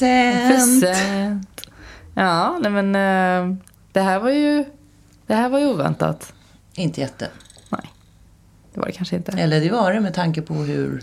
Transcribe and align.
present. 0.00 0.80
Present. 0.82 1.60
Ja, 2.14 2.58
nej 2.60 2.70
men 2.82 2.86
eh, 2.94 3.56
det 3.92 4.00
här 4.00 4.18
var 4.20 4.30
ju, 4.30 4.64
det 5.26 5.34
här 5.34 5.48
var 5.48 5.58
ju 5.58 5.66
oväntat. 5.66 6.32
Inte 6.74 7.00
jätte. 7.00 7.28
Nej, 7.70 7.92
det 8.74 8.80
var 8.80 8.86
det 8.86 8.92
kanske 8.92 9.16
inte. 9.16 9.32
Eller 9.32 9.60
det 9.60 9.70
var 9.70 9.92
det 9.92 10.00
med 10.00 10.14
tanke 10.14 10.42
på 10.42 10.54
hur, 10.54 11.02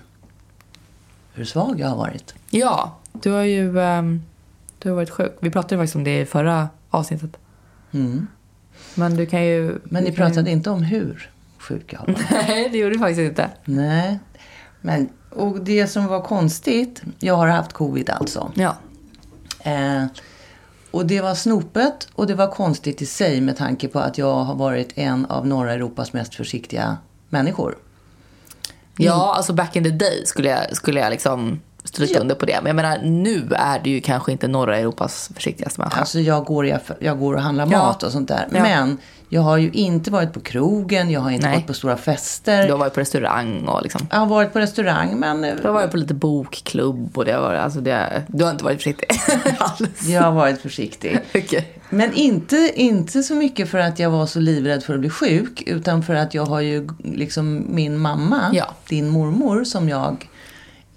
hur 1.34 1.46
svag 1.46 1.80
jag 1.80 1.88
har 1.88 1.98
varit. 1.98 2.36
Ja, 2.50 2.98
du 3.14 3.32
har 3.32 3.44
ju 3.44 3.80
ehm, 3.80 4.22
du 4.80 4.90
har 4.90 4.96
varit 4.96 5.10
sjuk. 5.10 5.38
Vi 5.40 5.50
pratade 5.52 5.82
faktiskt 5.82 5.96
om 5.96 6.04
det 6.04 6.20
i 6.20 6.26
förra 6.26 6.70
avsnittet. 6.90 7.38
Mm. 7.92 8.28
Men 8.96 9.16
du 9.16 9.26
kan 9.26 9.46
ju... 9.46 9.80
Men 9.84 10.04
ni 10.04 10.12
kan 10.16 10.26
ju- 10.26 10.30
pratade 10.30 10.52
inte 10.52 10.70
om 10.70 10.84
hur 10.84 11.30
sjuk 11.58 11.94
jag 11.94 12.00
varit. 12.00 12.18
Nej, 12.32 12.70
det 12.72 12.78
gjorde 12.78 12.94
vi 12.94 13.00
faktiskt 13.00 13.20
inte. 13.20 13.50
Nej. 13.66 14.20
Men, 14.82 15.10
och 15.30 15.60
det 15.62 15.88
som 15.88 16.06
var 16.08 16.22
konstigt, 16.22 17.02
jag 17.20 17.36
har 17.36 17.48
haft 17.48 17.74
covid 17.74 18.10
alltså. 18.10 18.52
Ja. 18.56 18.76
Eh, 19.68 20.06
och 20.92 21.06
det 21.06 21.22
var 21.22 21.36
snopet 21.36 22.08
och 22.14 22.28
det 22.28 22.36
var 22.36 22.48
konstigt 22.48 23.02
i 23.02 23.06
sig 23.06 23.42
med 23.42 23.58
tanke 23.58 23.88
på 23.88 24.00
att 24.00 24.18
jag 24.18 24.44
har 24.44 24.56
varit 24.56 24.98
en 24.98 25.26
av 25.26 25.48
norra 25.48 25.74
Europas 25.74 26.14
mest 26.14 26.36
försiktiga 26.36 26.98
människor. 27.30 27.78
Ja, 28.98 29.34
alltså 29.36 29.54
back 29.54 29.76
in 29.76 29.84
the 29.84 29.90
day 29.90 30.26
skulle 30.26 30.50
jag, 30.50 30.76
skulle 30.76 31.00
jag 31.00 31.10
liksom 31.10 31.62
stryka 31.88 32.14
Ja. 32.14 32.20
under 32.22 32.36
på 32.36 32.46
det. 32.46 32.58
Men 32.64 32.68
jag 32.68 32.76
menar, 32.76 32.98
nu 33.04 33.48
är 33.52 33.80
du 33.80 33.90
ju 33.90 34.02
kanske 34.02 34.32
inte 34.32 34.48
norra 34.48 34.78
Europas 34.78 35.30
försiktigaste 35.36 35.80
människa. 35.82 36.00
Alltså 36.00 36.20
jag 36.20 36.46
går, 36.46 36.66
aff- 36.66 36.96
jag 37.00 37.20
går 37.20 37.34
och 37.34 37.42
handlar 37.42 37.68
Ja. 37.72 37.78
mat 37.78 38.04
och 38.04 38.12
sånt 38.12 38.28
där. 38.28 38.48
Ja. 38.52 38.62
Men 38.64 38.98
jag 39.30 39.42
har 39.42 39.58
ju 39.58 39.70
inte 39.72 40.12
varit 40.12 40.34
på 40.34 40.40
krogen, 40.40 41.10
jag 41.12 41.22
har 41.22 41.32
inte 41.32 41.46
Nej. 41.48 41.56
varit 41.56 41.68
på 41.68 41.74
stora 41.74 41.98
fester. 41.98 42.66
Du 42.66 42.72
har 42.72 42.80
varit 42.80 42.94
på 42.94 43.00
restaurang 43.00 43.68
och 43.68 43.84
liksom. 43.84 44.08
Jag 44.12 44.18
har 44.20 44.26
varit 44.26 44.54
på 44.54 44.60
restaurang 44.60 45.20
men 45.20 45.44
eh, 45.44 45.56
Du 45.62 45.68
har 45.68 45.74
varit 45.74 45.92
på 45.92 45.98
lite 45.98 46.14
bokklubb 46.14 47.18
och 47.18 47.26
det 47.26 47.32
har 47.32 47.42
varit, 47.42 47.60
alltså 47.60 47.80
det, 47.82 48.24
du 48.28 48.44
har 48.44 48.52
inte 48.52 48.64
varit 48.64 48.78
försiktig 48.78 49.08
alls. 49.60 50.08
jag 50.08 50.22
har 50.22 50.32
varit 50.32 50.62
försiktig. 50.62 51.20
Okej. 51.36 51.74
Men 51.90 52.14
inte, 52.14 52.72
inte 52.76 53.24
så 53.24 53.36
mycket 53.36 53.70
för 53.70 53.78
att 53.80 54.00
jag 54.00 54.10
var 54.10 54.26
så 54.26 54.40
livrädd 54.40 54.84
för 54.84 54.94
att 54.94 55.00
bli 55.00 55.10
sjuk. 55.10 55.64
Utan 55.66 56.04
för 56.04 56.16
att 56.16 56.34
jag 56.34 56.46
har 56.46 56.62
ju 56.62 56.88
liksom 57.04 57.66
min 57.70 57.98
mamma, 57.98 58.42
Ja. 58.54 58.66
din 58.90 59.10
mormor, 59.10 59.64
som 59.64 59.90
jag 59.90 60.28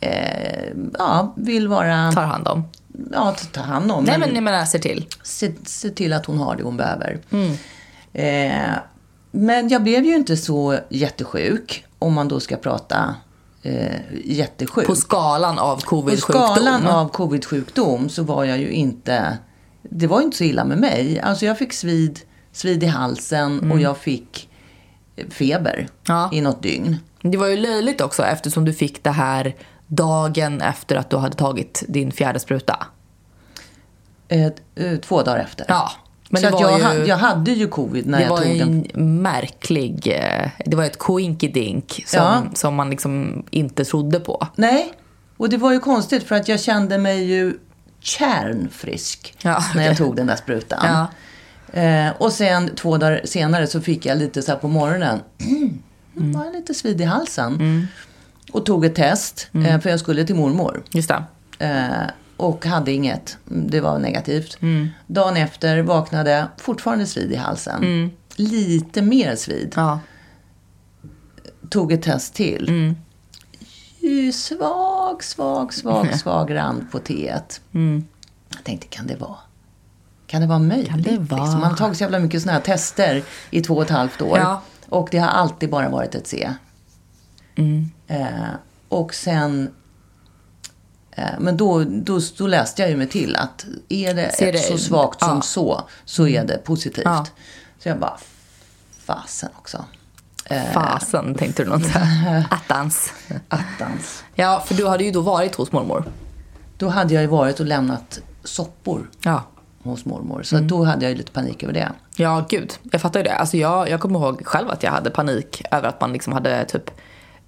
eh, 0.01 0.69
ja, 0.99 1.35
vill 1.37 1.69
vara, 1.69 2.13
Tar 2.13 2.25
hand 2.25 2.49
om. 2.49 2.65
ja, 3.13 3.35
ta 3.53 3.61
hand 3.61 3.93
om. 3.93 4.05
Nej 4.05 4.19
men 4.19 4.35
jag 4.35 4.43
menar, 4.45 4.65
ser 4.65 4.79
till. 4.79 5.07
se, 5.23 5.53
se 5.65 5.91
till 5.91 6.13
att 6.13 6.27
hon 6.27 6.39
har 6.39 6.57
det 6.57 6.63
hon 6.63 6.77
behöver. 6.77 7.19
Mm. 7.31 7.53
Eh, 8.13 8.71
men 9.31 9.69
jag 9.69 9.83
blev 9.83 10.05
ju 10.05 10.15
inte 10.15 10.37
så 10.37 10.79
jättesjuk, 10.89 11.85
om 11.99 12.13
man 12.15 12.29
då 12.29 12.41
ska 12.41 12.57
prata 12.57 13.15
eh, 13.63 13.95
jättesjuk. 14.25 14.87
På 14.87 14.95
skalan 14.95 15.59
av 15.59 15.77
På 15.77 15.87
covid-sjukdom. 15.87 16.55
skalan 16.57 16.87
av 16.87 17.09
covid-sjukdom 17.09 18.09
så 18.09 18.23
var 18.23 18.45
jag 18.45 18.59
ju 18.59 18.71
inte... 18.71 19.39
Det 19.83 20.07
var 20.07 20.21
inte 20.21 20.37
så 20.37 20.45
illa 20.45 20.65
med 20.65 20.79
mig. 20.79 21.21
Alltså 21.21 21.47
jag 21.47 21.59
fick 21.59 21.73
svid, 21.73 22.21
svid 22.53 22.83
i 22.83 22.87
halsen 22.87 23.73
och 23.73 23.81
jag 23.81 23.99
fick 23.99 24.49
feber 25.31 25.75
Mm. 25.77 25.89
Ja. 26.07 26.31
i 26.33 26.41
något 26.41 26.63
dygn. 26.63 26.97
Det 27.23 27.37
var 27.37 27.47
ju 27.47 27.57
löjligt 27.57 28.01
också 28.01 28.23
eftersom 28.23 28.65
du 28.65 28.73
fick 28.73 29.05
det 29.05 29.11
här 29.11 29.55
dagen 29.91 30.61
efter 30.61 30.97
att 30.97 31.11
du 31.11 31.17
hade 31.17 31.37
tagit 31.37 31.83
din 31.89 32.13
fjärde 32.13 32.39
spruta. 32.41 32.87
Eh, 34.29 34.47
eh, 34.75 34.97
två 35.03 35.23
dagar 35.23 35.39
efter. 35.39 35.67
Ja, 35.69 35.91
men 36.29 36.43
så 36.43 36.47
det 36.49 36.53
var 36.55 36.61
jag, 36.71 36.79
ju- 36.79 36.85
ha- 36.85 36.95
jag 36.95 37.17
hade 37.17 37.51
ju 37.53 37.69
covid 37.69 38.07
när 38.07 38.19
det 38.19 38.25
jag 38.25 38.31
var 38.31 38.39
tog 38.43 38.59
den. 38.59 38.87
en 38.95 39.23
märklig... 39.23 40.07
eh, 40.07 40.49
Det 40.67 40.77
var 40.77 40.85
ett 40.85 40.99
koinkidink 40.99 42.03
som, 42.07 42.21
Ja. 42.23 42.43
som 42.55 42.75
man 42.75 42.91
liksom 42.91 43.45
inte 43.51 43.85
trodde 43.85 44.21
på. 44.21 44.47
Nej, 44.57 44.93
och 45.37 45.49
det 45.49 45.57
var 45.57 45.73
ju 45.73 45.81
konstigt 45.81 46.23
för 46.23 46.35
att 46.37 46.49
jag 46.49 46.61
kände 46.61 46.99
mig 46.99 47.25
ju 47.25 47.59
kärnfrisk 48.01 49.35
Ja, 49.43 49.65
när 49.75 49.87
jag 49.87 49.97
tog 49.97 50.17
den 50.17 50.27
där 50.27 50.37
sprutan. 50.37 50.79
Ja. 50.83 51.07
Eh, 51.81 52.13
och 52.19 52.33
sen 52.33 52.75
två 52.75 52.97
dagar 52.97 53.21
senare 53.25 53.67
så 53.67 53.81
fick 53.81 54.07
jag 54.07 54.19
lite 54.19 54.43
så 54.43 54.53
här 54.53 54.59
på 54.59 54.69
morgonen. 54.69 55.21
Mm, 55.41 55.83
det 56.15 56.39
var 56.39 56.53
lite 56.53 56.75
svid 56.75 57.01
i 57.01 57.05
halsen. 57.05 57.55
Mm. 57.55 57.87
Och 58.53 58.67
tog 58.67 58.85
ett 58.85 58.95
test, 58.95 59.49
eh, 59.53 59.81
för 59.81 59.91
jag 59.91 60.01
skulle 60.01 60.25
till 60.25 60.35
mormor. 60.37 60.83
Just 60.91 61.09
det. 61.09 61.25
Eh, 61.67 62.11
och 62.37 62.67
hade 62.67 62.93
inget. 62.93 63.39
Det 63.45 63.81
var 63.81 63.99
negativt. 63.99 64.63
Mm. 64.63 64.89
Dagen 65.07 65.37
efter 65.37 65.83
vaknade, 65.83 66.49
fortfarande 66.57 67.07
svid 67.07 67.33
i 67.33 67.37
halsen. 67.37 68.11
Lite 68.37 69.03
mer 69.03 69.37
svid. 69.37 69.73
Ja. 69.77 70.01
Tog 71.71 71.93
ett 71.93 72.03
test 72.03 72.35
till. 72.35 72.69
Mm. 72.69 72.97
Svag, 74.33 75.25
svag, 75.25 75.75
svag, 75.75 76.15
svag 76.19 76.55
rand 76.55 76.91
på 76.93 76.99
teet. 76.99 77.61
Jag 78.49 78.65
tänkte, 78.65 78.87
kan 78.87 79.07
det 79.07 79.17
vara? 79.17 79.37
Kan 80.27 80.41
det 80.41 80.47
vara 80.47 80.59
möjligt? 80.59 80.89
Mm. 80.89 81.05
Kan 81.05 81.15
det 81.15 81.21
vara? 81.21 81.43
Liksom, 81.43 81.61
man 81.61 81.71
har 81.71 81.77
tagit 81.77 81.97
så 81.97 82.05
jävla 82.05 82.19
mycket 82.19 82.43
såna 82.43 82.53
här 82.53 82.61
tester 82.61 83.23
i 83.51 83.61
två 83.61 83.75
och 83.75 83.83
ett 83.83 83.91
halvt 83.91 84.23
år. 84.23 84.39
Ja. 84.39 84.63
Och 84.89 85.09
det 85.11 85.19
har 85.19 85.29
alltid 85.29 85.71
bara 85.71 85.89
varit 85.89 86.15
ett 86.15 86.27
C. 86.27 86.51
Mm. 87.55 87.91
Eh, 88.11 88.49
och 88.89 89.15
sen... 89.15 89.71
Eh, 91.11 91.25
men 91.39 91.57
då, 91.57 91.85
då, 91.85 92.21
då 92.39 92.47
läste 92.47 92.83
jag 92.83 92.91
ju 92.91 92.97
mig 92.97 93.07
till 93.09 93.37
att 93.37 93.67
är 93.89 94.15
det, 94.15 94.23
ett 94.23 94.39
det- 94.53 94.59
så 94.59 94.79
svagt 94.79 95.21
som 95.21 95.29
ja. 95.37 95.43
Så, 95.43 95.83
så 96.05 96.29
är 96.29 96.45
det 96.45 96.59
positivt. 96.65 97.05
Ja. 97.05 97.27
Så 97.79 97.89
jag 97.89 97.99
bara, 97.99 98.19
fasen 99.05 99.49
också. 99.59 99.85
Fasen, 100.73 101.35
tänkte 101.35 101.65
du 101.65 101.75
inte. 101.75 102.09
Attans. 102.51 103.13
Attans. 103.49 104.25
Ja, 104.35 104.63
för 104.67 104.75
du 104.75 104.89
hade 104.89 105.05
ju 105.05 105.11
då 105.11 105.21
varit 105.21 105.55
hos 105.55 105.73
mormor. 105.73 106.05
Då 106.79 106.89
hade 106.89 107.15
jag 107.15 107.21
ju 107.23 107.27
varit 107.27 107.61
och 107.61 107.67
lämnat 107.67 108.21
soppor 108.45 109.11
Ja. 109.23 109.43
hos 109.83 110.05
mormor. 110.05 110.43
Så 110.43 110.57
Mm. 110.57 110.69
då 110.69 110.85
hade 110.85 111.05
jag 111.05 111.11
ju 111.11 111.17
lite 111.19 111.33
panik 111.33 111.63
över 111.63 111.73
det. 111.73 111.93
Ja, 112.17 112.47
gud. 112.49 112.73
Jag 112.83 113.01
fattar 113.01 113.21
ju 113.21 113.25
det. 113.25 113.35
Alltså 113.35 113.57
jag, 113.57 113.89
jag 113.89 114.01
kommer 114.01 114.19
ihåg 114.21 114.47
själv 114.47 114.71
att 114.71 114.83
jag 114.83 114.91
hade 114.91 115.11
panik 115.11 115.63
över 115.71 115.89
att 115.89 116.01
man 116.01 116.13
liksom 116.13 116.33
hade 116.33 116.65
typ... 116.65 116.91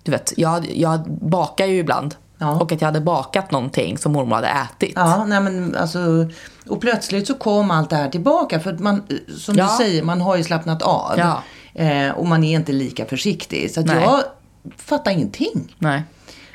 Du 0.03 0.11
vet, 0.11 0.33
jag, 0.37 0.71
jag 0.77 1.11
bakar 1.11 1.67
ju 1.67 1.79
ibland. 1.79 2.15
Ja. 2.39 2.61
Och 2.61 2.73
att 2.73 2.81
jag 2.81 2.89
hade 2.89 3.01
bakat 3.01 3.51
någonting 3.51 3.99
som 3.99 4.13
mormor 4.13 4.35
hade 4.35 4.49
ätit. 4.49 4.93
Ja, 4.97 5.25
nej 5.25 5.41
men 5.41 5.77
alltså, 5.77 5.99
och 6.69 6.81
plötsligt 6.81 7.27
så 7.27 7.35
kom 7.35 7.71
allt 7.71 7.91
det 7.91 7.97
här 7.97 8.09
tillbaka. 8.09 8.61
För 8.61 8.73
att 8.73 8.81
man, 8.81 9.03
som 9.39 9.55
Ja. 9.55 9.65
du 9.79 9.85
säger, 9.85 10.03
man 10.03 10.21
har 10.21 10.37
ju 10.37 10.45
slappnat 10.45 10.83
av. 10.83 11.13
Ja. 11.19 11.43
Eh, 11.75 12.11
och 12.11 12.27
man 12.27 12.45
är 12.45 12.55
inte 12.55 12.73
lika 12.73 13.05
försiktig. 13.07 13.71
Så 13.71 13.81
jag 13.87 14.23
fattar 14.77 15.11
ingenting. 15.11 15.75
Nej. 15.79 16.03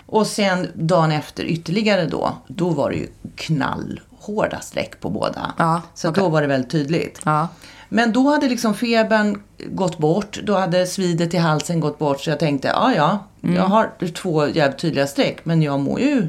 Och 0.05 0.27
sen 0.27 0.67
dagen 0.73 1.11
efter 1.11 1.43
ytterligare 1.43 2.05
då, 2.05 2.31
då 2.47 2.69
var 2.69 2.89
det 2.89 2.95
ju 2.95 3.07
knallhårda 3.35 4.59
streck 4.59 4.99
på 4.99 5.09
båda. 5.09 5.53
Ja, 5.57 5.81
så 5.93 6.09
okej. 6.09 6.23
då 6.23 6.29
var 6.29 6.41
det 6.41 6.47
väldigt 6.47 6.71
tydligt. 6.71 7.19
Ja. 7.25 7.47
Men 7.89 8.13
då 8.13 8.29
hade 8.29 8.49
liksom 8.49 8.73
febern 8.73 9.41
gått 9.65 9.97
bort, 9.97 10.39
då 10.43 10.55
hade 10.57 10.87
svidet 10.87 11.33
i 11.33 11.37
halsen 11.37 11.79
gått 11.79 11.99
bort. 11.99 12.21
Så 12.21 12.29
jag 12.29 12.39
tänkte, 12.39 12.67
ja 12.67 12.93
ja, 12.95 13.23
Mm. 13.43 13.55
jag 13.55 13.63
har 13.63 14.07
två 14.13 14.47
jävligt 14.47 14.79
tydliga 14.79 15.07
streck, 15.07 15.45
men 15.45 15.61
jag 15.61 15.79
mår 15.79 15.99
ju 15.99 16.27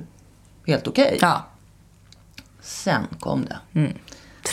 helt 0.66 0.86
okej. 0.88 1.18
Ja. 1.20 1.44
Sen 2.62 3.06
kom 3.20 3.44
det. 3.44 3.88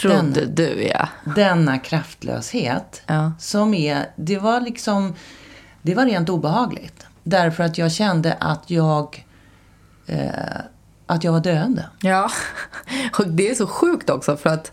Trodde 0.01 0.45
du, 0.45 0.83
ja. 0.87 1.07
Denna 1.35 1.79
kraftlöshet 1.79 3.01
Ja. 3.07 3.31
som 3.39 3.73
är, 3.73 4.05
det 4.15 4.37
var 4.37 4.61
liksom, 4.61 5.13
det 5.81 5.95
var 5.95 6.05
rent 6.05 6.29
obehagligt. 6.29 7.05
Därför 7.23 7.63
att 7.63 7.77
jag 7.77 7.91
kände 7.91 8.33
att 8.39 8.69
jag, 8.69 9.25
eh, 10.07 10.29
att 11.05 11.23
jag 11.23 11.31
var 11.31 11.39
döende. 11.39 11.85
Ja. 12.01 12.29
Och 13.19 13.27
det 13.27 13.49
är 13.49 13.55
så 13.55 13.67
sjukt 13.67 14.09
också 14.09 14.37
för 14.37 14.49
att 14.49 14.71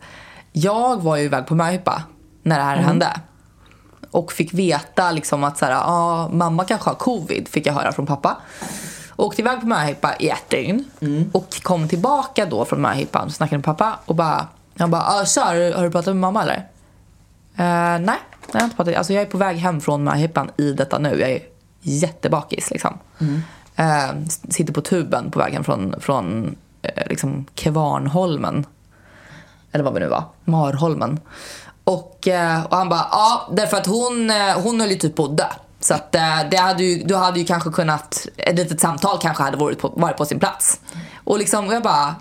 jag 0.52 1.02
var 1.02 1.16
ju 1.16 1.24
iväg 1.24 1.46
på 1.46 1.54
möhippa 1.54 2.02
när 2.42 2.58
det 2.58 2.64
här 2.64 2.76
hände. 2.76 3.20
Och 4.10 4.32
fick 4.32 4.54
veta 4.54 5.10
liksom 5.12 5.44
att 5.44 5.58
så 5.58 5.64
här, 5.66 5.74
ah, 5.84 6.28
mamma 6.28 6.64
kanske 6.64 6.90
har 6.90 6.94
covid, 6.94 7.48
fick 7.48 7.66
jag 7.66 7.74
höra 7.74 7.92
från 7.92 8.06
pappa. 8.06 8.36
Åkte 9.16 9.42
iväg 9.42 9.60
på 9.60 9.66
möhippa 9.66 10.16
i 10.18 10.28
ett 10.28 10.50
dygn 10.50 10.84
och 11.32 11.62
kom 11.62 11.88
tillbaka 11.88 12.46
då 12.46 12.64
från 12.64 12.80
möhippan 12.80 13.24
och 13.26 13.32
snackade 13.32 13.58
med 13.58 13.64
pappa 13.64 13.98
och 14.04 14.14
bara, 14.14 14.46
han 14.78 14.90
bara, 14.90 15.02
ah, 15.02 15.24
så, 15.24 15.40
har, 15.40 15.54
du, 15.54 15.72
har 15.72 15.82
du 15.84 15.90
pratat 15.90 16.06
med 16.14 16.16
mamma 16.16 16.42
eller? 16.42 16.56
Eh, 17.56 18.00
nej, 18.00 18.18
jag 18.52 18.60
har 18.60 18.64
inte 18.64 18.76
pratat. 18.76 18.94
Alltså 18.96 19.12
jag 19.12 19.22
är 19.22 19.26
på 19.26 19.38
väg 19.38 19.56
hem 19.56 19.80
från 19.80 20.04
möhippan 20.04 20.50
i 20.56 20.72
detta 20.72 20.98
nu. 20.98 21.20
Jag 21.20 21.30
är 21.30 21.40
jättebakis 21.80 22.70
liksom. 22.70 22.98
Eh, 23.76 24.08
s- 24.26 24.54
sitter 24.54 24.72
på 24.72 24.80
tuben 24.80 25.30
på 25.30 25.38
väg 25.38 25.52
hem 25.52 25.64
från, 25.64 25.94
från 26.00 26.56
eh, 26.82 27.06
liksom 27.08 27.44
Kvarnholmen. 27.54 28.66
Eller 29.72 29.84
vad 29.84 29.94
vi 29.94 30.00
nu 30.00 30.08
var. 30.08 30.24
Marholmen. 30.44 31.20
Och, 31.84 32.28
eh, 32.28 32.64
och 32.64 32.76
han 32.76 32.88
bara, 32.88 33.06
ja, 33.10 33.48
därför 33.52 33.76
att 33.76 33.86
hon, 33.86 34.30
eh, 34.30 34.60
hon 34.62 34.80
höll 34.80 34.90
ju 34.90 34.96
typ 34.96 35.16
på 35.16 35.24
att 35.24 35.36
dö. 35.36 35.48
Så 35.80 35.94
att 35.94 36.14
eh, 36.14 36.38
det 36.50 36.56
hade 36.56 36.84
ju, 36.84 37.04
du 37.04 37.16
hade 37.16 37.38
ju 37.38 37.44
kanske 37.44 37.70
kunnat, 37.70 38.26
ett 38.36 38.56
litet 38.56 38.80
samtal 38.80 39.18
kanske 39.20 39.42
hade 39.42 39.56
varit 39.56 39.78
på, 39.80 39.88
varit 39.88 40.16
på 40.16 40.24
sin 40.24 40.38
plats. 40.38 40.80
Och 41.24 41.38
liksom, 41.38 41.66
jag 41.66 41.82
bara, 41.82 42.14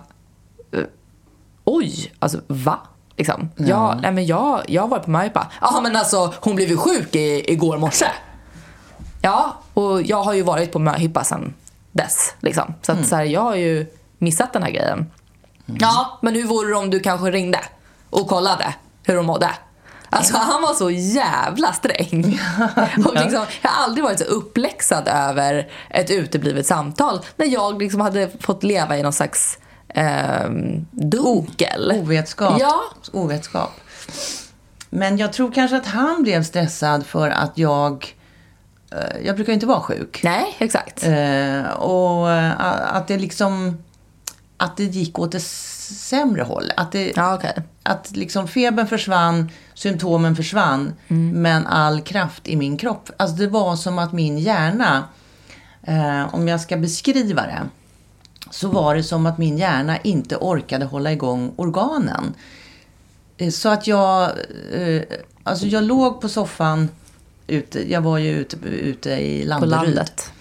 oj, 1.64 2.12
alltså 2.18 2.40
va? 2.46 2.78
Liksom. 3.16 3.50
Ja. 3.56 3.98
nej, 4.02 4.12
men 4.12 4.26
jag, 4.26 4.62
jag 4.68 4.88
var 4.88 4.98
på 4.98 5.10
möhippa. 5.10 5.46
Jaha 5.60 5.80
men 5.80 5.96
alltså 5.96 6.34
hon 6.40 6.56
blev 6.56 6.68
ju 6.68 6.76
sjuk 6.76 7.14
i, 7.14 7.52
igår 7.52 7.78
morse. 7.78 8.06
Ja, 9.22 9.56
och 9.74 10.02
jag 10.02 10.22
har 10.22 10.32
ju 10.32 10.42
varit 10.42 10.72
på 10.72 10.78
möhippa 10.78 11.24
sen 11.24 11.54
dess. 11.92 12.34
Liksom. 12.40 12.74
Så, 12.82 12.92
att, 12.92 13.06
så 13.06 13.16
här, 13.16 13.24
jag 13.24 13.40
har 13.40 13.54
ju 13.54 13.86
missat 14.18 14.52
den 14.52 14.62
här 14.62 14.70
grejen. 14.70 15.10
Ja, 15.66 16.18
men 16.22 16.34
hur 16.34 16.46
vore 16.46 16.68
det 16.68 16.76
om 16.76 16.90
du 16.90 17.00
kanske 17.00 17.30
ringde 17.30 17.60
och 18.10 18.28
kollade 18.28 18.74
hur 19.02 19.16
de 19.16 19.26
mådde? 19.26 19.50
Alltså 20.10 20.36
han 20.36 20.62
var 20.62 20.74
så 20.74 20.90
jävla 20.90 21.72
sträng. 21.72 22.40
Och 23.06 23.14
liksom, 23.14 23.46
jag 23.62 23.70
har 23.70 23.84
aldrig 23.84 24.04
varit 24.04 24.18
så 24.18 24.24
uppläxad 24.24 25.08
över 25.08 25.68
ett 25.90 26.10
uteblivet 26.10 26.66
samtal 26.66 27.20
när 27.36 27.46
jag 27.46 27.82
liksom 27.82 28.00
hade 28.00 28.30
fått 28.40 28.62
leva 28.62 28.98
i 28.98 29.02
någon 29.02 29.12
slags 29.12 29.58
eh, 29.88 30.50
dunkel. 30.90 31.92
Ovetskap. 32.02 32.56
Ja. 32.60 32.80
Ovetskap. 33.12 33.70
Men 34.90 35.18
jag 35.18 35.32
tror 35.32 35.52
kanske 35.52 35.76
att 35.76 35.86
han 35.86 36.22
blev 36.22 36.42
stressad 36.44 37.06
för 37.06 37.30
att 37.30 37.58
jag... 37.58 38.14
eh, 38.92 39.26
Jag 39.26 39.34
brukar 39.34 39.50
ju 39.50 39.54
inte 39.54 39.66
vara 39.66 39.80
sjuk. 39.80 40.20
Nej, 40.24 40.56
exakt. 40.58 41.04
Eh, 41.06 41.70
och 41.72 42.30
eh, 42.30 42.96
att 42.96 43.08
det 43.08 43.18
liksom... 43.18 43.82
Att 44.56 44.76
det 44.76 44.84
gick 44.84 45.18
åt 45.18 45.32
det 45.32 45.40
sämre 45.82 46.42
håll. 46.42 46.72
Att, 46.76 46.92
det, 46.92 47.12
Ja, 47.16 47.34
okej. 47.34 47.54
att 47.82 48.16
liksom 48.16 48.48
febern 48.48 48.86
försvann, 48.86 49.50
symptomen 49.74 50.36
försvann, 50.36 50.92
men 51.34 51.66
all 51.66 52.00
kraft 52.00 52.48
i 52.48 52.56
min 52.56 52.76
kropp. 52.76 53.10
Alltså 53.16 53.36
det 53.36 53.46
var 53.48 53.76
som 53.76 53.98
att 53.98 54.12
min 54.12 54.38
hjärna, 54.38 55.04
eh, 55.82 56.34
om 56.34 56.48
jag 56.48 56.60
ska 56.60 56.76
beskriva 56.76 57.42
det, 57.42 57.62
så 58.50 58.68
var 58.68 58.94
det 58.94 59.02
som 59.02 59.26
att 59.26 59.38
min 59.38 59.58
hjärna 59.58 59.98
inte 59.98 60.36
orkade 60.36 60.84
hålla 60.84 61.12
igång 61.12 61.52
organen. 61.56 62.34
Eh, 63.36 63.50
Så 63.50 63.68
att 63.68 63.86
jag, 63.86 64.30
eh, 64.72 65.02
alltså 65.42 65.66
jag 65.66 65.84
låg 65.84 66.20
på 66.20 66.28
soffan, 66.28 66.88
ute, 67.46 67.92
jag 67.92 68.00
var 68.00 68.18
ju 68.18 68.30
ute, 68.30 68.56
ute 68.68 69.10
i 69.10 69.42
På 69.42 69.48
Landeryd 69.48 69.94
landet. 69.94 70.32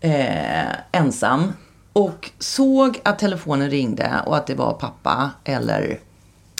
eh, 0.00 0.64
ensam 0.92 1.52
och 1.92 2.30
såg 2.38 3.00
att 3.02 3.18
telefonen 3.18 3.70
ringde 3.70 4.22
och 4.26 4.36
att 4.36 4.46
det 4.46 4.54
var 4.54 4.72
pappa 4.72 5.30
eller, 5.44 6.00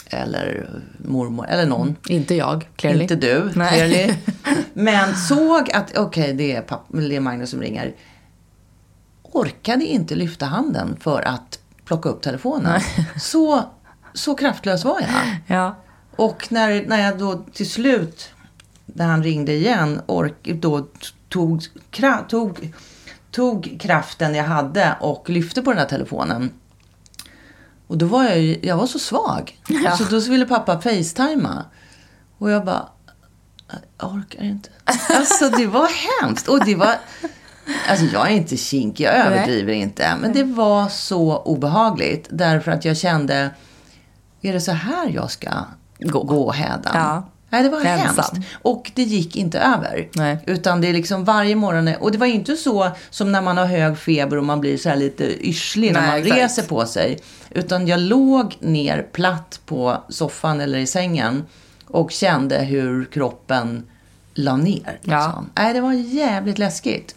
eller 0.07 0.69
mormor 0.97 1.45
eller 1.49 1.65
någon. 1.65 1.95
Inte 2.07 2.35
jag, 2.35 2.67
clearly. 2.75 3.01
Inte 3.01 3.15
du, 3.15 3.51
Nej. 3.55 3.69
clearly. 3.69 4.15
Men 4.73 5.15
såg 5.15 5.71
att 5.71 5.97
okej, 5.97 6.33
det, 6.33 6.55
är 6.55 6.63
det 7.09 7.15
är 7.15 7.19
Magnus 7.19 7.49
som 7.49 7.61
ringer. 7.61 7.95
Orkade 9.23 9.85
inte 9.85 10.15
lyfta 10.15 10.45
handen 10.45 10.97
för 10.99 11.21
att 11.21 11.59
plocka 11.85 12.09
upp 12.09 12.21
telefonen. 12.21 12.81
Så, 13.21 13.63
så 14.13 14.35
kraftlös 14.35 14.85
var 14.85 15.01
jag. 15.01 15.37
Ja. 15.57 15.75
Och 16.15 16.47
när, 16.51 16.85
när 16.85 17.01
jag 17.01 17.19
då 17.19 17.45
till 17.53 17.69
slut, 17.69 18.29
när 18.85 19.07
han 19.07 19.23
ringde 19.23 19.53
igen, 19.53 20.01
ork, 20.05 20.51
då 20.55 20.87
tog, 21.29 21.63
tog, 22.29 22.73
tog 23.31 23.77
kraften 23.79 24.35
jag 24.35 24.43
hade 24.43 24.95
och 24.99 25.29
lyfte 25.29 25.61
på 25.61 25.71
den 25.71 25.79
här 25.79 25.87
telefonen. 25.87 26.51
Och 27.87 27.97
då 27.97 28.05
var 28.05 28.23
jag 28.23 28.39
ju, 28.39 28.59
jag 28.61 28.77
var 28.77 28.87
så 28.87 28.99
svag. 28.99 29.59
Ja. 29.67 29.97
Så 29.97 30.03
då 30.03 30.19
ville 30.19 30.45
pappa 30.45 30.81
facetima. 30.81 31.65
Och 32.37 32.51
jag 32.51 32.65
bara, 32.65 32.89
jag 33.97 34.13
orkar 34.13 34.43
inte. 34.43 34.69
Alltså 35.09 35.49
det 35.49 35.67
var 35.67 35.89
hemskt. 36.21 36.47
Och 36.47 36.65
det 36.65 36.75
var, 36.75 36.95
alltså 37.87 38.05
jag 38.05 38.31
är 38.31 38.35
inte 38.35 38.57
kinkig, 38.57 39.05
jag 39.05 39.15
överdriver 39.15 39.73
inte. 39.73 40.15
Men 40.21 40.33
det 40.33 40.43
var 40.43 40.89
så 40.89 41.37
obehagligt. 41.37 42.27
Därför 42.31 42.71
att 42.71 42.85
jag 42.85 42.97
kände, 42.97 43.49
är 44.41 44.53
det 44.53 44.61
så 44.61 44.71
här 44.71 45.09
jag 45.09 45.31
ska 45.31 45.49
gå, 45.99 46.23
gå 46.23 46.51
hädan? 46.51 46.91
Ja. 46.93 47.30
Nej, 47.51 47.63
det 47.63 47.69
var 47.69 47.85
Ensam. 47.85 48.15
hemskt. 48.15 48.33
Och 48.61 48.91
det 48.95 49.03
gick 49.03 49.35
inte 49.35 49.59
över. 49.59 50.07
Nej. 50.13 50.37
Utan 50.45 50.81
det 50.81 50.87
är 50.87 50.93
liksom 50.93 51.23
varje 51.23 51.55
morgon. 51.55 51.89
Och 51.99 52.11
det 52.11 52.17
var 52.17 52.27
inte 52.27 52.55
så 52.55 52.91
som 53.09 53.31
när 53.31 53.41
man 53.41 53.57
har 53.57 53.65
hög 53.65 53.97
feber 53.97 54.37
och 54.37 54.45
man 54.45 54.61
blir 54.61 54.77
så 54.77 54.89
här 54.89 54.95
lite 54.95 55.47
yrslig 55.47 55.93
när 55.93 56.07
man 56.07 56.17
exakt. 56.17 56.37
reser 56.37 56.63
på 56.63 56.85
sig. 56.85 57.19
Utan 57.49 57.87
jag 57.87 57.99
låg 57.99 58.57
ner 58.59 59.07
platt 59.11 59.59
på 59.65 60.03
soffan 60.09 60.61
eller 60.61 60.79
i 60.79 60.87
sängen 60.87 61.45
och 61.87 62.11
kände 62.11 62.57
hur 62.57 63.05
kroppen 63.05 63.87
la 64.33 64.57
ner. 64.57 64.99
Ja. 65.01 65.25
Liksom. 65.25 65.49
Nej, 65.55 65.73
det 65.73 65.81
var 65.81 65.93
jävligt 65.93 66.57
läskigt. 66.57 67.15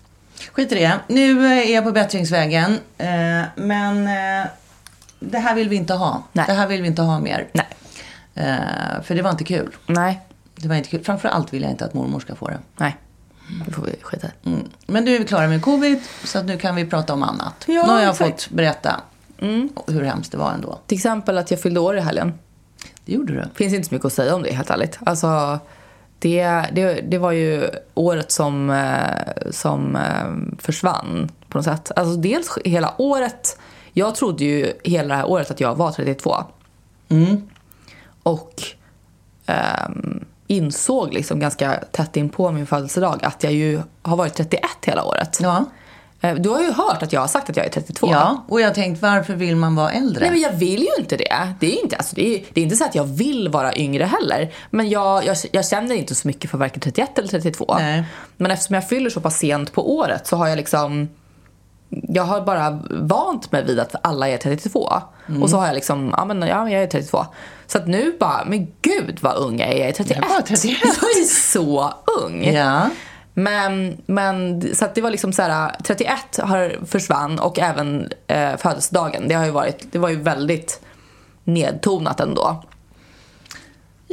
Skit 0.52 0.72
i 0.72 0.74
det. 0.74 0.98
Nu 1.08 1.46
eh, 1.46 1.70
är 1.70 1.74
jag 1.74 1.84
på 1.84 1.92
bättringsvägen. 1.92 2.78
Eh, 2.98 3.42
men 3.56 4.06
eh, 4.06 4.46
det 5.20 5.38
här 5.38 5.54
vill 5.54 5.68
vi 5.68 5.76
inte 5.76 5.94
ha. 5.94 6.22
Nej. 6.32 6.44
Det 6.48 6.52
här 6.52 6.66
vill 6.66 6.82
vi 6.82 6.88
inte 6.88 7.02
ha 7.02 7.20
mer. 7.20 7.46
Nej. 7.52 7.66
Eh, 8.34 9.02
för 9.02 9.14
det 9.14 9.22
var 9.22 9.30
inte 9.30 9.44
kul. 9.44 9.76
Nej. 9.86 10.20
Det 10.56 10.68
var 10.68 10.74
inte 10.76 10.88
kul. 10.88 11.04
Framförallt 11.04 11.52
vill 11.52 11.62
jag 11.62 11.70
inte 11.70 11.84
att 11.84 11.94
mormor 11.94 12.20
ska 12.20 12.34
få 12.34 12.48
det. 12.48 12.58
Nej. 12.76 12.96
Det 13.66 13.72
får 13.72 13.82
vi 13.82 13.96
skita. 14.02 14.28
Mm. 14.44 14.68
Men 14.86 15.04
nu 15.04 15.14
är 15.14 15.18
vi 15.18 15.24
klara 15.24 15.48
med 15.48 15.62
covid, 15.62 15.98
så 16.24 16.38
att 16.38 16.44
nu 16.44 16.58
kan 16.58 16.74
vi 16.74 16.86
prata 16.86 17.12
om 17.12 17.22
annat. 17.22 17.64
Ja, 17.66 17.86
nu 17.86 17.92
har 17.92 18.00
jag 18.00 18.10
exakt. 18.10 18.42
fått 18.42 18.56
berätta 18.56 19.00
hur 19.86 20.02
hemskt 20.02 20.32
det 20.32 20.38
var 20.38 20.52
ändå. 20.52 20.78
Till 20.86 20.96
exempel 20.96 21.38
att 21.38 21.50
jag 21.50 21.60
fyllde 21.60 21.80
år 21.80 21.96
i 21.96 22.00
helgen. 22.00 22.32
Det 23.04 23.12
gjorde 23.12 23.32
du. 23.32 23.44
finns 23.54 23.74
inte 23.74 23.88
så 23.88 23.94
mycket 23.94 24.06
att 24.06 24.12
säga 24.12 24.34
om 24.34 24.42
det 24.42 24.52
helt 24.52 24.70
ärligt. 24.70 24.98
Alltså, 25.06 25.58
det, 26.18 26.44
det, 26.72 27.00
det 27.00 27.18
var 27.18 27.32
ju 27.32 27.70
året 27.94 28.32
som, 28.32 28.70
eh, 28.70 29.50
som 29.50 29.96
eh, 29.96 30.56
försvann 30.58 31.30
på 31.48 31.58
något 31.58 31.64
sätt. 31.64 31.92
Alltså 31.96 32.16
dels 32.16 32.58
hela 32.64 32.94
året. 32.98 33.58
Jag 33.92 34.14
trodde 34.14 34.44
ju 34.44 34.72
hela 34.84 35.08
det 35.08 35.14
här 35.14 35.28
året 35.28 35.50
att 35.50 35.60
jag 35.60 35.74
var 35.74 35.92
32. 35.92 36.44
Mm. 37.08 37.48
Och 38.24 38.62
ehm, 39.46 40.24
insåg 40.46 41.14
liksom 41.14 41.40
ganska 41.40 41.74
tätt 41.92 42.16
in 42.16 42.28
på 42.28 42.50
min 42.52 42.66
födelsedag 42.66 43.24
att 43.24 43.42
jag 43.42 43.52
ju 43.52 43.80
har 44.02 44.16
varit 44.16 44.34
31 44.34 44.62
hela 44.82 45.04
året. 45.04 45.38
Ja. 45.42 45.64
Eh, 46.20 46.34
Du 46.34 46.48
har 46.48 46.60
ju 46.60 46.72
hört 46.72 47.02
att 47.02 47.12
jag 47.12 47.20
har 47.20 47.28
sagt 47.28 47.50
att 47.50 47.56
jag 47.56 47.66
är 47.66 47.70
32. 47.70 48.08
ja, 48.10 48.44
och 48.48 48.60
jag 48.60 48.74
tänkte 48.74 49.02
varför 49.06 49.34
vill 49.34 49.56
man 49.56 49.74
vara 49.74 49.90
äldre? 49.92 50.20
Nej 50.20 50.30
men 50.30 50.40
jag 50.40 50.52
vill 50.52 50.80
ju 50.82 51.02
inte 51.02 51.16
det. 51.16 51.52
Det 51.60 51.66
är 51.78 51.82
inte, 51.82 51.96
alltså, 51.96 52.16
det 52.16 52.34
är, 52.36 52.44
det 52.52 52.60
är 52.60 52.64
inte 52.64 52.76
så 52.76 52.84
att 52.84 52.94
jag 52.94 53.04
vill 53.04 53.48
vara 53.48 53.76
yngre 53.76 54.04
heller. 54.04 54.52
Men 54.70 54.88
jag, 54.88 55.24
jag, 55.26 55.36
jag 55.52 55.66
känner 55.66 55.94
inte 55.94 56.14
så 56.14 56.28
mycket 56.28 56.50
för 56.50 56.58
varken 56.58 56.80
31 56.80 57.18
eller 57.18 57.28
32. 57.28 57.76
Nej. 57.78 58.04
Men 58.36 58.50
eftersom 58.50 58.74
jag 58.74 58.88
fyller 58.88 59.10
så 59.10 59.20
pass 59.20 59.38
sent 59.38 59.72
på 59.72 59.94
året 59.96 60.26
så 60.26 60.36
har 60.36 60.48
jag 60.48 60.56
liksom 60.56 61.08
jag 61.88 62.22
har 62.22 62.40
bara 62.40 62.82
vant 62.90 63.52
mig 63.52 63.64
vid 63.64 63.80
att 63.80 63.94
alla 64.02 64.28
är 64.28 64.38
32. 64.38 64.92
Mm. 65.26 65.42
Och 65.42 65.50
så 65.50 65.56
har 65.56 65.66
jag 65.66 65.74
liksom, 65.74 66.14
ja 66.16 66.24
men 66.24 66.42
ja, 66.42 66.70
jag 66.70 66.82
är 66.82 66.86
32. 66.86 67.26
Så 67.66 67.78
att 67.78 67.86
nu 67.86 68.16
bara, 68.20 68.44
men 68.44 68.66
gud 68.82 69.18
vad 69.20 69.36
ung 69.36 69.58
jag 69.58 69.68
är, 69.68 69.78
jag 69.78 69.88
är 69.88 69.92
31. 69.92 70.16
Jag 70.16 70.24
är 70.24 70.34
bara 70.34 70.42
31. 70.42 70.78
Jag 70.82 71.10
är 71.10 71.24
så 71.24 71.94
ung. 72.24 72.44
Ja. 72.44 72.90
Men, 73.34 73.96
men 74.06 74.62
så 74.74 74.84
att 74.84 74.94
det 74.94 75.00
var 75.00 75.10
liksom 75.10 75.32
så 75.32 75.42
här, 75.42 75.76
31 75.82 76.38
har 76.38 76.86
försvann 76.86 77.38
och 77.38 77.58
även 77.58 78.08
eh, 78.26 78.56
födelsedagen. 78.56 79.28
Det 79.28 79.34
har 79.34 79.44
ju 79.44 79.50
varit, 79.50 79.92
det 79.92 79.98
var 79.98 80.08
ju 80.08 80.16
väldigt 80.16 80.80
nedtonat 81.44 82.20
ändå. 82.20 82.64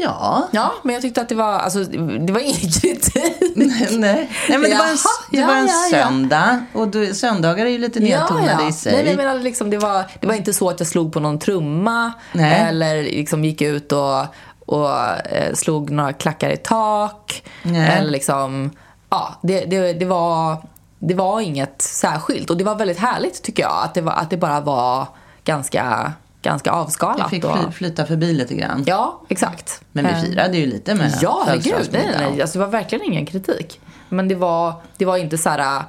Ja. 0.02 0.48
Ja, 0.52 0.74
men 0.84 0.94
jag 0.94 1.02
tyckte 1.02 1.22
att 1.22 1.30
det 1.30 1.36
var, 1.36 1.54
alltså 1.54 1.84
det 1.84 2.34
var 2.34 2.40
ingen 2.40 2.72
kritik. 2.82 3.16
Nej. 3.56 3.88
Nej, 3.92 4.30
men 4.50 4.62
det 4.62 4.76
var 4.76 4.88
en, 4.88 4.98
det 5.32 5.38
ja, 5.38 5.48
var 5.48 5.56
en 5.56 5.68
ja, 5.68 5.88
ja. 5.92 6.04
söndag. 6.04 6.66
Och 6.74 6.88
då, 6.88 7.06
söndagar 7.14 7.66
är 7.66 7.70
ju 7.70 7.78
lite 7.78 8.00
nedtonade 8.00 8.68
i 8.70 8.72
sig. 8.72 8.94
Nej, 8.94 9.04
men 9.04 9.12
jag 9.12 9.18
menar, 9.18 9.40
liksom, 9.40 9.70
det, 9.70 9.78
var, 9.78 10.06
det 10.20 10.28
var 10.28 10.34
inte 10.34 10.54
så 10.54 10.70
att 10.70 10.80
jag 10.80 10.88
slog 10.88 11.14
på 11.14 11.20
någon 11.20 11.40
trumma 11.40 12.12
Nej. 12.34 12.62
eller 12.70 13.04
liksom 13.04 13.46
gick 13.46 13.62
ut 13.62 13.92
och, 13.92 14.26
och 14.66 14.90
eh, 15.32 15.54
slog 15.54 15.90
några 15.90 16.14
klackar 16.14 16.50
i 16.50 16.58
tak. 16.58 17.44
Nej. 17.64 17.90
Eller 17.90 18.12
liksom, 18.12 18.72
ja, 19.10 19.40
det, 19.42 19.66
det, 19.66 19.94
det, 19.94 20.06
var, 20.06 20.58
det 21.00 21.14
var 21.14 21.42
inget 21.42 21.82
särskilt. 21.82 22.50
Och 22.50 22.58
det 22.58 22.64
var 22.64 22.76
väldigt 22.76 23.00
härligt 23.00 23.44
tycker 23.44 23.64
jag, 23.64 23.84
att 23.84 23.94
det, 23.94 24.02
var, 24.02 24.14
att 24.14 24.30
det 24.30 24.38
bara 24.38 24.60
var 24.60 25.08
ganska, 25.44 26.14
ganska 26.42 26.72
avskalat. 26.72 27.30
fick 27.30 27.44
och, 27.46 27.58
fly, 27.58 27.72
flyta 27.72 28.06
förbi 28.06 28.34
lite 28.34 28.56
grann. 28.56 28.84
Ja, 28.88 29.22
exakt. 29.30 29.82
Men 29.92 30.06
vi 30.06 30.12
Eh, 30.12 30.20
firade 30.22 30.58
ju 30.58 30.66
lite 30.66 30.96
med 30.96 31.14
Ja, 31.22 31.44
herregud. 31.48 31.90
Nej, 31.92 32.10
nej. 32.18 32.42
Alltså, 32.42 32.60
det 32.60 32.66
var 32.66 32.72
verkligen 32.72 33.06
ingen 33.06 33.26
kritik. 33.26 33.80
Men 34.10 34.28
det 34.28 34.36
var, 34.36 34.74
det 34.98 35.06
var 35.06 35.18
inte 35.18 35.38
så 35.38 35.50
här... 35.50 35.60
äh, 35.78 35.82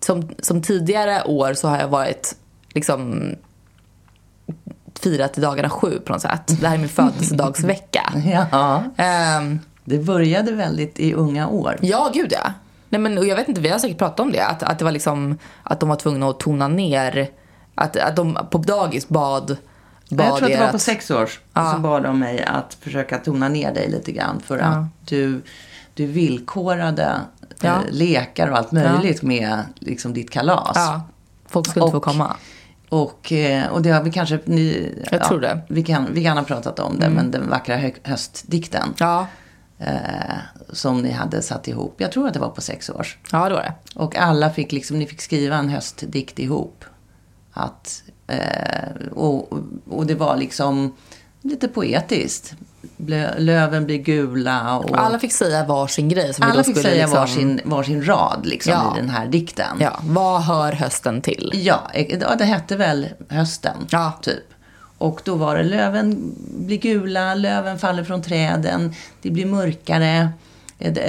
Som, 0.00 0.28
som 0.38 0.62
tidigare 0.62 1.22
år 1.24 1.54
så 1.54 1.68
har 1.68 1.78
jag 1.78 1.88
varit 1.88 2.36
liksom 2.74 3.30
firat 5.00 5.38
i 5.38 5.40
dagarna 5.40 5.70
sju 5.70 6.00
på 6.00 6.12
något 6.12 6.22
sätt. 6.22 6.60
Det 6.60 6.66
här 6.68 6.74
är 6.74 6.78
min 6.78 6.88
födelsedagsvecka. 6.98 8.12
Ja, 8.52 8.84
Ehm, 8.96 9.58
det 9.84 9.98
började 9.98 10.52
väldigt 10.52 11.00
i 11.00 11.14
unga 11.14 11.48
år. 11.48 11.78
ja, 11.80 12.10
gud 12.14 12.32
ja. 12.32 12.52
Nej, 12.88 13.00
men, 13.00 13.18
och 13.18 13.26
jag 13.26 13.36
vet 13.36 13.48
inte, 13.48 13.60
vi 13.60 13.68
har 13.68 13.78
säkert 13.78 13.98
pratat 13.98 14.20
om 14.20 14.32
det. 14.32 14.46
Att, 14.46 14.62
att 14.62 14.78
det 14.78 14.84
var 14.84 14.92
liksom 14.92 15.38
att 15.62 15.80
de 15.80 15.88
var 15.88 15.96
tvungna 15.96 16.28
att 16.28 16.40
tona 16.40 16.68
ner. 16.68 17.28
Att, 17.74 17.96
att 17.96 18.16
de 18.16 18.38
på 18.50 18.58
dagis 18.58 19.08
bad, 19.08 19.56
bad 20.16 20.26
Jag 20.26 20.36
tror 20.36 20.46
att 20.50 20.58
det 20.58 20.64
var 20.64 20.72
på 20.72 20.78
sex 20.78 21.10
års 21.10 21.40
Ja. 21.54 21.72
så 21.72 21.78
bad 21.80 22.02
de 22.02 22.18
mig 22.18 22.44
att 22.44 22.74
försöka 22.80 23.18
tona 23.18 23.48
ner 23.48 23.74
dig 23.74 23.90
lite 23.90 24.12
grann 24.12 24.40
för 24.40 24.58
att 24.58 24.84
du, 25.04 25.42
du 25.94 26.06
villkorade 26.06 27.20
Ja. 27.60 27.68
eh, 27.68 27.80
lekar 27.90 28.48
och 28.48 28.58
allt 28.58 28.72
möjligt 28.72 29.22
med 29.22 29.58
liksom, 29.78 30.12
ditt 30.14 30.30
kalas. 30.30 30.72
Ja, 30.74 31.02
folk 31.46 31.66
skulle 31.68 31.84
inte 31.84 31.90
få 31.92 31.96
Och- 31.96 32.04
komma. 32.04 32.36
Och, 32.88 33.32
eh, 33.32 33.66
och 33.68 33.82
det 33.82 33.90
har 33.90 34.02
vi 34.02 34.10
kanske... 34.10 34.38
Ni, 34.44 34.94
Jag 35.10 35.24
tror 35.24 35.40
det. 35.40 35.48
Mm. 35.50 35.64
Vi 35.68 35.82
kan, 35.82 36.06
vi 36.12 36.24
kan 36.24 36.36
ha 36.36 36.44
pratat 36.44 36.78
om 36.78 36.98
det, 36.98 37.08
men 37.10 37.30
den 37.30 37.48
vackra 37.50 37.76
hö, 37.76 37.90
höstdikten 38.02 38.94
Ja, 38.98 39.26
eh, 39.78 39.94
som 40.72 41.02
ni 41.02 41.10
hade 41.10 41.42
satt 41.42 41.68
ihop. 41.68 41.94
Jag 41.98 42.12
tror 42.12 42.26
att 42.28 42.34
det 42.34 42.40
var 42.40 42.48
på 42.48 42.60
sex 42.60 42.90
års. 42.90 43.18
ja 43.32 43.48
det 43.48 43.54
var 43.54 43.62
det. 43.62 43.74
Och 43.94 44.16
alla 44.16 44.50
fick 44.50 44.72
liksom, 44.72 44.98
ni 44.98 45.06
fick 45.06 45.20
skriva 45.20 45.56
en 45.56 45.68
höstdikt 45.68 46.38
ihop. 46.38 46.84
Att 47.52 48.02
och, 49.12 49.52
och 49.90 50.06
det 50.06 50.14
var 50.14 50.36
liksom 50.36 50.94
lite 51.42 51.68
poetiskt. 51.68 52.54
Löven 53.36 53.86
blir 53.86 53.98
gula 53.98 54.78
och 54.78 54.98
Alla 54.98 55.18
fick 55.18 55.32
säga 55.32 55.64
varsin 55.66 56.08
grej. 56.08 56.34
Som 56.34 56.44
alla 56.44 56.64
fick 56.64 56.76
säga 56.78 56.94
liksom, 57.06 57.20
varsin, 57.20 57.60
varsin 57.64 58.04
rad 58.04 58.40
liksom, 58.46 58.72
Ja. 58.72 58.94
i 58.96 59.00
den 59.00 59.10
här 59.10 59.26
dikten. 59.26 59.76
Ja, 59.80 59.98
vad 60.02 60.42
hör 60.42 60.72
hösten 60.72 61.22
till? 61.22 61.50
Ja, 61.54 61.80
eh, 61.92 62.18
ja, 62.20 62.34
det 62.38 62.44
hette 62.44 62.76
väl 62.76 63.08
hösten, 63.28 63.76
Ja. 63.90 64.12
typ. 64.22 64.44
Och 64.98 65.20
då 65.24 65.34
var 65.34 65.56
det 65.56 65.62
löven 65.62 66.34
blir 66.58 66.78
gula, 66.78 67.34
löven 67.34 67.78
faller 67.78 68.04
från 68.04 68.22
träden, 68.22 68.94
det 69.22 69.30
blir 69.30 69.46
mörkare, 69.46 70.16
eh, 70.18 70.28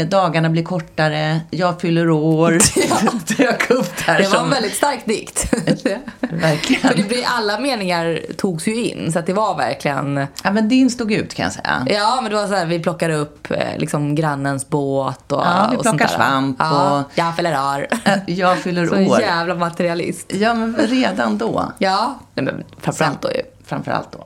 dagarna 0.10 0.50
blir 0.50 0.64
kortare, 0.64 1.42
jag 1.52 1.82
fyller 1.82 2.10
år. 2.10 2.52
Dök 3.38 3.70
upp 3.72 4.06
där 4.06 4.18
Det 4.18 4.24
var 4.24 4.30
som... 4.36 4.46
en 4.46 4.50
väldigt 4.52 4.76
stark 4.76 5.06
dikt. 5.06 5.40
För 6.20 6.36
Verkligen. 6.38 6.92
det 6.98 7.04
blir, 7.08 7.24
alla 7.26 7.60
meningar 7.60 8.20
togs 8.38 8.68
ju 8.68 8.76
in, 8.86 9.14
så 9.14 9.20
att 9.20 9.26
det 9.26 9.34
var 9.34 9.58
verkligen... 9.58 10.28
Ja, 10.44 10.52
men 10.52 10.70
din 10.70 10.90
stod 10.90 11.12
ut 11.12 11.34
kan 11.34 11.44
jag 11.44 11.54
säga. 11.54 11.86
Ja, 11.90 12.20
men 12.22 12.32
det 12.32 12.38
var 12.38 12.48
så 12.48 12.54
här, 12.56 12.66
vi 12.66 12.80
plockade 12.80 13.16
upp 13.16 13.52
eh, 13.52 13.78
liksom 13.78 14.16
grannens 14.16 14.70
båt 14.70 15.32
och 15.32 15.40
Ja, 15.46 15.68
vi 15.72 15.84
sånt 15.84 15.98
plockar 15.98 16.08
svamp 16.16 16.58
ja, 16.60 17.00
och- 17.00 17.12
Jag 17.16 17.36
fyller 17.36 17.76
år. 17.76 17.88
Eh, 18.06 18.14
Jag 18.26 18.58
fyller 18.58 18.86
Så 18.88 18.96
år. 18.96 19.22
jävla 19.22 19.56
materialist. 19.56 20.32
Ja, 20.34 20.54
men 20.54 20.76
redan 20.76 21.38
då. 21.38 21.72
Ja, 21.78 22.20
nej, 22.34 22.46
men 22.46 22.64
framförallt 22.82 23.22
då 23.22 23.32
ju. 23.32 23.42
Framförallt 23.66 24.12
då. 24.12 24.26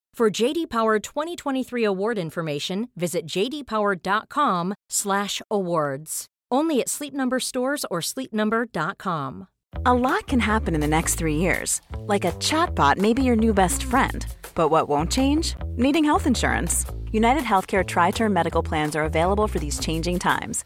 For 0.13 0.29
JD 0.29 0.69
Power 0.69 0.99
2023 0.99 1.83
award 1.85 2.17
information, 2.19 2.89
visit 2.95 3.25
jdpower.com/awards. 3.25 6.25
Only 6.51 6.81
at 6.81 6.89
Sleep 6.89 7.13
Number 7.13 7.39
stores 7.39 7.85
or 7.89 8.01
sleepnumber.com. 8.01 9.47
A 9.85 9.93
lot 9.93 10.27
can 10.27 10.41
happen 10.41 10.75
in 10.75 10.81
the 10.81 10.87
next 10.87 11.15
three 11.15 11.37
years. 11.37 11.79
Like 12.07 12.25
a 12.25 12.33
chatbot 12.33 12.97
may 12.97 13.13
be 13.13 13.23
your 13.23 13.37
new 13.37 13.53
best 13.53 13.83
friend. 13.83 14.25
But 14.53 14.67
what 14.67 14.89
won't 14.89 15.11
change? 15.11 15.55
Needing 15.77 16.03
health 16.03 16.27
insurance. 16.27 16.85
United 17.11 17.43
Healthcare 17.43 17.87
Tri 17.87 18.11
Term 18.11 18.33
Medical 18.33 18.63
Plans 18.63 18.95
are 18.95 19.03
available 19.03 19.47
for 19.47 19.59
these 19.59 19.79
changing 19.79 20.19
times. 20.19 20.65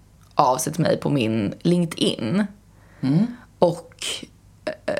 av 0.35 0.57
sig 0.57 0.73
till 0.73 0.81
mig 0.81 0.97
på 0.97 1.09
min 1.09 1.53
LinkedIn. 1.61 2.45
Och 3.59 4.05
eh, 4.65 4.95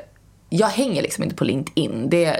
jag 0.50 0.68
hänger 0.68 1.02
liksom 1.02 1.24
inte 1.24 1.36
på 1.36 1.44
LinkedIn. 1.44 2.10
Det, 2.10 2.40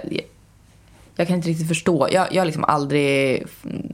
jag 1.16 1.28
kan 1.28 1.36
inte 1.36 1.50
riktigt 1.50 1.68
förstå. 1.68 2.08
Jag, 2.12 2.28
jag 2.34 2.42
har 2.42 2.46
liksom 2.46 2.64
aldrig 2.64 3.46
mm, 3.64 3.94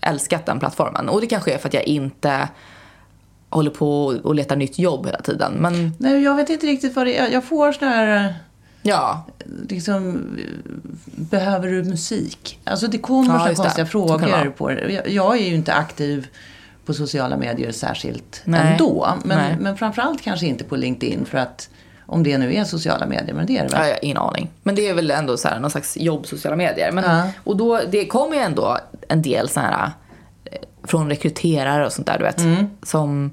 älskat 0.00 0.46
den 0.46 0.58
plattformen. 0.58 1.08
Och 1.08 1.20
det 1.20 1.26
kanske 1.26 1.52
är 1.52 1.58
för 1.58 1.68
att 1.68 1.74
jag 1.74 1.84
inte 1.84 2.48
håller 3.50 3.70
på 3.70 4.04
och 4.06 4.34
letar 4.34 4.56
nytt 4.56 4.78
jobb 4.78 5.06
hela 5.06 5.20
tiden. 5.20 5.52
Men 5.52 5.92
Nej, 5.98 6.22
jag 6.22 6.34
vet 6.36 6.50
inte 6.50 6.66
riktigt 6.66 6.96
vad 6.96 7.06
det 7.06 7.18
är. 7.18 7.28
Jag 7.28 7.44
får 7.44 7.72
såna 7.72 7.90
här... 7.90 8.26
eh, 8.26 8.32
ja, 8.82 9.26
Liksom, 9.68 10.08
eh, 10.38 10.44
behöver 11.16 11.68
du 11.68 11.84
musik? 11.84 12.58
Alltså 12.64 12.86
det 12.86 12.98
kommer 12.98 13.32
Ja, 13.32 13.38
så 13.38 13.42
här 13.42 13.48
just 13.48 13.58
det. 13.58 13.64
konstiga 13.64 13.86
frågor 13.86 14.50
på 14.50 14.68
det. 14.68 14.92
Jag, 14.92 15.08
jag 15.08 15.36
är 15.38 15.44
ju 15.48 15.54
inte 15.54 15.72
aktiv 15.74 16.26
på 16.86 16.94
sociala 16.94 17.36
medier 17.36 17.72
särskilt 17.72 18.42
Nej. 18.44 18.72
ändå. 18.72 19.08
Nej. 19.24 19.38
Men, 19.38 19.62
men 19.62 19.76
framförallt 19.76 20.22
kanske 20.22 20.46
inte 20.46 20.64
på 20.64 20.76
LinkedIn 20.76 21.24
för 21.24 21.38
att 21.38 21.68
om 22.10 22.22
det 22.22 22.38
nu 22.38 22.54
är 22.54 22.64
sociala 22.64 23.06
medier, 23.06 23.34
men 23.34 23.46
det 23.46 23.58
är 23.58 23.68
det 23.68 23.76
väl? 23.76 23.88
Ja, 23.88 23.96
ingen 23.96 24.16
aning. 24.16 24.50
Men 24.62 24.74
det 24.74 24.88
är 24.88 24.94
väl 24.94 25.10
ändå 25.10 25.36
så 25.36 25.48
här, 25.48 25.60
någon 25.60 25.70
slags 25.70 25.96
jobb, 25.96 26.26
sociala 26.26 26.56
medier. 26.56 26.92
Men, 26.92 27.04
Ja. 27.04 27.30
Och 27.44 27.56
då, 27.56 27.80
det 27.90 28.06
kommer 28.06 28.36
ju 28.36 28.42
ändå 28.42 28.78
en 29.08 29.22
del 29.22 29.48
så 29.48 29.60
här 29.60 29.90
eh, 30.44 30.58
från 30.84 31.08
rekryterare 31.08 31.86
och 31.86 31.92
sånt 31.92 32.06
där, 32.06 32.18
du 32.18 32.24
vet. 32.24 32.40
Mm. 32.40 32.66
Som, 32.82 33.30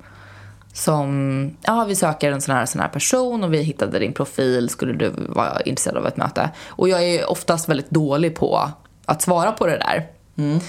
som, 0.74 1.58
ja 1.62 1.86
vi 1.88 1.96
söker 1.96 2.32
en 2.32 2.42
sån 2.42 2.56
här, 2.56 2.66
sån 2.66 2.82
här 2.82 2.88
person 2.88 3.44
och 3.44 3.54
vi 3.54 3.62
hittade 3.62 4.00
din 4.00 4.14
profil, 4.14 4.70
skulle 4.70 4.94
du 4.94 5.12
vara 5.18 5.62
intresserad 5.62 5.98
av 5.98 6.08
ett 6.08 6.18
möte? 6.18 6.50
Och 6.68 6.90
jag 6.90 7.04
är 7.04 7.30
oftast 7.30 7.70
väldigt 7.70 7.90
dålig 7.90 8.36
på 8.36 8.72
att 9.06 9.22
svara 9.22 9.52
på 9.52 9.66
det 9.66 9.78
där. 9.78 10.08
Mm. 10.38 10.60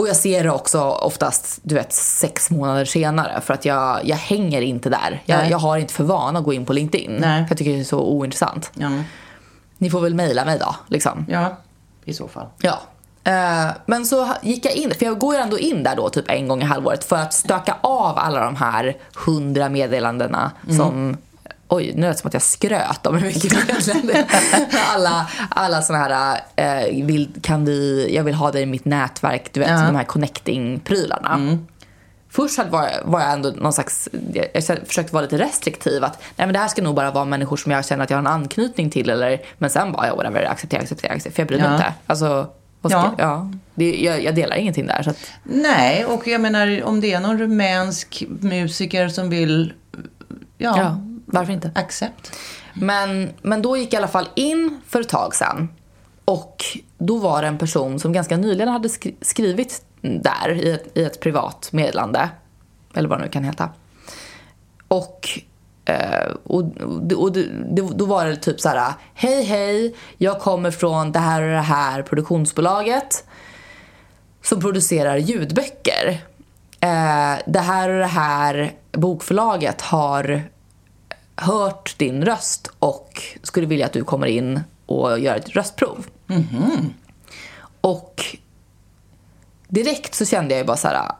Och 0.00 0.08
jag 0.08 0.16
ser 0.16 0.44
det 0.44 0.50
också 0.50 0.80
oftast, 0.80 1.58
du 1.62 1.74
vet, 1.74 1.92
sex 1.92 2.50
månader 2.50 2.84
senare. 2.84 3.40
För 3.40 3.54
att 3.54 3.64
jag, 3.64 4.00
jag 4.04 4.16
hänger 4.16 4.62
inte 4.62 4.90
där. 4.90 5.22
Jag, 5.24 5.50
jag 5.50 5.58
har 5.58 5.78
inte 5.78 5.94
för 5.94 6.04
vana 6.04 6.38
att 6.38 6.44
gå 6.44 6.52
in 6.52 6.64
på 6.66 6.72
LinkedIn. 6.72 7.16
Nej. 7.20 7.44
För 7.44 7.50
jag 7.50 7.58
tycker 7.58 7.72
det 7.72 7.80
är 7.80 7.84
så 7.84 8.00
ointressant. 8.00 8.70
Ja, 8.74 8.90
Ni 9.78 9.90
får 9.90 10.00
väl 10.00 10.14
mejla 10.14 10.44
mig 10.44 10.58
då, 10.58 10.74
liksom. 10.88 11.26
ja 11.28 11.56
i 12.04 12.14
så 12.14 12.28
fall. 12.28 12.46
Ja. 12.58 12.78
Eh, 13.24 13.70
men 13.86 14.06
så 14.06 14.34
gick 14.42 14.64
jag 14.64 14.74
in, 14.74 14.90
för 14.98 15.06
jag 15.06 15.18
går 15.18 15.34
ju 15.34 15.40
ändå 15.40 15.58
in 15.58 15.82
där 15.82 15.96
då 15.96 16.08
typ 16.08 16.30
en 16.30 16.48
gång 16.48 16.62
i 16.62 16.64
halvåret 16.64 17.04
för 17.04 17.16
att 17.16 17.34
stöka 17.34 17.76
av 17.80 18.18
alla 18.18 18.44
de 18.44 18.56
här 18.56 18.96
hundra 19.26 19.68
meddelandena 19.68 20.50
som 20.76 21.16
Oj, 21.72 21.92
nu 21.94 22.00
lät 22.00 22.16
det 22.16 22.20
som 22.20 22.28
att 22.28 22.32
jag 22.34 22.42
skröt 22.42 23.06
om 23.06 23.16
hur 23.18 23.26
mycket 23.26 23.52
meddelanden. 23.66 24.24
alla, 24.94 25.30
alla 25.50 25.82
såna 25.82 25.98
här, 25.98 26.40
eh, 26.56 27.04
vill, 27.06 27.30
kan 27.42 27.64
vi, 27.64 28.08
jag 28.16 28.24
vill 28.24 28.34
ha 28.34 28.50
dig 28.52 28.62
i 28.62 28.66
mitt 28.66 28.84
nätverk, 28.84 29.48
du 29.52 29.60
vet, 29.60 29.68
Ja. 29.70 29.76
de 29.86 29.96
här 29.96 30.04
connecting-prylarna. 30.04 31.58
Först 32.30 32.58
hade- 32.58 32.70
var, 32.70 32.82
jag- 32.88 33.04
var 33.04 33.20
jag 33.20 33.32
ändå 33.32 33.50
någon 33.56 33.72
slags, 33.72 34.08
jag, 34.32 34.78
försökte 34.86 35.14
vara 35.14 35.22
lite 35.22 35.38
restriktiv 35.38 36.04
att 36.04 36.22
nej 36.36 36.46
men 36.46 36.52
det 36.52 36.58
här 36.58 36.68
ska 36.68 36.82
nog 36.82 36.94
bara 36.94 37.10
vara 37.10 37.24
människor 37.24 37.56
som 37.56 37.72
jag 37.72 37.86
känner 37.86 38.04
att 38.04 38.10
jag 38.10 38.16
har 38.16 38.20
en 38.22 38.26
anknytning 38.26 38.90
till 38.90 39.10
eller, 39.10 39.40
men 39.58 39.70
sen 39.70 39.92
bara, 39.92 40.06
ja 40.06 40.14
whatever, 40.16 40.44
acceptera, 40.44 40.80
acceptera, 40.82 41.12
acceptera, 41.12 41.34
för 41.34 41.40
jag 41.42 41.48
bryr 41.48 41.58
mig 41.58 41.66
Ja. 41.66 41.74
inte. 41.74 41.92
Alltså, 42.06 42.46
ska, 42.84 42.90
Ja. 42.98 43.14
ja. 43.18 43.50
det, 43.74 43.96
jag, 44.00 44.22
jag 44.24 44.34
delar 44.34 44.56
ingenting 44.56 44.86
där. 44.86 45.02
Så 45.02 45.10
att, 45.10 45.16
Nej, 45.44 46.04
och 46.04 46.26
jag 46.26 46.40
menar 46.40 46.82
om 46.84 47.00
det 47.00 47.12
är 47.12 47.20
någon 47.20 47.38
rumänsk 47.38 48.24
musiker 48.40 49.08
som 49.08 49.30
vill, 49.30 49.72
ja, 50.58 50.74
ja, 50.78 51.00
varför 51.32 51.52
inte? 51.52 51.70
accept. 51.74 52.32
Men, 52.74 53.32
men 53.42 53.62
då 53.62 53.76
gick 53.76 53.92
jag 53.92 53.92
i 53.92 53.96
alla 53.96 54.08
fall 54.08 54.28
in 54.34 54.80
för 54.86 55.00
ett 55.00 55.08
tag 55.08 55.34
sedan. 55.34 55.68
Och 56.24 56.64
då 56.98 57.18
var 57.18 57.42
det 57.42 57.48
en 57.48 57.58
person 57.58 57.98
som 57.98 58.12
ganska 58.12 58.36
nyligen 58.36 58.68
hade 58.68 58.88
skri- 58.88 59.16
skrivit 59.20 59.84
där 60.00 60.50
i 60.50 60.70
ett, 60.70 60.98
i 60.98 61.02
ett 61.04 61.20
privat 61.20 61.68
meddelande. 61.72 62.28
Eller 62.94 63.08
vad 63.08 63.18
det 63.18 63.24
nu 63.24 63.30
kan 63.30 63.44
heta. 63.44 63.68
Och, 64.88 65.28
eh, 65.84 66.30
och, 66.44 66.62
och, 67.16 67.32
då 67.96 68.04
var 68.04 68.26
det 68.26 68.36
typ 68.36 68.60
så 68.60 68.68
här: 68.68 68.92
Hej 69.14 69.42
hej, 69.42 69.96
jag 70.18 70.40
kommer 70.40 70.70
från 70.70 71.12
det 71.12 71.18
här 71.18 71.42
och 71.42 71.48
det 71.48 71.60
här 71.60 72.02
produktionsbolaget 72.02 73.24
som 74.42 74.60
producerar 74.60 75.16
ljudböcker. 75.16 76.08
Eh, 76.80 77.34
det 77.46 77.60
här 77.60 77.88
och 77.88 77.98
det 77.98 78.06
här 78.06 78.72
bokförlaget 78.92 79.80
har 79.80 80.42
hört 81.40 81.98
din 81.98 82.24
röst 82.24 82.70
och 82.78 83.22
skulle 83.42 83.66
vilja 83.66 83.86
att 83.86 83.92
du 83.92 84.04
kommer 84.04 84.26
in 84.26 84.60
och 84.86 85.18
gör 85.18 85.36
ett 85.36 85.48
röstprov. 85.48 86.06
Och 87.80 88.24
direkt 89.68 90.14
så 90.14 90.24
kände 90.24 90.54
jag 90.54 90.58
ju 90.58 90.66
bara 90.66 90.76
så 90.76 90.88
här. 90.88 91.12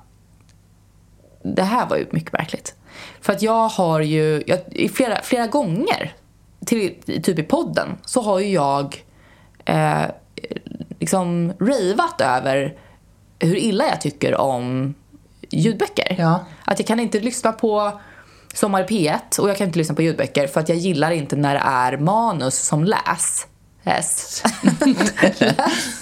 Det 1.42 1.62
här 1.62 1.86
var 1.86 1.96
ju 1.96 2.06
mycket 2.10 2.32
märkligt. 2.32 2.74
För 3.20 3.32
att 3.32 3.42
jag 3.42 3.68
har 3.68 4.00
ju, 4.00 4.42
jag, 4.46 4.58
i 4.70 4.88
flera, 4.88 5.22
flera 5.22 5.46
gånger, 5.46 6.14
till, 6.66 7.22
typ 7.22 7.38
i 7.38 7.42
podden, 7.42 7.88
så 8.04 8.20
har 8.20 8.38
ju 8.40 8.48
jag 8.48 9.04
eh, 9.64 10.04
liksom 10.98 11.52
ravat 11.60 12.20
över 12.20 12.78
hur 13.38 13.56
illa 13.56 13.84
jag 13.86 14.00
tycker 14.00 14.34
om 14.34 14.94
ljudböcker. 15.50 16.16
Ja. 16.18 16.44
Att 16.64 16.78
jag 16.78 16.86
kan 16.86 17.00
inte 17.00 17.20
lyssna 17.20 17.52
på 17.52 18.00
Sommar 18.54 18.80
i 18.80 18.84
P1 18.84 19.40
och 19.40 19.50
jag 19.50 19.56
kan 19.56 19.66
inte 19.66 19.78
lyssna 19.78 19.94
på 19.94 20.02
ljudböcker 20.02 20.46
för 20.46 20.60
att 20.60 20.68
jag 20.68 20.78
gillar 20.78 21.10
inte 21.10 21.36
när 21.36 21.54
det 21.54 21.62
är 21.64 21.96
manus 21.96 22.58
som 22.58 22.84
läs. 22.84 23.46
S. 23.84 24.42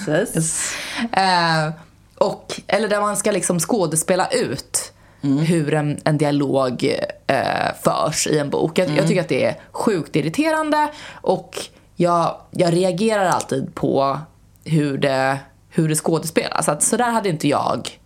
Läses. 0.06 0.74
Eh, 1.12 1.70
och, 2.14 2.60
eller 2.66 2.88
där 2.88 3.00
man 3.00 3.16
ska 3.16 3.30
liksom 3.30 3.60
skådespela 3.60 4.28
ut 4.28 4.92
hur 5.20 5.74
en, 5.74 6.00
en 6.04 6.18
dialog 6.18 6.96
eh, 7.26 7.74
förs 7.82 8.26
i 8.26 8.38
en 8.38 8.50
bok. 8.50 8.78
Jag, 8.78 8.90
jag 8.90 9.06
tycker 9.08 9.20
att 9.20 9.28
det 9.28 9.44
är 9.44 9.56
sjukt 9.72 10.16
irriterande 10.16 10.88
och 11.12 11.58
jag, 11.96 12.36
jag 12.50 12.72
reagerar 12.72 13.24
alltid 13.24 13.74
på 13.74 14.18
hur 14.64 14.98
det, 14.98 15.38
hur 15.70 15.88
det 15.88 15.94
skådespelas. 15.94 16.68
Att 16.68 16.82
så 16.82 16.96
där 16.96 17.10
hade 17.10 17.28
inte 17.28 17.48
jag 17.48 17.98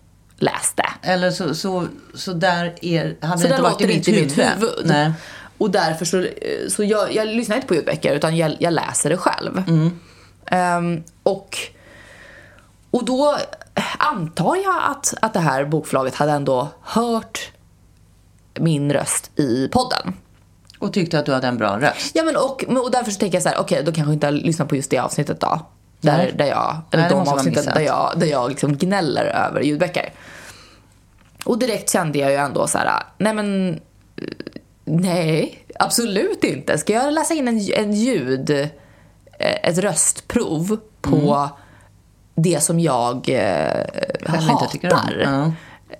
läst 0.42 0.76
det. 0.76 1.08
Eller 1.08 1.30
så, 1.30 1.54
så, 1.54 1.86
så 2.14 2.32
där 2.32 2.74
är, 2.82 3.16
hade 3.26 3.42
Så 3.42 3.48
det 3.48 3.50
inte 3.54 3.62
varit 3.62 3.80
i 3.80 3.86
mitt 3.86 4.08
huvud. 4.08 4.32
huvud. 4.32 4.70
Nej. 4.84 5.12
Och 5.58 5.70
därför 5.70 6.04
så, 6.04 6.26
så 6.68 6.84
jag, 6.84 7.14
jag 7.14 7.28
lyssnar 7.28 7.56
inte 7.56 7.68
på 7.68 7.74
ljudböcker 7.74 8.14
utan 8.14 8.36
jag, 8.36 8.56
jag 8.58 8.72
läser 8.72 9.10
det 9.10 9.16
själv. 9.16 9.62
Ehm, 10.46 11.02
och, 11.22 11.58
och 12.90 13.04
då 13.04 13.36
antar 13.98 14.56
jag 14.56 14.82
att, 14.90 15.14
att 15.22 15.32
det 15.32 15.40
här 15.40 15.64
bokförlaget 15.64 16.14
hade 16.14 16.32
ändå 16.32 16.68
hört 16.82 17.52
min 18.54 18.92
röst 18.92 19.30
i 19.38 19.68
podden. 19.68 20.14
Och 20.78 20.92
tyckte 20.92 21.18
att 21.18 21.26
du 21.26 21.32
hade 21.32 21.46
en 21.46 21.58
bra 21.58 21.80
röst. 21.80 22.10
Ja, 22.14 22.24
men 22.24 22.36
och, 22.36 22.64
och 22.84 22.90
därför 22.90 23.10
så 23.10 23.18
tänker 23.18 23.36
jag 23.36 23.42
så 23.42 23.48
här, 23.48 23.58
okej 23.60 23.82
då 23.84 23.92
kanske 23.92 24.10
jag 24.10 24.16
inte 24.16 24.26
har 24.26 24.32
lyssnat 24.32 24.68
på 24.68 24.76
just 24.76 24.90
det 24.90 24.98
avsnittet 24.98 25.40
då. 25.40 25.66
Där, 26.02 26.16
Nej. 26.16 26.32
där 26.34 26.46
jag, 26.46 26.74
Nej, 26.74 26.82
eller 26.90 27.02
det 27.02 27.24
de 27.24 27.28
avsnitten 27.32 27.64
där 27.64 27.80
jag, 27.80 28.12
där 28.16 28.26
jag 28.26 28.50
liksom 28.50 28.76
gnäller 28.76 29.24
över 29.24 29.60
ljudböcker. 29.60 30.12
Och 31.44 31.58
direkt 31.58 31.90
kände 31.90 32.18
jag 32.18 32.30
ju 32.30 32.36
ändå 32.36 32.66
så 32.66 32.78
här, 32.78 33.02
nej 33.18 33.34
men 33.34 33.80
nej, 34.84 35.64
absolut 35.78 36.44
inte. 36.44 36.78
Ska 36.78 36.92
jag 36.92 37.12
läsa 37.12 37.34
in 37.34 37.48
en, 37.48 37.60
en 37.76 37.92
ljud, 37.92 38.50
eh, 38.50 38.68
ett 39.38 39.78
röstprov 39.78 40.80
på 41.00 41.48
det 42.34 42.62
som 42.62 42.80
jag 42.80 43.28
eh, 43.28 43.84
hatar? 44.26 44.52
inte 44.52 44.66
tycker 44.72 44.92
om. 44.92 45.00
Ja. 45.24 45.52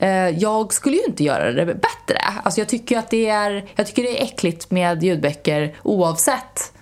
Eh, 0.06 0.28
Jag 0.28 0.72
skulle 0.72 0.96
ju 0.96 1.04
inte 1.04 1.24
göra 1.24 1.52
det 1.52 1.66
bättre. 1.66 2.18
Alltså 2.42 2.60
jag, 2.60 2.68
tycker 2.68 2.98
att 2.98 3.10
det 3.10 3.28
är, 3.28 3.64
jag 3.76 3.86
tycker 3.86 4.02
det 4.02 4.20
är 4.20 4.24
äckligt 4.24 4.70
med 4.70 5.02
ljudböcker 5.02 5.74
oavsett 5.82 6.72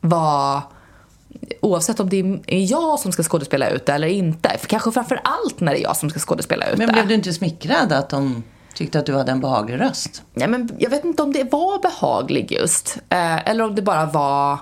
vad 0.00 0.60
Oavsett 1.64 2.00
om 2.00 2.08
det 2.08 2.16
är 2.46 2.70
jag 2.70 2.98
som 2.98 3.12
ska 3.12 3.22
skådespela 3.22 3.68
ut 3.70 3.86
det 3.86 3.92
eller 3.92 4.08
inte. 4.08 4.58
För 4.58 4.66
kanske 4.66 4.92
framför 4.92 5.20
allt 5.24 5.60
när 5.60 5.72
det 5.72 5.78
är 5.78 5.82
jag 5.82 5.96
som 5.96 6.10
ska 6.10 6.18
skådespela 6.20 6.66
ut 6.68 6.78
Men 6.78 6.86
det. 6.86 6.92
blev 6.92 7.08
du 7.08 7.14
inte 7.14 7.32
smickrad 7.32 7.92
att 7.92 8.08
de 8.08 8.42
tyckte 8.74 8.98
att 8.98 9.06
du 9.06 9.16
hade 9.16 9.32
en 9.32 9.40
behaglig 9.40 9.80
röst? 9.80 10.22
Ja, 10.34 10.46
men 10.46 10.70
jag 10.78 10.90
vet 10.90 11.04
inte 11.04 11.22
om 11.22 11.32
det 11.32 11.52
var 11.52 11.82
behaglig 11.82 12.52
just. 12.52 12.98
Eh, 13.08 13.48
eller 13.48 13.64
om 13.64 13.74
det 13.74 13.82
bara 13.82 14.06
var... 14.06 14.58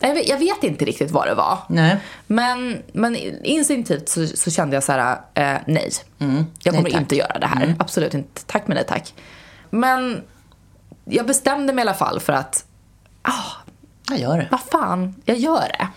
Jag 0.00 0.14
vet, 0.14 0.28
jag 0.28 0.38
vet 0.38 0.64
inte 0.64 0.84
riktigt 0.84 1.10
vad 1.10 1.26
det 1.26 1.34
var. 1.34 1.58
Nej. 1.68 1.96
Men, 2.26 2.82
men 2.92 3.16
instinktivt 3.44 4.08
så, 4.08 4.26
så 4.26 4.50
kände 4.50 4.76
jag 4.76 4.84
så 4.84 4.92
här, 4.92 5.12
eh, 5.34 5.58
nej. 5.66 5.90
Jag 6.18 6.28
Nej, 6.28 6.44
kommer 6.64 6.90
tack. 6.90 7.00
inte 7.00 7.16
göra 7.16 7.38
det 7.38 7.46
här. 7.46 7.74
Absolut 7.78 8.14
inte. 8.14 8.42
Tack 8.46 8.66
men 8.66 8.74
nej 8.74 8.84
tack. 8.88 9.14
Men 9.70 10.22
jag 11.04 11.26
bestämde 11.26 11.72
mig 11.72 11.82
i 11.84 11.88
alla 11.88 11.94
fall 11.94 12.20
för 12.20 12.32
att, 12.32 12.64
Jag 14.10 14.20
gör 14.20 14.38
det. 14.38 14.48
vad 14.50 14.60
fan, 14.60 15.14
jag 15.24 15.36
gör 15.36 15.68
det. 15.78 15.88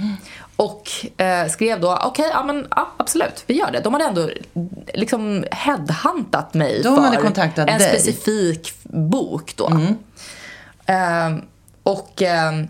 Och 0.55 0.89
eh, 1.23 1.47
skrev 1.47 1.79
då, 1.79 1.99
okej, 2.03 2.29
ja 2.33 2.43
men 2.43 2.67
ja, 2.75 2.91
absolut, 2.97 3.43
vi 3.47 3.53
gör 3.53 3.71
det. 3.71 3.79
De 3.79 3.93
hade 3.93 4.05
ändå 4.05 4.29
liksom 4.93 5.45
headhuntat 5.51 6.53
mig 6.53 6.81
De 6.83 6.95
för 6.95 7.03
en 7.03 7.11
dig. 7.65 7.75
Mm. 7.75 7.79
specifik 7.79 8.73
bok 8.83 9.53
då. 9.55 9.71
Ehm, 10.85 11.41
och, 11.83 12.21
ehm, 12.21 12.67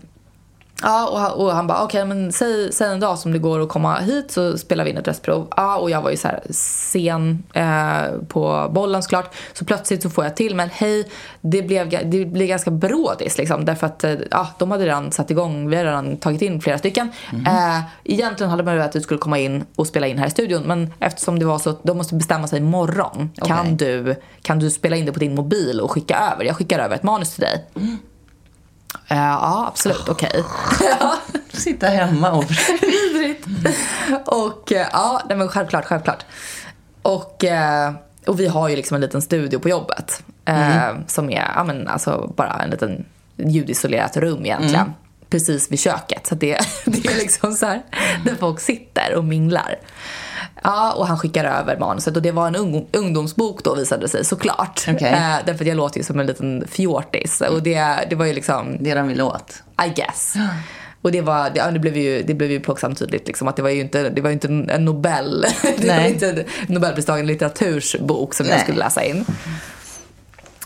ja, 0.84 1.08
och, 1.08 1.18
han- 1.18 1.32
och 1.32 1.52
han 1.52 1.66
bara, 1.66 1.84
okej 1.84 2.04
men 2.04 2.32
säg, 2.32 2.72
säg 2.72 2.88
en 2.92 3.00
dag 3.00 3.18
som 3.18 3.32
det 3.32 3.38
går 3.38 3.60
att 3.60 3.68
komma 3.68 3.98
hit 3.98 4.30
så 4.30 4.58
spelar 4.58 4.84
vi 4.84 4.90
in 4.90 4.96
ett 4.96 5.08
röstprov. 5.08 5.48
Ja, 5.56 5.76
och 5.76 5.90
jag 5.90 6.02
var 6.02 6.10
ju 6.10 6.16
så 6.16 6.28
här 6.28 6.40
sen 6.50 7.42
eh, 7.52 8.18
på 8.28 8.68
bollen 8.70 9.02
såklart. 9.02 9.34
Så 9.52 9.64
plötsligt 9.64 10.02
så 10.02 10.10
får 10.10 10.24
jag 10.24 10.36
till 10.36 10.54
men 10.54 10.68
hej, 10.72 11.08
det 11.40 11.62
blev, 11.62 11.88
det 12.10 12.24
blev 12.26 12.48
ganska 12.48 12.70
brådis 12.70 13.38
liksom. 13.38 13.64
Därför 13.64 13.86
att 13.86 14.04
eh, 14.04 14.14
ja, 14.30 14.48
de 14.58 14.70
hade 14.70 14.84
redan 14.84 15.12
satt 15.12 15.30
igång, 15.30 15.68
vi 15.70 15.76
hade 15.76 15.88
redan 15.88 16.16
tagit 16.16 16.42
in 16.42 16.60
flera 16.60 16.78
stycken. 16.78 17.12
Mhm. 17.32 17.46
Eh, 17.46 17.80
egentligen 18.04 18.50
hade 18.50 18.62
man 18.62 18.74
ju 18.74 18.80
att 18.82 18.92
du 18.92 19.00
skulle 19.00 19.18
komma 19.18 19.38
in 19.38 19.64
och 19.76 19.86
spela 19.86 20.06
in 20.06 20.18
här 20.18 20.26
i 20.26 20.30
studion. 20.30 20.62
Men 20.62 20.92
eftersom 21.00 21.38
det 21.38 21.44
var 21.46 21.58
så 21.58 21.70
att 21.70 21.82
de 21.84 21.96
måste 21.98 22.14
bestämma 22.14 22.46
sig 22.46 22.58
imorgon. 22.58 23.30
Kan, 23.36 23.60
Okej. 23.60 23.72
du, 23.74 24.16
kan 24.42 24.58
du 24.58 24.70
spela 24.70 24.96
in 24.96 25.06
det 25.06 25.12
på 25.12 25.18
din 25.18 25.34
mobil 25.34 25.80
och 25.80 25.90
skicka 25.90 26.30
över? 26.34 26.44
Jag 26.44 26.56
skickar 26.56 26.78
över 26.78 26.94
ett 26.96 27.02
manus 27.02 27.34
till 27.34 27.40
dig. 27.44 27.64
Eh, 29.08 29.16
ja, 29.16 29.66
absolut. 29.68 30.08
Okej. 30.08 30.44
Sitta 31.52 31.86
hemma 31.86 32.30
och... 32.30 32.44
Vidrigt. 32.82 33.46
och 34.26 34.72
eh, 34.72 34.86
ja, 34.92 35.22
nej, 35.28 35.38
men 35.38 35.48
självklart, 35.48 35.84
självklart. 35.84 36.24
Och, 37.02 37.44
eh, 37.44 37.92
och 38.26 38.40
vi 38.40 38.46
har 38.46 38.68
ju 38.68 38.76
liksom 38.76 38.94
en 38.94 39.00
liten 39.00 39.22
studio 39.22 39.58
på 39.58 39.68
jobbet. 39.68 40.22
Eh, 40.44 40.92
Som 41.06 41.30
är 41.30 41.52
ja, 41.56 41.64
men 41.64 41.88
alltså 41.88 42.32
bara 42.36 42.62
en 42.62 42.70
liten 42.70 43.04
ljudisolerat 43.36 44.16
rum 44.16 44.44
egentligen. 44.44 44.92
Precis 45.30 45.72
vid 45.72 45.80
köket. 45.80 46.26
Så 46.26 46.34
det, 46.34 46.58
det 46.84 47.06
är 47.06 47.14
liksom 47.16 47.52
så 47.52 47.66
här 47.66 47.82
där 48.24 48.34
folk 48.34 48.60
sitter 48.60 49.14
och 49.14 49.24
minglar. 49.24 49.76
Ja, 50.64 50.92
och 50.92 51.06
han 51.06 51.18
skickar 51.18 51.44
över 51.44 51.78
manuset 51.78 52.16
och 52.16 52.22
det 52.22 52.30
var 52.32 52.46
en 52.46 52.56
ung, 52.56 52.86
ungdomsbok 52.92 53.64
då 53.64 53.74
visade 53.74 54.02
det 54.02 54.08
sig 54.08 54.24
såklart. 54.24 54.84
Okej. 54.88 55.08
Eh, 55.12 55.36
därför 55.46 55.64
att 55.64 55.68
jag 55.68 55.76
låter 55.76 55.98
ju 55.98 56.04
som 56.04 56.20
en 56.20 56.26
liten 56.26 56.64
fjortis 56.68 57.40
och 57.40 57.62
det, 57.62 58.06
det 58.10 58.16
var 58.16 58.24
ju 58.24 58.32
liksom 58.32 58.76
Det 58.80 58.94
de 58.94 59.08
vill 59.08 59.20
åt. 59.22 59.62
i 59.86 59.88
guess. 59.88 60.34
Och 61.02 61.12
det, 61.12 61.20
var, 61.20 61.50
det, 61.50 61.58
ja, 61.58 61.70
det, 61.70 61.78
blev 61.78 61.96
ju, 61.96 62.22
det 62.22 62.34
blev 62.34 62.50
ju 62.50 62.60
plågsamt 62.60 62.98
tydligt 62.98 63.26
liksom, 63.26 63.48
att 63.48 63.56
det 63.56 63.62
var 63.62 63.70
ju 63.70 63.80
inte, 63.80 64.10
det 64.10 64.20
var 64.20 64.30
inte 64.30 64.48
en 64.48 64.84
Nobel, 64.84 65.46
det 65.78 65.88
var 65.88 66.06
inte 66.06 66.30
en 66.30 66.44
Nobelpristagen 66.66 67.26
litteratursbok 67.26 68.34
som 68.34 68.46
jag 68.46 68.54
Nej. 68.54 68.62
skulle 68.62 68.78
läsa 68.78 69.04
in. 69.04 69.24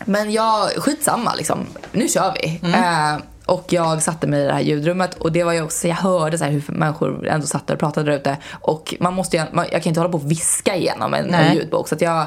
Men 0.04 0.32
jag, 0.32 0.70
skitsamma 0.70 1.34
liksom, 1.34 1.66
nu 1.92 2.08
kör 2.08 2.34
vi. 2.42 2.61
Mm. 2.62 2.74
Eh, 3.14 3.20
och 3.48 3.72
jag 3.72 4.02
satte 4.02 4.26
mig 4.26 4.42
i 4.42 4.46
det 4.46 4.52
här 4.52 4.61
ljudrummet 4.61 5.14
och 5.14 5.32
det 5.32 5.44
var 5.44 5.52
ju 5.52 5.62
också, 5.62 5.88
jag 5.88 5.96
hörde 5.96 6.38
så 6.38 6.44
här 6.44 6.50
hur 6.50 6.64
människor 6.68 7.28
ändå 7.28 7.46
satt 7.46 7.66
där 7.66 7.74
och 7.74 7.80
pratade 7.80 8.11
där 8.11 8.18
ute. 8.18 8.37
Och 8.50 8.94
man 9.00 9.14
måste 9.14 9.37
ju, 9.37 9.42
man, 9.52 9.66
jag 9.72 9.82
kan 9.82 9.90
inte 9.90 10.00
hålla 10.00 10.12
på 10.12 10.18
och 10.18 10.30
viska 10.30 10.76
igenom 10.76 11.14
en, 11.14 11.34
en 11.34 11.54
ljudbok. 11.54 11.88
Så 11.88 11.94
att 11.94 12.00
jag, 12.00 12.26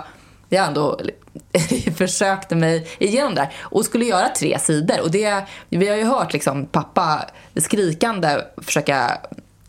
jag 0.50 0.68
ändå 0.68 1.00
försökte 1.96 2.56
mig 2.56 2.88
igenom 3.00 3.36
där 3.36 3.54
och 3.60 3.86
skulle 3.86 4.06
göra 4.06 4.30
tre 4.30 4.60
sidor. 4.60 5.02
Och 5.02 5.12
det, 5.12 5.46
vi 5.70 5.88
har 5.88 5.96
ju 5.96 6.04
hört 6.04 6.34
liksom 6.34 6.66
pappa 6.66 7.26
skrikande 7.56 8.38
försöka 8.58 9.18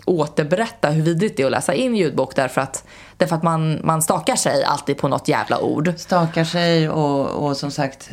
återberätta 0.05 0.91
hur 0.91 1.03
vidrigt 1.03 1.37
det 1.37 1.43
är 1.43 1.47
att 1.47 1.53
läsa 1.53 1.75
in 1.75 1.97
ljudbok 1.97 2.37
därför 2.37 2.61
att, 2.61 2.85
därför 3.17 3.37
att 3.37 3.43
man, 3.43 3.81
man 3.85 4.03
stakar 4.03 4.37
sig 4.37 4.65
alltid 4.65 4.99
på 4.99 5.09
något 5.09 5.29
jävla 5.29 5.61
ord. 5.61 5.95
Stakar 5.97 6.45
sig 6.45 6.89
och, 6.89 7.47
och 7.47 7.57
som 7.57 7.71
sagt... 7.71 8.11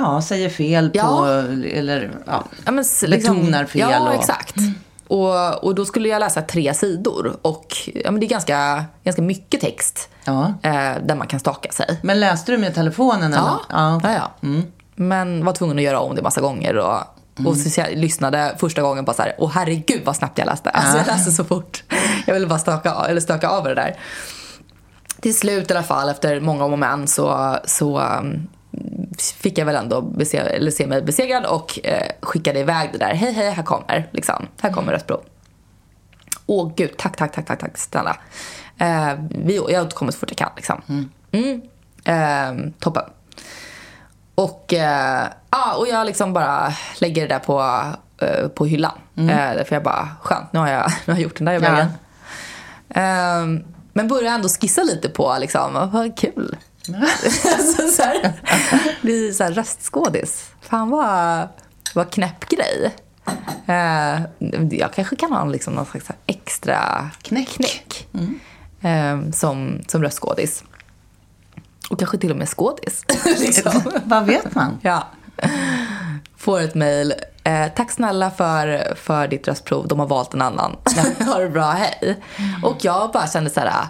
Ja, 0.00 0.22
säger 0.22 0.48
fel 0.48 0.90
på... 0.90 0.98
Ja. 0.98 1.28
Eller 1.72 2.10
ja, 2.26 2.44
Ja, 2.64 2.70
men, 2.72 2.78
s- 2.78 3.04
betonar 3.08 3.64
fel. 3.64 3.80
Ja, 3.90 4.00
och, 4.08 4.14
exakt. 4.14 4.54
Och, 5.08 5.64
och 5.64 5.74
då 5.74 5.84
skulle 5.84 6.08
jag 6.08 6.20
läsa 6.20 6.42
tre 6.42 6.74
sidor 6.74 7.36
och 7.42 7.76
ja, 7.94 8.10
men 8.10 8.20
det 8.20 8.26
är 8.26 8.28
ganska, 8.28 8.84
ganska 9.04 9.22
mycket 9.22 9.60
text 9.60 10.08
Ja. 10.24 10.54
eh, 10.62 10.92
där 11.04 11.14
man 11.14 11.26
kan 11.26 11.40
staka 11.40 11.72
sig. 11.72 11.98
Men 12.02 12.20
läste 12.20 12.52
du 12.52 12.58
med 12.58 12.74
telefonen? 12.74 13.32
Eller? 13.32 13.46
Ja, 13.68 14.00
ja. 14.02 14.30
ja. 14.42 14.48
Men 14.94 15.44
var 15.44 15.52
tvungen 15.52 15.78
att 15.78 15.84
göra 15.84 16.00
om 16.00 16.14
det 16.14 16.22
massa 16.22 16.40
gånger. 16.40 16.76
Och, 16.76 16.98
och 17.46 17.56
så 17.56 17.80
jag 17.80 17.96
lyssnade 17.98 18.54
första 18.58 18.82
gången 18.82 19.04
på 19.04 19.12
så 19.14 19.22
här, 19.22 19.34
åh 19.38 19.50
herregud 19.54 20.00
vad 20.04 20.16
snabbt 20.16 20.38
jag 20.38 20.46
läste. 20.46 20.70
Alltså 20.70 20.98
jag 20.98 21.06
läste 21.06 21.30
så 21.30 21.44
fort. 21.44 21.84
Jag 22.26 22.34
ville 22.34 22.46
bara 22.46 22.58
staka, 22.58 22.94
eller 23.08 23.20
stöka 23.20 23.48
av 23.48 23.64
det 23.64 23.74
där. 23.74 23.96
Till 25.20 25.36
slut 25.38 25.70
i 25.70 25.74
alla 25.74 25.82
fall, 25.82 26.08
efter 26.08 26.40
många 26.40 26.64
om 26.64 26.72
och 26.72 26.78
men, 26.78 27.06
så, 27.08 27.56
så 27.64 28.00
um, 28.00 28.48
fick 29.18 29.58
jag 29.58 29.66
väl 29.66 29.76
ändå 29.76 30.00
bese, 30.00 30.38
eller 30.38 30.70
se 30.70 30.86
mig 30.86 31.02
besegrad 31.02 31.46
och 31.46 31.78
eh, 31.84 32.06
skickade 32.22 32.58
iväg 32.60 32.88
det 32.92 32.98
där. 32.98 33.14
Hej, 33.14 33.32
hej, 33.32 33.50
här 33.50 33.62
kommer. 33.62 34.08
Liksom. 34.12 34.46
Här 34.60 34.72
kommer 34.72 34.92
röstprov. 34.92 35.20
Åh 36.46 36.72
gud, 36.76 36.96
tack, 36.96 37.16
tack, 37.16 37.32
tack, 37.32 37.46
tack, 37.46 37.58
tack 37.60 37.78
snälla. 37.78 38.16
Eh, 38.78 39.12
vi, 39.30 39.56
jag 39.68 39.86
återkommer 39.86 40.12
så 40.12 40.18
fort 40.18 40.30
jag 40.30 40.38
kan. 40.38 40.50
Liksom. 40.56 41.10
Mm. 41.32 41.62
Eh, 42.04 42.70
toppen. 42.78 43.02
Och, 44.34 44.74
eh, 44.74 45.26
ja, 45.50 45.74
och 45.76 45.88
jag 45.88 46.06
liksom 46.06 46.32
bara 46.32 46.72
lägger 47.00 47.22
det 47.28 47.34
där 47.34 47.38
på, 47.38 47.82
eh, 48.26 48.48
på 48.48 48.64
hyllan. 48.66 48.98
Eh, 49.16 49.26
därför 49.26 49.76
jag 49.76 49.82
bara, 49.82 50.08
skönt, 50.22 50.52
nu 50.52 50.58
har 50.58 50.68
jag, 50.68 50.90
nu 51.06 51.12
har 51.12 51.18
jag 51.18 51.22
gjort 51.22 51.36
den 51.36 51.44
där 51.44 51.52
Ja. 51.52 51.60
vägen. 51.60 51.86
Eh, 52.88 53.62
men 53.92 54.08
börjar 54.08 54.32
ändå 54.34 54.48
skissa 54.48 54.82
lite 54.82 55.08
på, 55.08 55.36
liksom, 55.40 55.90
vad 55.92 56.16
kul. 56.18 56.56
alltså, 57.58 57.88
så 57.88 58.02
här, 58.02 58.32
bli 59.02 59.32
så 59.34 59.44
här 59.44 59.52
röstskådis. 59.52 60.50
Fan 60.60 60.90
vad, 60.90 61.48
vad 61.94 62.10
knäpp 62.10 62.48
grej. 62.48 62.94
Eh, 63.66 64.20
jag 64.70 64.92
kanske 64.92 65.16
kan 65.16 65.32
ha 65.32 65.44
liksom 65.44 65.74
någon 65.74 65.86
slags 65.86 66.06
extra 66.26 67.10
Knäck. 67.22 67.48
knäck 67.48 68.08
eh, 68.80 69.30
som, 69.30 69.80
som 69.88 70.02
röstskådis. 70.02 70.64
Och 71.90 71.98
kanske 71.98 72.18
till 72.18 72.30
och 72.30 72.36
med 72.36 72.48
skådis. 72.48 73.04
liksom. 73.38 73.82
Vad 74.04 74.26
vet 74.26 74.54
man? 74.54 74.78
Ja. 74.82 75.08
Får 76.36 76.60
ett 76.60 76.74
mejl. 76.74 77.14
Eh, 77.44 77.68
tack 77.76 77.90
snälla 77.90 78.30
för, 78.30 78.94
för 78.94 79.28
ditt 79.28 79.48
röstprov. 79.48 79.88
De 79.88 79.98
har 79.98 80.06
valt 80.06 80.34
en 80.34 80.42
annan. 80.42 80.76
ha 81.18 81.38
det 81.38 81.48
bra, 81.48 81.70
hej. 81.70 82.22
Och 82.62 82.76
jag 82.80 83.10
bara 83.12 83.26
kände 83.26 83.50
så 83.50 83.60
här. 83.60 83.86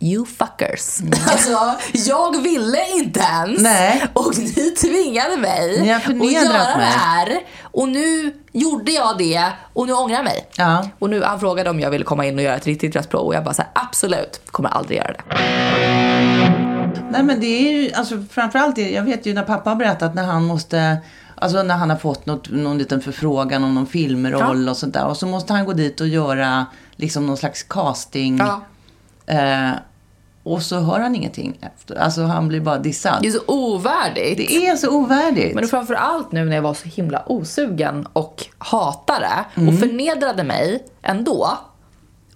You 0.00 0.26
fuckers. 0.26 0.98
Alltså, 1.28 1.74
jag 1.92 2.42
ville 2.42 2.78
inte 2.96 3.20
ens. 3.20 3.60
Nej. 3.62 4.04
Och 4.12 4.38
ni 4.38 4.70
tvingade 4.70 5.36
mig 5.36 5.82
Ni 5.82 5.92
att 5.92 6.32
göra 6.32 6.76
mig. 6.76 6.76
det 6.76 6.84
här. 6.84 7.38
Och 7.62 7.88
nu 7.88 8.34
gjorde 8.52 8.92
jag 8.92 9.18
det 9.18 9.52
och 9.72 9.86
nu 9.86 9.92
ångrar 9.92 10.14
jag 10.16 10.24
mig. 10.24 10.48
Ja. 10.56 10.88
Och 10.98 11.10
nu 11.10 11.22
han 11.22 11.40
frågade 11.40 11.70
om 11.70 11.80
jag 11.80 11.90
ville 11.90 12.04
komma 12.04 12.26
in 12.26 12.36
och 12.36 12.42
göra 12.42 12.56
ett 12.56 12.66
riktigt 12.66 12.96
röstprov 12.96 13.26
och 13.26 13.34
jag 13.34 13.44
bara 13.44 13.54
så 13.54 13.62
här, 13.62 13.70
absolut, 13.74 14.40
kommer 14.46 14.68
aldrig 14.68 14.98
göra 14.98 15.12
det. 15.12 15.22
Nej 17.10 17.22
men 17.22 17.40
det 17.40 17.46
är 17.46 17.72
ju, 17.72 17.92
alltså 17.92 18.24
framförallt, 18.30 18.76
det, 18.76 18.90
jag 18.90 19.02
vet 19.02 19.26
ju 19.26 19.34
när 19.34 19.42
pappa 19.42 19.70
har 19.70 19.76
berättat 19.76 20.14
när 20.14 20.24
han 20.24 20.44
måste, 20.44 20.96
alltså 21.34 21.62
när 21.62 21.76
han 21.76 21.90
har 21.90 21.96
fått 21.96 22.26
något, 22.26 22.50
någon 22.50 22.78
liten 22.78 23.00
förfrågan 23.00 23.64
om 23.64 23.74
någon 23.74 23.86
filmroll 23.86 24.68
och 24.68 24.76
sånt 24.76 24.94
där. 24.94 25.06
Och 25.06 25.16
så 25.16 25.26
måste 25.26 25.52
han 25.52 25.64
gå 25.64 25.72
dit 25.72 26.00
och 26.00 26.08
göra 26.08 26.66
liksom 26.96 27.26
någon 27.26 27.36
slags 27.36 27.62
casting. 27.62 28.38
Ja. 28.38 28.62
Eh, 29.26 29.70
och 30.42 30.62
så 30.62 30.80
hör 30.80 31.00
han 31.00 31.14
ingenting 31.14 31.58
efter. 31.60 31.94
Alltså 31.96 32.22
han 32.22 32.48
blir 32.48 32.60
bara 32.60 32.78
dissad. 32.78 33.18
Det 33.22 33.28
är 33.28 33.32
så 33.32 33.42
ovärdigt. 33.46 34.36
Det 34.38 34.66
är 34.66 34.76
så 34.76 34.90
ovärdigt. 34.90 35.54
Men 35.54 35.68
framför 35.68 35.94
allt 35.94 36.32
nu 36.32 36.44
när 36.44 36.54
jag 36.56 36.62
var 36.62 36.74
så 36.74 36.88
himla 36.88 37.22
osugen 37.26 38.06
och 38.12 38.46
hatade 38.58 39.28
Mm. 39.54 39.68
och 39.68 39.80
förnedrade 39.80 40.44
mig 40.44 40.84
ändå. 41.02 41.58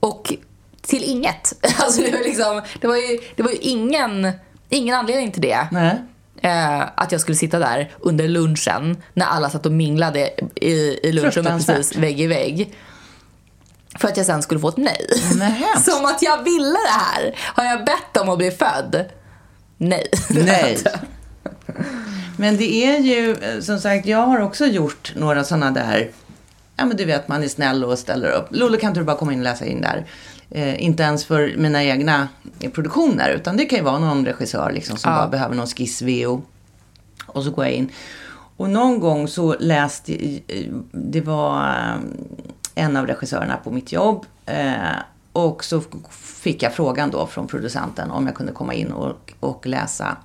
Och 0.00 0.33
till 0.83 1.05
inget. 1.05 1.53
Alltså 1.79 2.03
det 2.03 2.11
var, 2.12 2.18
liksom, 2.18 2.62
det 2.81 2.87
var 2.87 2.96
ju, 2.96 3.18
det 3.37 3.42
var 3.42 3.50
ju 3.50 3.57
ingen, 3.57 4.33
ingen 4.68 4.94
anledning 4.94 5.33
till 5.33 5.42
det. 5.42 5.68
Nej. 5.70 5.96
Eh, 6.42 6.81
att 6.94 7.12
jag 7.12 7.20
skulle 7.20 7.37
sitta 7.37 7.59
där 7.59 7.90
under 8.00 8.29
lunchen 8.29 8.96
när 9.14 9.26
alla 9.26 9.50
satt 9.50 9.66
och 9.66 9.72
minglade 9.72 10.31
i, 10.55 10.98
i 11.03 11.12
lunchrummet 11.12 11.66
precis 11.66 11.96
vägg 11.96 12.20
i 12.20 12.26
vägg. 12.26 12.74
För 14.00 14.08
att 14.08 14.16
jag 14.16 14.26
sen 14.26 14.42
skulle 14.42 14.60
få 14.60 14.68
ett 14.68 14.76
nej. 14.76 15.06
Nej. 15.38 15.64
Som 15.80 16.04
att 16.04 16.22
jag 16.22 16.42
ville 16.44 16.68
det 16.78 16.90
här. 17.00 17.34
Har 17.38 17.64
jag 17.64 17.84
bett 17.84 18.16
om 18.22 18.28
att 18.28 18.38
bli 18.38 18.50
född? 18.50 19.04
Nej. 19.76 20.06
Nej. 20.30 20.78
Men 22.36 22.56
det 22.56 22.72
är 22.86 22.98
ju, 22.98 23.30
eh, 23.34 23.60
som 23.60 23.78
sagt, 23.78 24.06
jag 24.06 24.26
har 24.26 24.40
också 24.40 24.66
gjort 24.66 25.12
några 25.16 25.44
sådana 25.44 25.70
där, 25.70 26.10
ja 26.76 26.84
men 26.84 26.96
du 26.96 27.04
vet, 27.04 27.28
man 27.28 27.42
är 27.42 27.48
snäll 27.48 27.84
och 27.84 27.98
ställer 27.98 28.28
upp. 28.30 28.46
Lollo, 28.50 28.78
kan 28.78 28.88
inte 28.88 29.00
du 29.00 29.04
bara 29.04 29.16
komma 29.16 29.32
in 29.32 29.38
och 29.38 29.44
läsa 29.44 29.64
in 29.66 29.80
där? 29.80 30.06
Eh, 30.50 30.84
inte 30.84 31.02
ens 31.02 31.24
för 31.24 31.54
mina 31.56 31.84
egna 31.84 32.28
produktioner, 32.72 33.30
utan 33.30 33.56
det 33.56 33.64
kan 33.64 33.78
ju 33.78 33.84
vara 33.84 33.98
någon 33.98 34.26
regissör 34.26 34.72
liksom, 34.72 34.96
som 34.96 35.12
Ja. 35.12 35.18
bara 35.18 35.28
behöver 35.28 35.54
någon 35.54 35.66
skiss-VO. 35.66 36.42
Och 37.26 37.44
så 37.44 37.50
går 37.50 37.64
jag 37.64 37.74
in. 37.74 37.88
Och 38.56 38.70
någon 38.70 39.00
gång 39.00 39.28
så 39.28 39.56
läste, 39.60 40.14
eh, 40.48 40.64
det 40.92 41.20
var 41.20 41.60
eh, 41.68 42.00
en 42.74 42.96
av 42.96 43.06
regissörerna 43.06 43.56
på 43.56 43.70
mitt 43.70 43.92
jobb. 43.92 44.26
Eh, 44.46 44.76
och 45.33 45.64
så 45.64 45.83
fick 46.11 46.62
jag 46.62 46.74
frågan 46.74 47.11
då 47.11 47.26
från 47.26 47.46
producenten 47.46 48.11
om 48.11 48.26
jag 48.26 48.35
kunde 48.35 48.52
komma 48.52 48.74
in 48.74 48.92
och, 48.92 49.33
och 49.40 49.66
läsa 49.66 50.16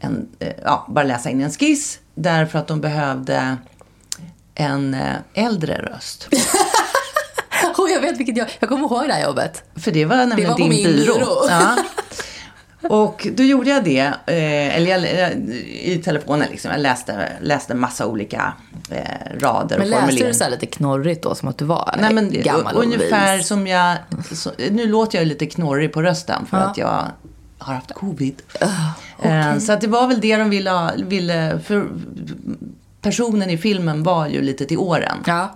en, 0.00 0.28
eh, 0.38 0.52
ja, 0.64 0.86
bara 0.88 1.04
läsa 1.04 1.30
in 1.30 1.40
en 1.40 1.50
skiss. 1.50 1.98
Därför 2.14 2.58
att 2.58 2.66
de 2.66 2.80
behövde 2.80 3.56
en 4.54 4.94
eh, 4.94 5.16
äldre 5.34 5.82
röst. 5.82 6.28
Och 7.78 7.90
jag 7.90 8.00
vet 8.00 8.18
vilket 8.18 8.36
jag... 8.36 8.48
Jag 8.60 8.68
kommer 8.68 8.82
ihåg 8.86 9.08
det 9.08 9.12
här 9.12 9.24
jobbet. 9.24 9.62
För 9.74 9.90
det 9.90 10.04
var 10.04 10.16
nämligen 10.16 10.48
var 10.48 10.56
på 10.56 10.62
din 10.62 10.68
min 10.68 10.84
byrå. 10.84 11.14
byrå. 11.14 11.46
Ja. 11.48 11.76
Och 12.82 13.26
då 13.32 13.42
gjorde 13.42 13.70
jag 13.70 13.84
det, 13.84 13.98
eh, 14.26 14.76
eller 14.76 14.90
jag, 14.90 15.04
eh, 15.04 15.30
i 15.92 16.00
telefonen 16.04 16.46
liksom. 16.50 16.70
Jag 16.70 16.80
läste, 16.80 17.32
läste 17.40 17.74
massa 17.74 18.06
olika 18.06 18.52
eh, 18.90 19.02
rader 19.40 19.78
Men 19.78 19.92
och 19.92 20.08
läste 20.08 20.26
du 20.28 20.34
så 20.34 20.44
här 20.44 20.50
lite 20.50 20.66
knorrigt 20.66 21.22
då, 21.22 21.34
som 21.34 21.48
att 21.48 21.58
du 21.58 21.64
var 21.64 21.94
Nej, 22.00 22.14
men, 22.14 22.30
gammal 22.42 22.76
och 22.76 22.82
ungefär 22.82 23.36
vis? 23.36 23.46
som 23.46 23.66
jag... 23.66 23.96
Så, 24.32 24.50
nu 24.70 24.86
låter 24.86 25.18
jag 25.18 25.26
lite 25.26 25.46
knorrig 25.46 25.92
på 25.92 26.02
rösten 26.02 26.46
för 26.46 26.56
Ja. 26.56 26.62
att 26.64 26.78
jag 26.78 27.04
har 27.58 27.74
haft 27.74 27.92
covid. 27.94 28.42
Eh, 29.22 29.58
Så 29.58 29.72
att 29.72 29.80
det 29.80 29.86
var 29.86 30.06
väl 30.08 30.20
det 30.20 30.36
de 30.36 30.50
ville, 30.50 30.70
ha- 30.70 30.92
ville... 30.96 31.60
För 31.64 31.86
personen 33.02 33.50
i 33.50 33.58
filmen 33.58 34.02
var 34.02 34.26
ju 34.26 34.42
lite 34.42 34.64
till 34.64 34.78
åren. 34.78 35.16
Ja. 35.26 35.50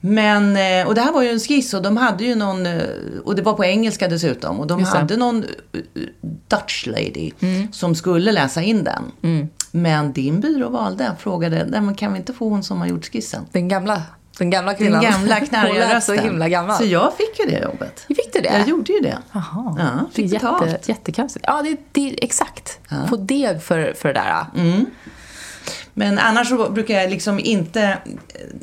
Men, 0.00 0.56
eh, 0.56 0.86
och 0.88 0.94
det 0.94 1.00
här 1.00 1.12
var 1.12 1.22
ju 1.22 1.28
en 1.28 1.40
skiss 1.40 1.74
och 1.74 1.82
de 1.82 1.96
hade 1.96 2.24
ju 2.24 2.34
någon, 2.34 2.66
eh, 2.66 2.82
och 3.24 3.36
det 3.36 3.42
var 3.42 3.52
på 3.54 3.64
engelska 3.64 4.08
dessutom. 4.08 4.60
Och 4.60 4.66
de 4.66 4.80
Just 4.80 4.92
hade 4.92 5.16
någon 5.16 5.44
eh, 5.44 5.80
Dutch 6.48 6.86
lady 6.86 7.30
som 7.72 7.94
skulle 7.94 8.32
läsa 8.32 8.62
in 8.62 8.84
den. 8.84 9.02
Men 9.70 10.12
din 10.12 10.40
byrå 10.40 10.68
valde, 10.68 11.12
frågade, 11.18 11.66
nej 11.68 11.80
men 11.80 11.94
kan 11.94 12.12
vi 12.12 12.18
inte 12.18 12.32
få 12.32 12.48
hon 12.48 12.62
som 12.62 12.80
har 12.80 12.86
gjort 12.86 13.04
skissen? 13.12 13.46
Den 13.52 13.68
gamla, 13.68 14.02
den 14.38 14.50
gamla 14.50 14.70
Den 14.72 14.78
kvinnan. 14.78 15.02
gamla 15.02 15.34
Hon 15.38 15.46
knarriga 15.46 15.96
rösten. 15.96 16.16
så 16.16 16.22
himla 16.22 16.48
gammal. 16.48 16.76
Så 16.76 16.84
jag 16.84 17.12
fick 17.16 17.38
ju 17.38 17.50
det 17.50 17.62
jobbet. 17.62 18.00
Fick 18.08 18.32
du 18.32 18.40
det? 18.40 18.58
Jag 18.58 18.68
gjorde 18.68 18.92
ju 18.92 19.00
det. 19.00 19.18
Jaha. 19.32 19.76
Ja, 19.78 19.84
det 20.14 20.22
är 20.22 20.28
fick 20.28 20.32
jätte, 20.32 20.78
jättekonstigt. 20.92 21.44
Ja, 21.48 21.62
det, 21.62 21.76
det 21.92 22.24
exakt. 22.24 22.78
Få 23.08 23.16
deg 23.16 23.62
för, 23.62 23.92
för 23.96 24.08
det 24.08 24.20
där. 24.20 24.46
Mm. 24.62 24.86
Men 25.94 26.18
annars 26.18 26.48
så 26.48 26.70
brukar 26.70 26.94
jag 26.94 27.10
liksom 27.10 27.38
inte... 27.38 27.98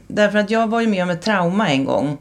Därför 0.08 0.38
att 0.38 0.50
jag 0.50 0.68
var 0.68 0.82
ju 0.82 0.88
med 0.88 1.04
om 1.04 1.10
ett 1.10 1.22
trauma 1.22 1.70
en 1.70 1.86
gång. 1.86 2.18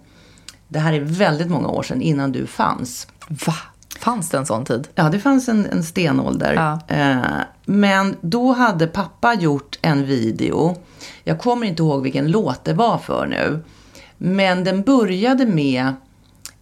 Det 0.69 0.79
här 0.79 0.93
är 0.93 1.01
väldigt 1.01 1.49
många 1.51 1.69
år 1.69 1.83
sedan, 1.83 2.03
innan 2.03 2.33
du 2.33 2.47
fanns. 2.47 3.07
Va? 3.29 3.55
Fanns 4.01 4.31
det 4.31 4.39
en 4.39 4.47
sån 4.47 4.65
tid? 4.65 4.89
Ja, 4.95 5.03
det 5.09 5.19
fanns 5.21 5.49
en, 5.49 5.67
en 5.67 5.83
stenålder. 5.85 6.55
Ja. 6.55 6.95
Eh, 6.97 7.21
men 7.65 8.17
då 8.21 8.53
hade 8.53 8.87
pappa 8.87 9.35
gjort 9.35 9.79
en 9.83 10.05
video. 10.07 10.77
Jag 11.25 11.39
kommer 11.41 11.67
inte 11.67 11.83
ihåg 11.83 12.03
vilken 12.03 12.31
låt 12.31 12.65
det 12.65 12.73
var 12.73 12.99
för 12.99 13.27
nu. 13.27 13.65
Men 14.19 14.65
den 14.65 14.83
började 14.83 15.47
med 15.47 15.93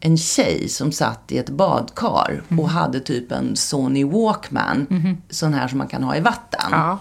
en 0.01 0.17
tjej 0.19 0.69
som 0.69 0.93
satt 0.93 1.33
i 1.33 1.39
ett 1.39 1.51
badkar 1.51 2.43
Mhm. 2.49 2.61
och 2.61 2.69
hade 2.69 3.01
typ 3.01 3.33
en 3.33 3.57
Sony 3.57 4.05
Walkman. 4.05 4.87
Sån 5.31 5.55
här 5.55 5.69
som 5.69 5.79
man 5.79 5.87
kan 5.89 6.03
ha 6.03 6.17
i 6.17 6.21
vatten. 6.21 6.61
Ja. 6.71 6.99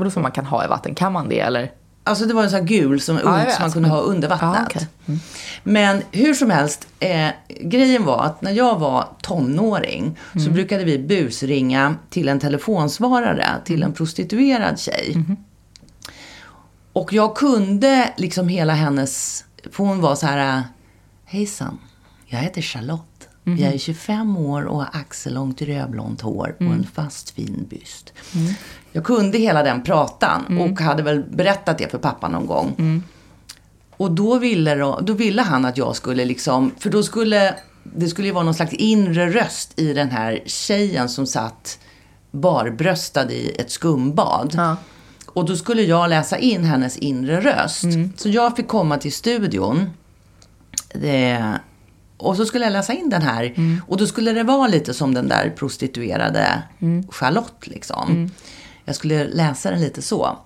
Vadå 0.00 0.10
som 0.10 0.22
man 0.22 0.32
kan 0.32 0.46
ha 0.46 0.64
i 0.64 0.68
vatten? 0.68 0.94
Kan 0.94 1.12
man 1.12 1.28
det 1.28 1.40
eller? 1.40 1.72
Alltså 2.04 2.24
det 2.26 2.34
var 2.34 2.42
en 2.44 2.50
sån 2.50 2.58
här 2.60 2.66
gul 2.66 3.00
som, 3.00 3.16
Ja, 3.16 3.22
jag 3.22 3.40
som 3.40 3.46
vet. 3.46 3.60
man 3.60 3.72
kunde 3.72 3.88
ha 3.88 4.00
under 4.00 4.28
vattnet. 4.28 4.52
Ja, 4.54 4.64
okej. 5.06 5.18
Men 5.62 6.02
hur 6.12 6.34
som 6.34 6.50
helst, 6.50 6.88
eh, 7.00 7.28
grejen 7.60 8.04
var 8.04 8.24
att 8.24 8.42
när 8.42 8.50
jag 8.52 8.78
var 8.78 9.08
tonåring 9.22 10.02
Mm. 10.34 10.44
så 10.46 10.50
brukade 10.52 10.84
vi 10.84 10.98
busringa 10.98 11.94
till 12.10 12.28
en 12.28 12.40
telefonsvarare 12.40 13.46
till 13.64 13.76
Mm. 13.76 13.88
en 13.88 13.92
prostituerad 13.94 14.78
tjej. 14.80 15.16
Och 16.92 17.12
jag 17.12 17.36
kunde 17.36 18.12
liksom 18.16 18.48
hela 18.48 18.72
hennes, 18.74 19.44
för 19.72 19.84
hon 19.84 20.00
var 20.00 20.14
så 20.14 20.26
här, 20.26 20.62
hejsan, 21.24 21.78
jag 22.26 22.38
heter 22.38 22.62
Charlotte. 22.62 23.06
Jag 23.44 23.74
är 23.74 23.78
25 23.78 24.36
år 24.36 24.62
och 24.64 24.76
har 24.76 24.88
axellångt 24.92 25.62
rödblont 25.62 26.20
hår 26.20 26.54
och 26.56 26.60
Mm. 26.60 26.72
en 26.78 26.86
fast 26.94 27.30
fin 27.30 27.66
byst. 27.70 28.12
Jag 28.92 29.04
kunde 29.04 29.38
hela 29.38 29.62
den 29.62 29.82
pratan 29.82 30.46
Mm. 30.48 30.72
och 30.72 30.80
hade 30.80 31.02
väl 31.02 31.22
berättat 31.30 31.78
det 31.78 31.90
för 31.90 31.98
pappa 31.98 32.28
någon 32.28 32.46
gång. 32.46 33.02
Och 33.96 34.10
då 34.12 34.38
ville, 34.38 34.74
då, 34.74 35.00
då 35.02 35.12
ville 35.12 35.42
han 35.42 35.64
att 35.64 35.76
jag 35.76 35.96
skulle 35.96 36.24
liksom, 36.24 36.70
för 36.78 36.90
då 36.90 37.02
skulle, 37.02 37.54
det 37.82 38.08
skulle 38.08 38.26
ju 38.28 38.34
vara 38.34 38.44
någon 38.44 38.54
slags 38.54 38.72
inre 38.72 39.30
röst 39.30 39.78
i 39.80 39.92
den 39.92 40.10
här 40.10 40.40
tjejen 40.46 41.08
som 41.08 41.26
satt 41.26 41.78
barbröstad 42.30 43.30
i 43.32 43.54
ett 43.58 43.70
skumbad. 43.70 44.52
Ja. 44.56 44.76
Och 45.26 45.44
då 45.44 45.56
skulle 45.56 45.82
jag 45.82 46.10
läsa 46.10 46.38
in 46.38 46.64
hennes 46.64 46.96
inre 46.96 47.40
röst. 47.40 47.84
Så 48.16 48.28
jag 48.28 48.56
fick 48.56 48.68
komma 48.68 48.98
till 48.98 49.12
studion. 49.12 49.90
Det, 50.94 51.44
och 52.16 52.36
så 52.36 52.44
skulle 52.46 52.64
jag 52.64 52.72
läsa 52.72 52.92
in 52.92 53.10
den 53.10 53.22
här. 53.22 53.54
Och 53.88 53.96
då 53.96 54.06
skulle 54.06 54.32
det 54.32 54.42
vara 54.42 54.66
lite 54.68 54.94
som 54.94 55.14
den 55.14 55.28
där 55.28 55.50
prostituerade 55.56 56.62
Charlotte 57.10 57.66
liksom. 57.66 58.30
Jag 58.84 58.96
skulle 58.96 59.24
läsa 59.28 59.70
den 59.70 59.80
lite 59.80 60.02
så. 60.02 60.36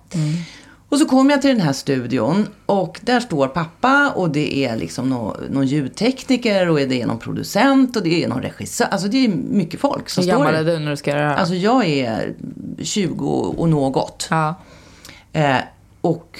Och 0.89 0.99
så 0.99 1.05
kom 1.05 1.29
jag 1.29 1.41
till 1.41 1.49
den 1.49 1.61
här 1.61 1.73
studion 1.73 2.47
och 2.65 2.99
där 3.03 3.19
står 3.19 3.47
pappa 3.47 4.09
och 4.15 4.29
det 4.29 4.57
är 4.65 4.75
liksom 4.77 5.09
nå- 5.09 5.37
någon 5.49 5.67
ljudtekniker 5.67 6.69
och 6.69 6.75
det 6.77 7.01
är 7.01 7.05
någon 7.07 7.19
producent 7.19 7.95
och 7.95 8.03
det 8.03 8.23
är 8.23 8.27
någon 8.27 8.41
regissör. 8.41 8.85
Alltså 8.85 9.07
det 9.07 9.25
är 9.25 9.29
mycket 9.29 9.79
folk 9.79 10.09
som 10.09 10.23
Hur 10.23 10.31
står 10.31 10.37
gammal 10.39 10.53
där. 10.53 10.59
är 10.59 10.65
du 10.65 10.79
när 10.79 10.91
du 10.91 10.97
ska 10.97 11.11
göra 11.11 11.21
det 11.21 11.27
här? 11.27 11.35
Alltså 11.35 11.55
jag 11.55 11.85
är 11.85 12.33
20 12.79 13.25
och 13.57 13.69
något. 13.69 14.27
ja. 14.29 14.55
Eh, 15.33 15.57
och 16.01 16.39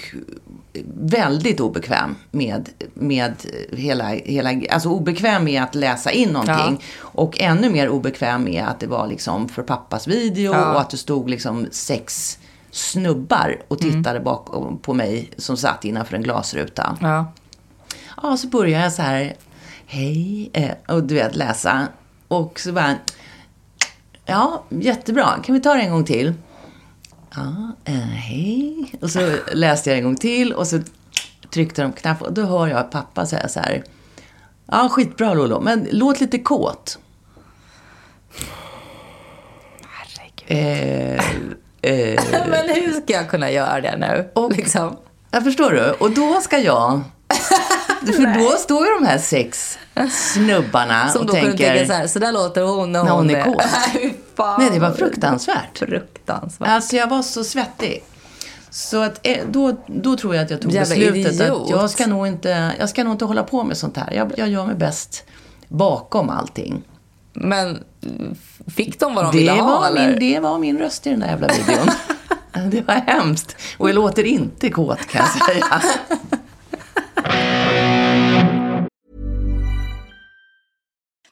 väldigt 0.93 1.59
obekväm 1.59 2.15
med, 2.31 2.69
med 2.93 3.33
hela, 3.71 4.07
hela, 4.07 4.49
alltså 4.69 4.89
obekväm 4.89 5.43
med 5.43 5.63
att 5.63 5.75
läsa 5.75 6.11
in 6.11 6.29
någonting. 6.29 6.83
Och 6.99 7.39
ännu 7.41 7.69
mer 7.69 7.89
obekväm 7.89 8.43
med 8.43 8.63
att 8.67 8.79
det 8.79 8.87
var 8.87 9.07
liksom 9.07 9.49
för 9.49 9.63
pappas 9.63 10.07
video 10.07 10.53
Ja. 10.53 10.73
och 10.73 10.81
att 10.81 10.89
det 10.89 10.97
stod 10.97 11.29
liksom 11.29 11.67
sex 11.71 12.37
snubbar 12.71 13.57
och 13.67 13.79
tittade 13.79 14.19
bak 14.19 14.47
på 14.81 14.93
mig 14.93 15.29
som 15.37 15.57
satt 15.57 15.85
innanför 15.85 16.15
en 16.15 16.23
glasruta. 16.23 16.97
ja. 17.01 17.31
Ja, 18.23 18.37
så 18.37 18.47
börjar 18.47 18.81
jag 18.81 18.93
så 18.93 19.01
här, 19.01 19.33
hej, 19.85 20.49
eh, 20.53 20.71
och 20.95 21.03
du 21.03 21.15
vet 21.15 21.35
läsa. 21.35 21.87
Och 22.27 22.59
så 22.59 22.71
bara, 22.71 22.95
Ja, 24.25 24.63
jättebra. 24.69 25.29
Kan 25.43 25.55
vi 25.55 25.61
ta 25.61 25.73
det 25.73 25.81
en 25.81 25.91
gång 25.91 26.05
till? 26.05 26.33
Ja, 27.35 27.75
eh, 27.85 27.93
hej. 27.99 28.91
Och 29.01 29.09
så 29.09 29.31
läste 29.53 29.89
jag 29.89 29.97
en 29.97 30.03
gång 30.03 30.15
till 30.15 30.53
och 30.53 30.67
så 30.67 30.79
tryckte 31.49 31.81
de 31.81 31.93
knapp 31.93 32.21
och 32.21 32.33
då 32.33 32.41
hör 32.41 32.67
jag 32.67 32.91
pappa 32.91 33.25
säga 33.25 33.47
så 33.47 33.59
här. 33.59 33.83
Ja, 34.65 34.89
skitbra 34.91 35.33
Lolo, 35.33 35.61
men 35.61 35.87
låt 35.91 36.21
lite 36.21 36.39
kåt. 36.39 36.99
Eh, 40.47 41.13
eh, 41.81 42.23
Men 42.49 42.69
hur 42.69 43.01
ska 43.01 43.13
jag 43.13 43.29
kunna 43.29 43.51
göra 43.51 43.81
det 43.81 43.97
nu? 43.97 44.31
Och- 44.33 44.51
liksom. 44.51 44.97
jag 45.31 45.43
förstår 45.43 45.71
du? 45.71 45.91
Och 45.91 46.11
då 46.11 46.41
ska 46.41 46.57
jag... 46.57 47.01
För 48.13 48.39
då 48.39 48.49
står 48.57 48.85
ju 48.85 48.93
de 48.93 49.05
här 49.05 49.17
sex 49.17 49.77
snubbarna 50.11 51.09
Som 51.09 51.21
och 51.21 51.27
då 51.27 51.33
tänker... 51.33 51.57
tänka 51.57 51.85
så 51.85 51.93
här, 51.93 52.07
så 52.07 52.19
där 52.19 52.31
låter 52.31 52.61
hon 52.61 52.91
när 52.91 52.99
hon, 52.99 53.07
När 53.07 53.15
hon 53.15 53.29
är 53.29 53.43
kåt. 53.43 53.65
Nej, 54.59 54.69
det 54.73 54.79
var 54.79 54.91
fruktansvärt. 54.91 55.77
Fruktansvärt. 55.77 56.69
Alltså 56.69 56.95
jag 56.95 57.07
var 57.07 57.21
så 57.21 57.43
svettig. 57.43 58.03
Så 58.69 59.01
att, 59.01 59.19
eh, 59.23 59.37
då, 59.51 59.77
då 59.87 60.17
tror 60.17 60.35
jag 60.35 60.43
att 60.43 60.51
jag 60.51 60.61
tog 60.61 60.71
Jävla 60.71 60.95
beslutet 60.95 61.33
idiot. 61.33 61.63
att 61.63 61.69
jag 61.69 61.89
ska, 61.89 62.07
nog 62.07 62.27
inte, 62.27 62.75
jag 62.79 62.89
ska 62.89 63.03
nog 63.03 63.13
inte 63.13 63.25
hålla 63.25 63.43
på 63.43 63.63
med 63.63 63.77
sånt 63.77 63.97
här. 63.97 64.13
Jag, 64.13 64.33
jag 64.37 64.49
gör 64.49 64.65
mig 64.65 64.75
bäst 64.75 65.23
bakom 65.67 66.29
allting. 66.29 66.83
Men 67.33 67.83
fick 68.75 68.99
de 68.99 69.15
vad 69.15 69.25
de 69.25 69.31
Det 69.31 69.37
ville 69.37 69.51
ha 69.51 69.79
var, 69.79 69.87
eller? 69.87 70.09
min, 70.09 70.19
det 70.19 70.39
var 70.39 70.59
min 70.59 70.77
röst 70.77 71.07
i 71.07 71.09
den 71.09 71.19
där 71.19 71.27
jävla 71.27 71.47
videon. 71.47 71.89
det 72.71 72.81
var 72.81 72.93
hemskt. 72.93 73.55
Och 73.77 73.89
jag 73.89 73.95
låter 73.95 74.23
inte 74.23 74.69
kåt 74.69 75.05
kan 75.07 75.25
jag 75.25 75.47
säga. 75.47 75.81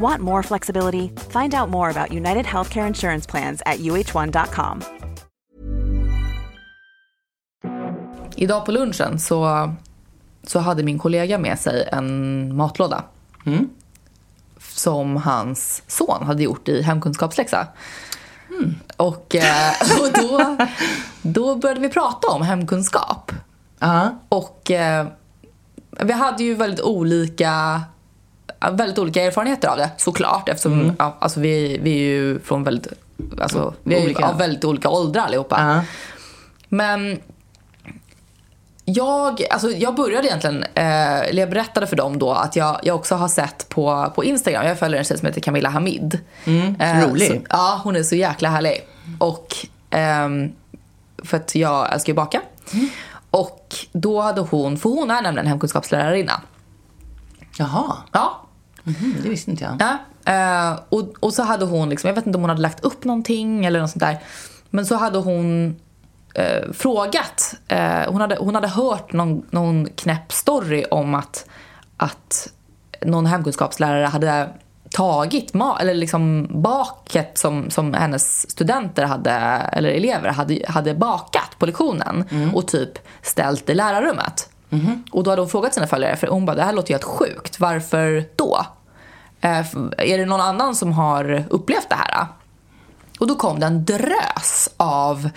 Want 0.00 0.20
more 0.20 0.42
flexibility? 0.42 1.10
Find 1.30 1.54
out 1.54 1.70
more 1.70 1.90
about 1.90 2.12
United 2.12 2.46
Healthcare 2.46 2.86
Insurance 2.86 3.30
Plans 3.30 3.62
at 3.66 3.78
uh1.com. 3.78 4.82
Idag 8.36 8.66
på 8.66 8.72
lunchen 8.72 9.18
så, 9.18 9.72
så 10.42 10.58
hade 10.58 10.82
min 10.82 10.98
kollega 10.98 11.38
med 11.38 11.58
sig 11.58 11.88
en 11.92 12.56
matlåda. 12.56 13.04
Som 14.58 15.16
hans 15.16 15.82
son 15.86 16.26
hade 16.26 16.42
gjort 16.42 16.68
i 16.68 16.82
hemkunskapsläxa. 16.82 17.66
Och, 18.96 19.34
eh, 19.34 19.72
och 20.00 20.12
då, 20.12 20.56
då 21.22 21.56
började 21.56 21.80
vi 21.80 21.88
prata 21.88 22.28
om 22.28 22.42
hemkunskap. 22.42 23.32
Ja. 23.78 24.18
Och 24.28 24.70
eh, 24.70 25.06
vi 26.00 26.12
hade 26.12 26.44
ju 26.44 26.54
väldigt 26.54 26.80
olika 26.80 27.82
väldigt 28.70 28.98
olika 28.98 29.22
erfarenheter 29.22 29.68
av 29.68 29.76
det 29.76 29.90
såklart 29.96 30.48
eftersom 30.48 30.92
ja, 30.98 31.16
alltså 31.18 31.40
vi, 31.40 31.78
vi 31.82 31.90
är 31.90 31.98
ju 31.98 32.40
från 32.40 32.64
väldigt, 32.64 32.92
alltså, 33.40 33.74
vi 33.82 33.94
är 33.94 33.98
ju 33.98 34.04
Olika. 34.04 34.26
av 34.26 34.38
väldigt 34.38 34.64
olika 34.64 34.88
åldrar 34.88 35.22
allihopa. 35.22 35.56
Ja. 35.60 35.84
Men 36.68 37.18
jag, 38.84 39.42
alltså 39.50 39.70
jag 39.70 39.94
började 39.94 40.26
egentligen, 40.26 40.62
eh, 40.62 41.20
eller 41.20 41.42
jag 41.42 41.50
berättade 41.50 41.86
för 41.86 41.96
dem 41.96 42.18
då 42.18 42.32
att 42.32 42.56
jag, 42.56 42.80
jag 42.82 42.96
också 42.96 43.14
har 43.14 43.28
sett 43.28 43.68
på, 43.68 44.12
på 44.14 44.24
Instagram, 44.24 44.66
jag 44.66 44.78
följer 44.78 44.98
en 44.98 45.04
tjej 45.04 45.18
som 45.18 45.26
heter 45.26 45.40
Camilla 45.40 45.68
Hamid. 45.68 46.18
Mm, 46.44 46.76
rolig. 47.10 47.28
Så, 47.28 47.36
ja, 47.50 47.80
hon 47.84 47.96
är 47.96 48.02
så 48.02 48.16
jäkla 48.16 48.48
härlig. 48.48 48.86
Och 49.18 49.56
ehm, 49.90 50.52
för 51.24 51.36
att 51.36 51.54
jag 51.54 51.92
älskar 51.92 52.10
ju 52.12 52.14
baka. 52.14 52.40
Och 53.30 53.74
då 53.92 54.20
hade 54.20 54.40
hon, 54.40 54.78
för 54.78 54.90
hon 54.90 55.10
är 55.10 55.22
nämligen 55.22 55.46
hemkunskapslärarinna. 55.46 56.40
Jaha, 57.58 57.96
Ja, 58.12 58.43
mm, 58.86 59.16
det 59.22 59.28
visste 59.28 59.50
inte 59.50 59.64
jag. 59.64 59.76
Ja, 59.80 59.98
eh, 60.32 60.78
och, 60.88 61.14
och 61.20 61.34
så 61.34 61.42
hade 61.42 61.64
hon, 61.64 61.88
liksom, 61.88 62.08
jag 62.08 62.14
vet 62.14 62.26
inte 62.26 62.36
om 62.36 62.42
hon 62.42 62.50
hade 62.50 62.62
lagt 62.62 62.84
upp 62.84 63.04
någonting 63.04 63.64
eller 63.64 63.80
något 63.80 63.90
sånt 63.90 64.00
där. 64.00 64.18
Men 64.70 64.86
så 64.86 64.96
hade 64.96 65.18
hon 65.18 65.76
eh, 66.34 66.72
frågat, 66.72 67.54
eh, 67.68 68.02
hon, 68.08 68.20
hade, 68.20 68.36
hon 68.36 68.54
hade 68.54 68.68
hört 68.68 69.12
någon, 69.12 69.46
någon 69.50 69.86
knäpp 69.86 70.32
story 70.32 70.84
om 70.90 71.14
att, 71.14 71.46
att 71.96 72.52
någon 73.04 73.26
hemkunskapslärare 73.26 74.06
hade 74.06 74.48
tagit 74.90 75.52
eller 75.80 75.94
liksom 75.94 76.48
baket 76.62 77.38
som, 77.38 77.70
som 77.70 77.94
hennes 77.94 78.50
studenter 78.50 79.04
hade, 79.04 79.30
eller 79.72 79.90
elever 79.90 80.28
hade, 80.28 80.58
hade 80.68 80.94
bakat 80.94 81.58
på 81.58 81.66
lektionen 81.66 82.24
och 82.54 82.68
typ 82.68 82.98
ställt 83.22 83.70
i 83.70 83.74
lärarrummet. 83.74 84.48
Och 85.12 85.24
då 85.24 85.30
hade 85.30 85.42
hon 85.42 85.48
frågat 85.48 85.74
sina 85.74 85.86
följare, 85.86 86.16
för 86.16 86.26
hon 86.26 86.46
bara 86.46 86.56
det 86.56 86.62
här 86.62 86.72
låter 86.72 86.90
ju 86.90 86.94
helt 86.94 87.04
sjukt, 87.04 87.60
varför 87.60 88.24
då? 88.36 88.66
Eh, 89.40 89.66
är 89.98 90.18
det 90.18 90.26
någon 90.26 90.40
annan 90.40 90.74
som 90.74 90.92
har 90.92 91.44
upplevt 91.50 91.88
det 91.88 91.94
här? 91.94 92.26
Och 93.18 93.26
då 93.26 93.34
kom 93.34 93.60
det 93.60 93.66
en 93.66 93.84
drös 93.84 94.68
av, 94.76 95.30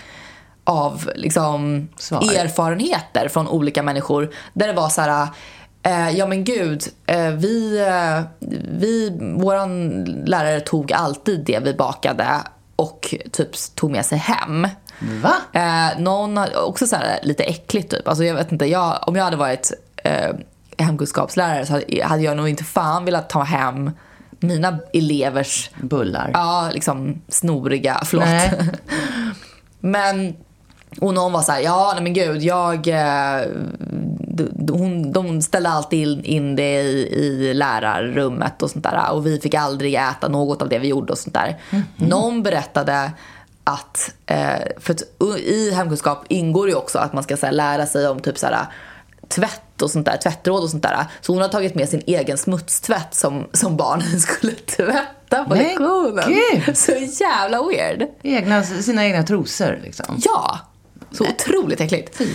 av 0.63 1.11
liksom 1.15 1.87
Svar. 1.97 2.33
erfarenheter 2.35 3.27
från 3.27 3.47
olika 3.47 3.83
människor. 3.83 4.29
Där 4.53 4.67
det 4.67 4.73
var 4.73 4.89
så 4.89 5.01
här, 5.01 5.27
eh, 5.83 6.09
ja 6.09 6.27
men 6.27 6.43
gud, 6.43 6.83
eh, 7.05 7.29
vi, 7.29 7.79
eh, 7.79 8.47
vi, 8.79 9.17
våran 9.37 10.03
lärare 10.05 10.59
tog 10.59 10.93
alltid 10.93 11.45
det 11.45 11.59
vi 11.59 11.73
bakade 11.73 12.27
och 12.75 13.15
typ 13.31 13.75
tog 13.75 13.91
med 13.91 14.05
sig 14.05 14.17
hem. 14.17 14.67
Va? 14.99 15.35
Eh, 15.53 15.99
någon 15.99 16.37
har 16.37 16.65
också 16.65 16.87
så 16.87 16.95
här, 16.95 17.19
lite 17.23 17.43
äckligt 17.43 17.91
typ. 17.91 18.07
Alltså 18.07 18.23
jag 18.23 18.35
vet 18.35 18.51
inte, 18.51 18.65
jag, 18.65 18.99
om 19.07 19.15
jag 19.15 19.23
hade 19.23 19.37
varit 19.37 19.71
eh, 20.03 20.35
hemkunskapslärare 20.77 21.65
så 21.65 21.73
hade, 21.73 22.03
hade 22.03 22.23
jag 22.23 22.37
nog 22.37 22.49
inte 22.49 22.63
fan 22.63 23.05
velat 23.05 23.29
ta 23.29 23.43
hem 23.43 23.91
mina 24.39 24.79
elevers 24.93 25.69
Bullar. 25.81 26.31
Ja, 26.33 26.69
liksom 26.73 27.21
snoriga, 27.27 28.01
förlåt. 28.05 28.25
Nej. 28.25 28.69
men, 29.79 30.35
och 31.01 31.13
någon 31.13 31.31
var 31.31 31.41
så 31.41 31.51
här, 31.51 31.61
ja 31.61 31.91
nej 31.93 32.03
men 32.03 32.13
gud, 32.13 32.43
jag, 32.43 32.87
eh, 32.87 33.45
hon, 34.69 35.11
de 35.11 35.41
ställde 35.41 35.69
alltid 35.69 36.07
in, 36.07 36.23
in 36.23 36.55
det 36.55 36.81
i, 36.81 37.13
i 37.13 37.53
lärarrummet 37.53 38.61
och 38.61 38.71
sånt 38.71 38.83
där. 38.83 39.11
Och 39.11 39.25
vi 39.25 39.39
fick 39.39 39.53
aldrig 39.53 39.93
äta 39.93 40.27
något 40.27 40.61
av 40.61 40.69
det 40.69 40.79
vi 40.79 40.87
gjorde 40.87 41.11
och 41.11 41.17
sånt 41.17 41.33
där. 41.33 41.57
Någon 41.95 42.43
berättade 42.43 43.11
att, 43.67 44.13
eh, 44.25 44.59
för 44.77 44.93
att 44.93 45.01
i 45.39 45.71
hemkunskap 45.71 46.25
ingår 46.27 46.69
ju 46.69 46.75
också 46.75 46.99
att 46.99 47.13
man 47.13 47.23
ska 47.23 47.37
så 47.37 47.51
lära 47.51 47.85
sig 47.85 48.07
om 48.07 48.19
typ 48.19 48.37
så 48.37 48.45
här 48.45 48.65
tvätt 49.27 49.81
och 49.81 49.91
sånt 49.91 50.05
där, 50.05 50.17
tvättråd 50.17 50.63
och 50.63 50.69
sånt 50.69 50.83
där. 50.83 51.05
Så 51.21 51.33
hon 51.33 51.41
har 51.41 51.49
tagit 51.49 51.75
med 51.75 51.89
sin 51.89 52.03
egen 52.07 52.37
smutstvätt 52.37 53.15
som, 53.15 53.47
som 53.53 53.77
barnen 53.77 54.19
skulle 54.19 54.51
tvätta 54.51 55.43
på 55.43 55.55
lektionen. 55.55 56.23
gud! 56.27 56.77
Så 56.77 56.91
jävla 57.23 57.63
weird. 57.63 58.07
Egna, 58.21 58.63
sina 58.63 59.05
egna 59.05 59.23
trosor 59.23 59.79
liksom. 59.83 60.21
Ja, 60.25 60.59
så 61.11 61.23
otroligt 61.23 61.81
äckligt. 61.81 62.17
Fy. 62.17 62.27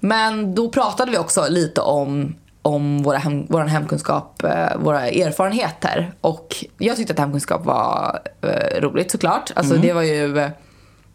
Men 0.00 0.54
då 0.54 0.68
pratade 0.68 1.10
vi 1.10 1.18
också 1.18 1.46
lite 1.48 1.80
om, 1.80 2.36
om 2.62 3.02
våra 3.02 3.18
hem, 3.18 3.46
vår 3.48 3.60
hemkunskap, 3.60 4.44
eh, 4.44 4.76
våra 4.76 5.08
erfarenheter. 5.08 6.12
Och 6.20 6.64
jag 6.78 6.96
tyckte 6.96 7.12
att 7.12 7.18
hemkunskap 7.18 7.64
var 7.64 8.20
eh, 8.42 8.80
roligt 8.80 9.10
såklart. 9.10 9.52
Alltså 9.54 9.74
det 9.74 9.92
var 9.92 10.02
ju... 10.02 10.50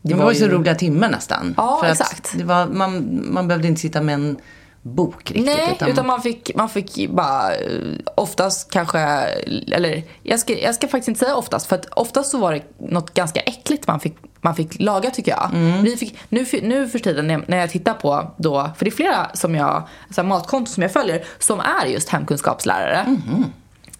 Det 0.07 0.13
var, 0.13 0.31
ju 0.31 0.39
så 0.39 0.47
roliga 0.47 0.75
timmar 0.75 1.09
nästan. 1.09 1.53
Ja, 1.57 1.77
För 1.81 1.87
att 1.87 2.01
exakt. 2.01 2.33
Det 2.37 2.43
var, 2.43 2.65
man, 2.65 3.19
man 3.33 3.47
behövde 3.47 3.67
inte 3.67 3.81
sitta 3.81 4.01
med 4.01 4.13
en 4.15 4.37
bok 4.81 5.31
riktigt. 5.31 5.45
Nej, 5.45 5.77
utan, 5.87 6.07
man, 6.07 6.21
fick, 6.21 6.51
man 6.55 6.69
fick 6.69 7.09
bara 7.09 7.53
eh, 7.55 7.81
oftast 8.15 8.71
kanske, 8.71 8.99
eller 8.99 10.03
jag 10.23 10.39
ska, 10.39 10.59
jag 10.59 10.75
ska 10.75 10.87
faktiskt 10.87 11.07
inte 11.07 11.19
säga 11.19 11.35
oftast 11.35 11.67
för 11.67 11.75
att 11.75 11.85
oftast 11.85 12.31
så 12.31 12.37
var 12.37 12.53
det 12.53 12.61
något 12.89 13.13
ganska 13.13 13.39
äckligt 13.39 13.87
man 13.87 13.99
fick, 13.99 14.15
man 14.41 14.55
fick 14.55 14.79
laga 14.79 15.11
tycker 15.11 15.31
jag. 15.31 15.49
Vi 15.83 15.97
fick, 15.97 16.17
nu, 16.29 16.45
nu 16.61 16.87
för 16.89 16.99
tiden 16.99 17.43
när- 17.47 17.57
jag 17.57 17.69
tittar 17.69 17.93
på 17.93 18.31
då, 18.37 18.69
för 18.77 18.85
det 18.85 18.89
är 18.89 18.95
flera 18.95 19.29
som 19.33 19.55
jag, 19.55 19.83
så 20.09 20.21
här 20.21 20.27
matkonton 20.29 20.67
som 20.73 20.83
jag 20.83 20.93
följer 20.93 21.23
som 21.39 21.59
är 21.59 21.85
just 21.85 22.09
hemkunskapslärare. 22.09 23.17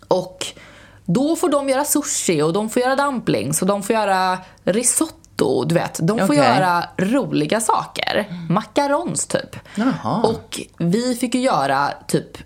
Och 0.07 0.45
då 1.05 1.35
får 1.35 1.49
de 1.49 1.69
göra 1.69 1.85
sushi 1.85 2.41
och 2.41 2.53
de 2.53 2.69
får 2.69 2.81
göra 2.81 2.95
dumplings 2.95 3.61
och 3.61 3.67
de 3.67 3.83
får 3.83 3.93
göra 3.95 4.37
risotto, 4.63 5.15
du 5.37 5.75
vet. 5.75 5.99
De 6.01 6.17
får 6.17 6.25
Okej. 6.25 6.37
göra 6.37 6.83
roliga 6.97 7.61
saker. 7.61 8.25
Macarons 8.49 9.27
typ. 9.27 9.55
Jaha. 9.75 10.21
Och 10.23 10.61
vi 10.77 11.15
fick 11.15 11.35
ju 11.35 11.41
göra 11.41 11.93
typ 12.07 12.37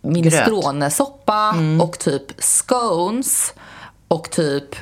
minestronesoppa 0.00 1.54
och 1.82 1.98
typ 1.98 2.42
scones 2.42 3.54
och 4.08 4.30
typ 4.30 4.76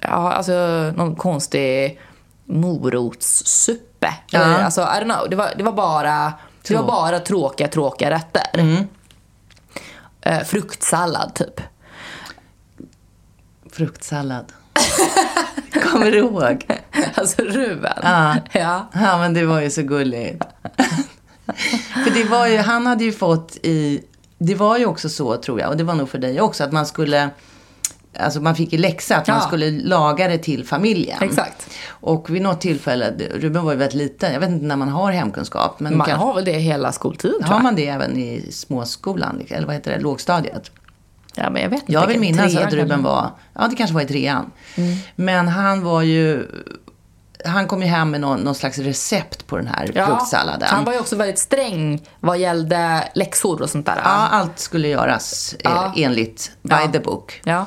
ja, 0.00 0.32
alltså 0.32 0.52
någon 0.96 1.16
konstig 1.16 2.00
morotssuppe. 2.44 4.14
Ja. 4.30 4.38
Eller, 4.40 4.64
alltså, 4.64 4.80
I 4.80 4.84
don't 4.84 5.16
know. 5.16 5.30
Det 5.30 5.36
var, 5.36 5.52
det 5.56 5.62
var 5.62 5.72
bara 5.72 6.32
det 6.62 6.74
var 6.74 6.82
bara 6.82 7.20
tråkiga, 7.20 7.68
tråkiga 7.68 8.10
rätter. 8.10 8.86
Eh, 10.20 10.40
fruktsallad 10.44 11.34
typ. 11.34 11.60
Fruktsallad. 13.72 14.52
Kommer 15.92 16.10
du 16.10 16.18
ihåg? 16.18 16.66
Alltså 17.14 17.42
Ruben. 17.42 17.98
Ja. 18.02 18.36
ja. 18.52 18.88
Ja, 18.92 19.18
men 19.18 19.34
det 19.34 19.44
var 19.46 19.60
ju 19.60 19.70
så 19.70 19.82
gulligt. 19.82 20.44
för 22.04 22.10
det 22.14 22.24
var 22.24 22.46
ju, 22.46 22.56
han 22.58 22.86
hade 22.86 23.04
ju 23.04 23.12
fått 23.12 23.56
i... 23.62 24.00
Det 24.38 24.54
var 24.54 24.78
ju 24.78 24.86
också 24.86 25.08
så, 25.08 25.36
tror 25.36 25.60
jag, 25.60 25.70
och 25.70 25.76
det 25.76 25.84
var 25.84 25.94
nog 25.94 26.08
för 26.08 26.18
dig 26.18 26.40
också, 26.40 26.64
att 26.64 26.72
man 26.72 26.86
skulle... 26.86 27.30
Alltså 28.20 28.40
man 28.40 28.54
fick 28.56 28.72
i 28.72 28.78
läxa 28.78 29.16
att 29.16 29.28
man 29.28 29.36
Ja. 29.36 29.46
skulle 29.46 29.70
laga 29.70 30.28
det 30.28 30.38
till 30.38 30.64
familjen. 30.66 31.18
Exakt. 31.22 31.70
Och 31.88 32.30
vid 32.30 32.42
något 32.42 32.60
tillfälle, 32.60 33.12
Ruben 33.34 33.64
var 33.64 33.72
ju 33.72 33.78
väldigt 33.78 33.94
liten, 33.94 34.32
jag 34.32 34.40
vet 34.40 34.50
inte 34.50 34.64
när 34.66 34.76
man 34.76 34.88
har 34.88 35.12
hemkunskap. 35.12 35.80
Men 35.80 35.96
Man 35.96 36.06
kanske- 36.06 36.24
har 36.26 36.34
väl 36.34 36.44
det 36.44 36.52
hela 36.52 36.92
skoltiden 36.92 37.38
tror 37.40 37.48
har 37.48 37.54
jag. 37.56 37.62
man 37.62 37.74
det 37.74 37.86
även 37.88 38.16
i 38.18 38.52
småskolan, 38.52 39.42
eller 39.48 39.66
vad 39.66 39.74
heter 39.76 39.90
det, 39.90 39.98
lågstadiet? 40.00 40.70
Ja, 41.42 41.50
men 41.50 41.62
jag 41.62 41.68
vet 41.70 41.80
inte. 41.80 41.92
Jag 41.92 42.06
vill 42.06 42.20
minnas 42.20 42.56
att 42.56 42.72
Ruben 42.72 43.02
var, 43.02 43.30
ja 43.54 43.66
det 43.70 43.76
kanske 43.76 43.94
var 43.94 44.02
i 44.02 44.06
trean. 44.06 44.50
Men 45.16 45.48
han 45.48 45.82
var 45.84 46.02
ju, 46.02 46.46
han 47.44 47.66
kom 47.66 47.82
ju 47.82 47.88
hem 47.88 48.10
med 48.10 48.20
någon, 48.20 48.40
någon 48.40 48.54
slags 48.54 48.78
recept 48.78 49.46
på 49.46 49.56
den 49.56 49.66
här 49.66 50.06
fruktsalladen. 50.06 50.68
Han 50.68 50.84
var 50.84 50.92
ju 50.92 50.98
också 50.98 51.16
väldigt 51.16 51.38
sträng 51.38 52.02
vad 52.20 52.38
gällde 52.38 53.08
läxor 53.14 53.62
och 53.62 53.70
sånt 53.70 53.86
där. 53.86 53.96
Ja, 54.04 54.10
allt 54.30 54.58
skulle 54.58 54.88
göras 54.88 55.54
eh, 55.64 55.70
Ja. 55.70 55.92
enligt 55.96 56.50
by 56.62 56.70
Ja. 56.84 56.90
the 56.92 57.00
book. 57.00 57.40
Ja. 57.44 57.66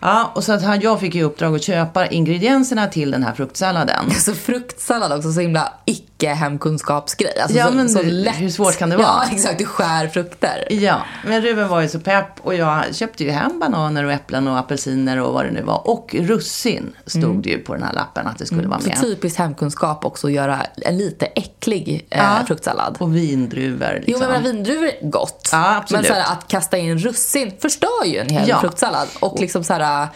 Ja, 0.00 0.30
och 0.34 0.44
så 0.44 0.52
att 0.52 0.62
han, 0.62 0.80
jag 0.80 1.00
fick 1.00 1.14
i 1.14 1.22
uppdrag 1.22 1.54
att 1.54 1.62
köpa 1.62 2.06
ingredienserna 2.06 2.86
till 2.86 3.10
den 3.10 3.22
här 3.22 3.34
fruktsalladen. 3.34 4.10
Så 4.14 4.34
fruktsallad 4.34 5.12
också, 5.12 5.32
så 5.32 5.40
himla 5.40 5.72
icke-hemkunskapsgrej. 6.18 7.40
Alltså 7.40 7.58
Ja, 7.58 7.66
så, 7.66 7.72
men 7.74 7.88
så 7.88 8.02
lätt. 8.02 8.34
hur 8.40 8.50
svårt 8.50 8.76
kan 8.78 8.88
det 8.90 8.96
Ja, 8.96 9.02
vara? 9.02 9.24
exakt. 9.32 9.58
Du 9.58 9.64
skär 9.64 10.08
frukter. 10.08 10.66
Ja, 10.70 11.00
men 11.26 11.42
Ruben 11.42 11.68
var 11.68 11.80
ju 11.80 11.88
så 11.88 12.00
pepp 12.00 12.26
och 12.42 12.54
jag 12.54 12.94
köpte 12.94 13.24
ju 13.24 13.30
hem 13.30 13.58
bananer 13.58 14.04
och 14.04 14.12
äpplen 14.12 14.48
och 14.48 14.58
apelsiner 14.58 15.20
och 15.20 15.32
vad 15.34 15.44
det 15.44 15.50
nu 15.50 15.62
var. 15.62 15.88
Och 15.88 16.14
russin 16.18 16.96
stod 17.06 17.42
det 17.42 17.50
ju 17.50 17.58
på 17.58 17.74
den 17.74 17.82
här 17.82 17.92
lappen 17.92 18.26
att 18.26 18.38
det 18.38 18.46
skulle 18.46 18.68
vara 18.68 18.80
Så 18.80 18.88
med. 18.88 19.00
typiskt 19.00 19.38
hemkunskap 19.38 20.04
också 20.04 20.26
att 20.26 20.32
göra 20.32 20.58
en 20.82 20.98
lite 20.98 21.26
äcklig 21.26 22.06
eh, 22.10 22.18
Ja. 22.18 22.38
fruktsallad. 22.46 22.96
Och 23.00 23.16
vindruvor 23.16 23.92
liksom. 23.94 24.04
Jo, 24.12 24.18
men 24.18 24.28
jag 24.28 24.42
menar, 24.42 24.52
vindruvor 24.52 24.86
är 24.86 25.10
gott. 25.10 25.48
Ja, 25.52 25.76
absolut. 25.76 26.02
Men 26.02 26.08
så 26.16 26.20
här, 26.20 26.32
att 26.32 26.48
kasta 26.48 26.78
in 26.78 26.98
russin 26.98 27.52
förstör 27.60 28.04
ju 28.04 28.18
en 28.18 28.28
hel 28.28 28.48
Ja. 28.48 28.60
fruktsallad. 28.60 29.08
Och 29.20 29.40
liksom 29.40 29.64
så 29.64 29.72
här, 29.74 30.08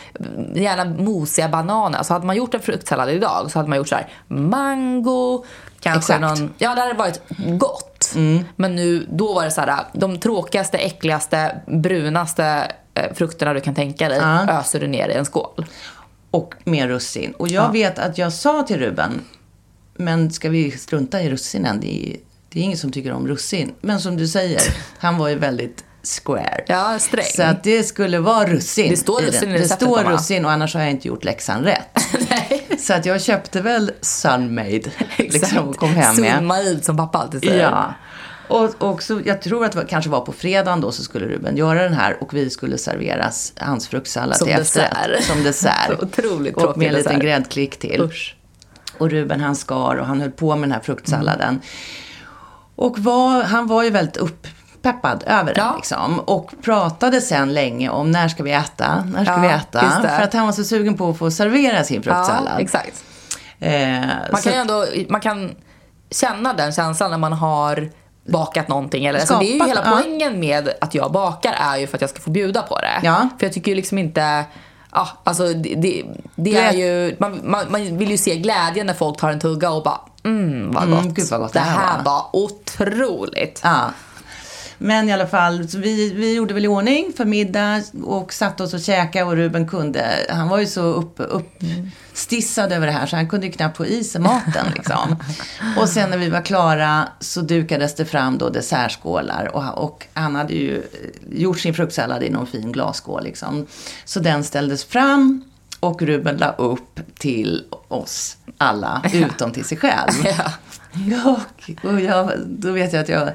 gärna 0.55 0.85
mosiga 0.85 1.49
bananer. 1.49 2.03
Så 2.03 2.13
hade 2.13 2.27
man 2.27 2.37
gjort 2.37 2.55
en 2.55 2.61
fruktsallad 2.61 3.11
idag 3.11 3.51
så 3.51 3.59
hade 3.59 3.69
man 3.69 3.79
gjort 3.79 3.89
så 3.89 3.95
här 3.95 4.09
mango, 4.29 5.45
kanske 5.83 6.15
Exakt. 6.15 6.21
någon... 6.41 6.55
Ja, 6.59 6.75
det 6.75 6.81
hade 6.81 6.95
varit 6.95 7.21
gott. 7.59 8.15
Men 8.57 8.77
nu, 8.77 9.07
då 9.11 9.35
var 9.35 9.45
det 9.45 9.51
så 9.51 9.61
här, 9.61 9.85
de 9.93 10.19
tråkigaste, 10.19 10.79
äckligaste, 10.79 11.61
brunaste 11.67 12.73
eh, 12.95 13.13
frukterna 13.15 13.55
du 13.55 13.61
kan 13.61 13.75
tänka 13.75 14.09
dig 14.09 14.19
Ja. 14.19 14.61
öser 14.61 14.81
du 14.81 14.87
ner 14.87 15.09
i 15.09 15.13
en 15.15 15.25
skål. 15.25 15.67
Och 16.31 16.55
med 16.65 16.89
russin. 16.89 17.33
Och 17.33 17.49
jag 17.49 17.65
Ja. 17.65 17.71
vet 17.71 17.99
att 17.99 18.19
jag 18.19 18.33
sa 18.33 18.63
till 18.63 18.79
Ruben, 18.79 19.21
men 19.97 20.31
ska 20.31 20.49
vi 20.49 20.71
strunta 20.71 21.23
i 21.23 21.31
russinen? 21.31 21.81
Det 21.81 22.07
är, 22.13 22.17
det 22.49 22.61
är 22.61 22.63
ingen 22.65 22.79
som 22.79 22.93
tycker 22.93 23.13
om 23.13 23.29
russin. 23.29 23.75
Men 23.81 24.01
som 24.01 24.17
du 24.17 24.29
säger, 24.29 24.61
han 24.99 25.19
var 25.19 25.29
ju 25.29 25.35
väldigt 25.39 25.85
square. 26.05 26.65
Ja, 26.67 26.99
sträng. 26.99 27.25
Så 27.37 27.43
att 27.43 27.65
det 27.65 27.83
skulle 27.83 28.19
vara 28.19 28.47
russin. 28.47 28.91
Det 28.91 28.97
står 28.97 29.23
i 29.23 29.27
russin 29.27 29.49
den. 29.49 29.59
i 29.59 29.63
Det 29.63 29.69
står 29.69 30.05
russin 30.05 30.45
och 30.45 30.51
annars 30.51 30.75
har 30.75 30.81
jag 30.81 30.91
inte 30.91 31.09
gjort 31.09 31.25
läxan 31.25 31.65
rätt. 31.65 31.99
Så 32.79 32.95
att 32.95 33.07
jag 33.07 33.23
köpte 33.23 33.61
väl 33.61 33.93
Sunmade 34.01 34.83
liksom, 35.17 35.69
och 35.69 35.77
kom 35.77 35.89
hem 35.89 36.17
med. 36.17 36.37
Sunmaid 36.37 36.85
som 36.85 36.97
pappa 36.97 37.19
alltid 37.19 37.41
säger. 37.41 37.63
Ja. 37.63 37.95
Och, 38.49 38.83
och 38.83 39.03
så, 39.03 39.21
jag 39.25 39.43
tror 39.43 39.65
att 39.65 39.73
det 39.73 39.85
kanske 39.89 40.11
var 40.11 40.21
på 40.21 40.33
fredagen 40.33 40.81
då 40.81 40.93
så 40.93 41.03
skulle 41.03 41.27
Ruben 41.27 41.57
göra 41.57 41.83
den 41.83 41.95
här 41.95 42.23
och 42.23 42.35
vi 42.35 42.51
skulle 42.51 42.79
serveras 42.79 43.53
hans 43.57 43.89
fruktsallad 43.89 44.37
Som 44.37 44.47
till 44.47 44.57
efterrätt. 44.57 44.91
dessert. 45.09 45.25
Som 45.25 45.43
dessert. 45.43 45.87
Så 45.87 45.95
otroligt 46.05 46.57
Och 46.57 46.79
med 46.79 46.89
en 46.89 46.95
liten 46.95 47.19
gräddklick 47.21 47.79
till. 47.79 48.01
Usch. 48.01 48.37
Och 48.99 49.11
Ruben 49.11 49.41
han 49.41 49.57
skar 49.57 49.97
och 49.97 50.07
han 50.07 50.21
höll 50.21 50.31
på 50.31 50.57
med 50.57 50.63
den 50.63 50.73
här 50.73 50.81
fruktsalladen. 50.81 51.61
Och 52.77 52.99
var, 52.99 53.43
han 53.43 53.67
var 53.67 53.83
ju 53.83 53.91
väldigt 53.91 54.17
upppeppad 54.83 55.25
över 55.27 55.55
den 55.55 55.65
Ja. 55.65 55.73
liksom. 55.77 56.19
Och 56.21 56.51
pratade 56.63 57.21
sen 57.21 57.55
länge 57.55 57.89
om 57.91 58.11
när 58.11 58.29
ska 58.29 58.43
vi 58.43 58.53
äta, 58.53 59.05
när 59.05 59.25
ska 59.25 59.35
Ja, 59.35 59.39
vi 59.41 59.49
äta. 59.49 60.01
det. 60.03 60.09
För 60.09 60.23
att 60.23 60.33
han 60.33 60.47
var 60.47 60.53
så 60.53 60.65
sugen 60.65 60.97
på 60.97 61.11
att 61.11 61.19
få 61.19 61.31
servera 61.31 61.85
sin 61.85 62.03
fruktsallad. 62.03 62.61
Exakt. 62.61 63.05
Eh, 63.61 64.01
Man 64.33 64.43
kan 64.43 64.53
ju 64.53 64.59
ändå 64.59 64.87
man 65.09 65.21
kan 65.21 65.55
känna 66.11 66.53
den 66.53 66.73
känslan 66.73 67.11
när 67.11 67.19
man 67.19 67.33
har 67.33 67.91
bakat 68.29 68.69
någonting. 68.69 69.05
Eller, 69.05 69.19
alltså, 69.21 69.39
det 69.39 69.45
är 69.45 69.53
ju 69.53 69.59
Skapat, 69.59 69.69
hela 69.71 69.83
ja. 69.85 70.01
poängen 70.03 70.41
med 70.41 70.69
att 70.81 70.95
jag 70.95 71.13
bakar 71.13 71.53
är 71.59 71.77
ju 71.77 71.87
för 71.87 71.97
att 71.97 72.01
jag 72.01 72.11
ska 72.11 72.21
få 72.21 72.31
bjuda 72.31 72.63
på 72.63 72.79
det. 72.79 73.01
Ja. 73.03 73.29
För 73.39 73.47
jag 73.47 73.53
tycker 73.53 73.71
ju 73.71 73.75
liksom 73.75 73.99
inte... 73.99 74.45
Ja, 74.95 75.09
alltså 75.25 75.49
det, 75.49 75.75
det, 75.75 76.05
det 76.35 76.57
är 76.57 76.73
ju... 76.73 77.17
Man, 77.21 77.41
man, 77.45 77.65
man 77.71 77.99
vill 77.99 78.11
ju 78.11 78.19
se 78.19 78.37
glädjen 78.39 78.87
när 78.87 78.95
folk 78.95 79.19
tar 79.19 79.31
en 79.31 79.41
tugga 79.41 79.71
och 79.71 79.83
bara 79.83 80.01
mm 80.25 80.71
vad 80.73 80.91
gott. 80.91 81.01
Mm, 81.01 81.15
gud 81.15 81.29
vad 81.31 81.41
gott 81.41 81.53
det 81.53 81.59
det 81.59 81.65
här 81.65 81.79
här 81.87 82.03
var 82.05 82.27
otroligt. 82.33 83.61
Ja. 83.65 83.81
Men 84.83 85.09
i 85.09 85.13
alla 85.13 85.27
fall, 85.27 85.63
vi, 85.63 86.13
vi 86.15 86.35
gjorde 86.35 86.55
väl 86.55 86.65
i 86.65 86.69
ordning 86.69 87.13
för 87.17 87.25
middag 87.25 87.83
och 88.05 88.33
satte 88.33 88.63
oss 88.63 88.75
och 88.75 88.81
käkade 88.81 89.25
och 89.25 89.37
Ruben 89.37 89.69
kunde, 89.69 90.27
han 90.31 90.49
var 90.49 90.59
ju 90.59 90.67
så 90.67 90.83
upp, 90.83 91.15
uppstissad 91.19 92.73
över 92.73 92.87
det 92.87 92.93
här 92.93 93.07
så 93.07 93.17
han 93.17 93.29
kunde 93.29 93.47
ju 93.47 93.53
knappt 93.53 93.77
få 93.77 93.87
i 93.87 94.05
sig 94.05 94.21
maten 94.21 94.67
liksom. 94.75 95.17
Och 95.79 95.89
sen 95.89 96.11
när 96.11 96.19
vi 96.19 96.29
var 96.29 96.43
klara 96.43 97.09
så 97.21 97.41
dukades 97.41 97.95
det 97.95 98.05
fram 98.05 98.39
då 98.39 98.49
dessertskålar 98.49 99.51
och, 99.57 99.85
och 99.85 100.07
han 100.13 100.35
hade 100.35 100.53
ju 100.53 100.77
eh, 100.79 101.41
gjort 101.41 101.59
sin 101.59 101.75
fruktsallad 101.75 102.23
i 102.23 102.31
någon 102.31 102.47
fin 102.47 102.73
glasskål 102.73 103.25
liksom. 103.25 103.67
Så 104.05 104.21
den 104.21 104.45
ställdes 104.45 104.85
fram 104.85 105.45
och 105.81 106.03
Ruben 106.03 106.37
la 106.37 106.53
upp 106.53 107.01
till 107.19 107.65
oss 107.89 108.37
alla, 108.59 109.03
utom 109.13 109.53
till 109.53 109.65
sig 109.65 109.79
själv. 109.79 110.11
Ja, 110.95 111.41
och 111.83 112.01
jag, 112.01 112.33
då 112.47 112.73
vet 112.73 112.93
jag 112.93 113.03
att 113.03 113.09
jag... 113.09 113.31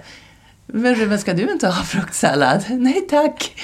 Men 0.67 0.95
Ruben, 0.95 1.19
ska 1.19 1.33
du 1.33 1.51
inte 1.51 1.67
ha 1.67 1.83
fruktsallad? 1.83 2.63
Nej 2.69 3.01
tack. 3.09 3.61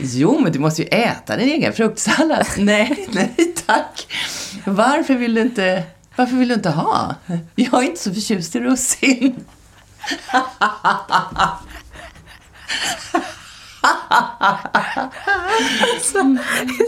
Jo, 0.00 0.38
men 0.40 0.52
du 0.52 0.58
måste 0.58 0.82
ju 0.82 0.88
äta 0.88 1.36
din 1.36 1.48
egen 1.48 1.72
fruktsallad. 1.72 2.46
Nej, 2.58 3.08
nej 3.12 3.54
tack. 3.66 4.06
Varför 4.64 5.14
vill 5.14 5.34
du 5.34 5.40
inte, 5.40 5.82
varför 6.16 6.36
vill 6.36 6.48
du 6.48 6.54
inte 6.54 6.70
ha? 6.70 7.14
Jag 7.54 7.74
är 7.82 7.86
inte 7.86 8.00
så 8.02 8.14
förtjust 8.14 8.56
i 8.56 8.60
russin. 8.60 9.44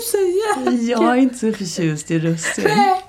Så 0.04 0.18
jävla 0.56 0.70
Jag 0.72 1.09
är 1.11 1.16
inte 1.16 1.38
så 1.38 1.52
förtjust 1.52 2.11
i 2.11 2.18
russin. 2.18 2.64
Nej, 2.76 3.04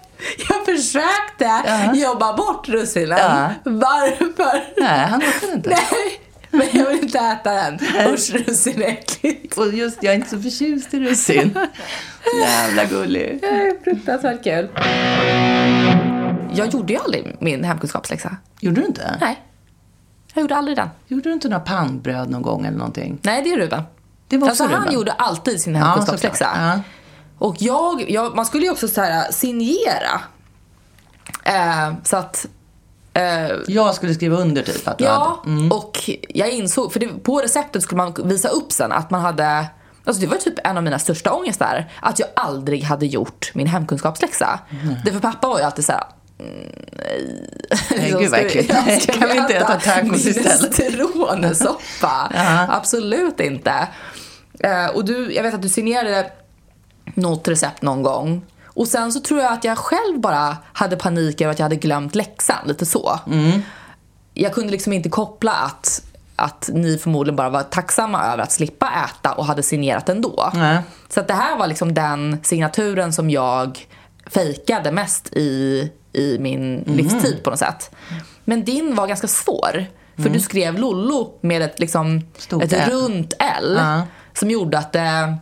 Jag 0.49 0.65
försökte 0.65 1.45
Ja. 1.65 1.95
jobba 1.95 2.33
bort 2.33 2.69
russinen. 2.69 3.17
Ja. 3.17 3.49
Varför? 3.63 4.63
Nej, 4.81 5.05
han 5.07 5.19
orkar 5.19 5.53
inte. 5.55 5.69
Nej, 5.69 6.21
men 6.51 6.67
jag 6.73 6.87
vill 6.89 6.99
inte 7.03 7.19
äta 7.19 7.53
den. 7.53 7.79
Usch, 8.13 8.33
russin 8.33 8.81
är 8.81 8.87
äckligt. 8.87 9.57
Och 9.57 9.73
just, 9.73 10.03
jag 10.03 10.11
är 10.13 10.15
inte 10.15 10.29
så 10.29 10.41
förtjust 10.41 10.93
i 10.93 10.99
russin. 10.99 11.59
Jävla 12.41 12.85
gullig. 12.85 13.43
Fruktansvärt 13.83 14.43
kul. 14.43 14.69
Jag 16.53 16.73
gjorde 16.73 16.93
ju 16.93 16.99
aldrig 16.99 17.35
min 17.39 17.63
hemkunskapsläxa. 17.63 18.37
Gjorde 18.59 18.81
du 18.81 18.87
inte? 18.87 19.17
Nej, 19.21 19.41
jag 20.33 20.41
gjorde 20.41 20.55
aldrig 20.55 20.77
den. 20.77 20.89
Gjorde 21.07 21.29
du 21.29 21.33
inte 21.33 21.49
några 21.49 21.63
pannbröd 21.63 22.29
någon 22.29 22.41
gång 22.41 22.65
eller 22.65 22.77
någonting? 22.77 23.19
Nej, 23.21 23.43
det 23.43 23.49
är 23.53 23.57
Ruben. 23.57 23.83
Det 24.27 24.37
var 24.37 24.47
alltså, 24.47 24.63
också 24.63 24.75
han 24.75 24.83
Ruben. 24.83 24.93
gjorde 24.95 25.11
alltid 25.11 25.61
sin 25.61 25.75
hemkunskapsläxa. 25.75 26.47
Ja. 26.55 26.81
och 27.37 27.55
jag, 27.59 28.09
jag, 28.11 28.35
man 28.35 28.45
skulle 28.45 28.65
ju 28.65 28.71
också 28.71 28.87
så 28.87 29.01
här 29.01 29.31
signera 29.31 30.21
Eh, 31.43 31.93
så 32.03 32.17
att 32.17 32.45
Jag 33.67 33.95
skulle 33.95 34.13
skriva 34.13 34.37
under 34.37 34.61
typ 34.61 34.87
att 34.87 35.01
Ja, 35.01 35.41
hade. 35.43 35.57
Mm. 35.57 35.71
och 35.71 36.09
jag 36.29 36.49
insåg, 36.49 36.93
för 36.93 36.99
det, 36.99 37.07
på 37.07 37.41
receptet 37.41 37.83
skulle 37.83 37.97
man 37.97 38.13
visa 38.23 38.49
upp 38.49 38.71
sen 38.71 38.91
att 38.91 39.11
man 39.11 39.21
hade 39.21 39.67
Alltså 40.05 40.21
det 40.21 40.27
var 40.27 40.37
typ 40.37 40.53
en 40.63 40.77
av 40.77 40.83
mina 40.83 40.99
största 40.99 41.33
ångestar, 41.33 41.91
att 42.01 42.19
jag 42.19 42.27
aldrig 42.35 42.83
hade 42.83 43.05
gjort 43.05 43.51
min 43.53 43.67
hemkunskapsläxa. 43.67 44.59
Mm. 44.83 44.95
Det 45.05 45.11
för 45.11 45.19
pappa 45.19 45.47
var 45.47 45.59
ju 45.59 45.65
alltid 45.65 45.85
såhär, 45.85 46.03
mm, 46.39 46.71
nej. 46.91 48.01
Liksom, 48.01 48.19
gud 48.19 48.31
vad 48.31 48.39
äckligt. 48.39 48.73
Nej, 48.73 48.99
kan 48.99 49.29
vi 49.29 49.37
inte 49.37 49.55
äta 49.55 49.79
tacos 49.79 50.25
istället? 50.25 50.79
Minestronesoppa. 50.79 52.31
Absolut 52.69 53.39
inte. 53.39 53.87
Eh, 54.59 54.87
och 54.87 55.05
du, 55.05 55.33
jag 55.33 55.43
vet 55.43 55.53
att 55.53 55.61
du 55.61 55.69
signerade 55.69 56.31
något 57.15 57.47
recept 57.47 57.81
någon 57.81 58.03
gång. 58.03 58.45
Och 58.79 58.87
sen 58.87 59.11
så 59.11 59.19
tror 59.19 59.39
jag 59.39 59.53
att 59.53 59.63
jag 59.63 59.77
själv 59.77 60.19
bara 60.19 60.57
hade 60.73 60.95
panik 60.95 61.41
över 61.41 61.51
att 61.51 61.59
jag 61.59 61.65
hade 61.65 61.75
glömt 61.75 62.15
läxan, 62.15 62.67
lite 62.67 62.85
så. 62.85 63.19
Jag 64.33 64.53
kunde 64.53 64.71
liksom 64.71 64.93
inte 64.93 65.09
koppla 65.09 65.51
att, 65.51 66.01
att 66.35 66.69
ni 66.73 66.97
förmodligen 66.97 67.35
bara 67.35 67.49
var 67.49 67.63
tacksamma 67.63 68.23
över 68.25 68.43
att 68.43 68.51
slippa 68.51 68.91
äta 69.05 69.31
och 69.31 69.45
hade 69.45 69.63
signerat 69.63 70.09
ändå. 70.09 70.51
Nej. 70.53 70.81
Så 71.09 71.19
att 71.19 71.27
det 71.27 71.33
här 71.33 71.57
var 71.57 71.67
liksom 71.67 71.93
den 71.93 72.37
signaturen 72.43 73.13
som 73.13 73.29
jag 73.29 73.87
fejkade 74.25 74.91
mest 74.91 75.33
i, 75.33 75.91
i 76.13 76.37
min 76.39 76.83
livstid 76.85 77.43
på 77.43 77.49
något 77.49 77.59
sätt. 77.59 77.91
Men 78.45 78.63
din 78.63 78.95
var 78.95 79.07
ganska 79.07 79.27
svår. 79.27 79.85
För 80.15 80.29
du 80.29 80.39
skrev 80.39 80.77
Lollo 80.77 81.37
med 81.41 81.61
ett, 81.61 81.79
liksom, 81.79 82.21
Stort 82.37 82.63
ett 82.63 82.73
L. 82.73 82.89
runt 82.91 83.33
L 83.39 83.79
som 84.33 84.51
gjorde 84.51 84.77
att 84.77 84.91
det, 84.91 85.37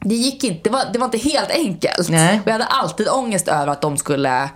det 0.00 0.14
gick 0.14 0.44
inte, 0.44 0.60
det 0.64 0.70
var, 0.70 0.82
det 0.92 0.98
var 0.98 1.04
inte 1.04 1.18
helt 1.18 1.50
enkelt. 1.50 2.08
Nej. 2.08 2.40
Och 2.40 2.46
jag 2.46 2.52
hade 2.52 2.64
alltid 2.64 3.08
ångest 3.08 3.48
över 3.48 3.66
att 3.66 3.80
de 3.80 3.96
skulle 3.96 4.48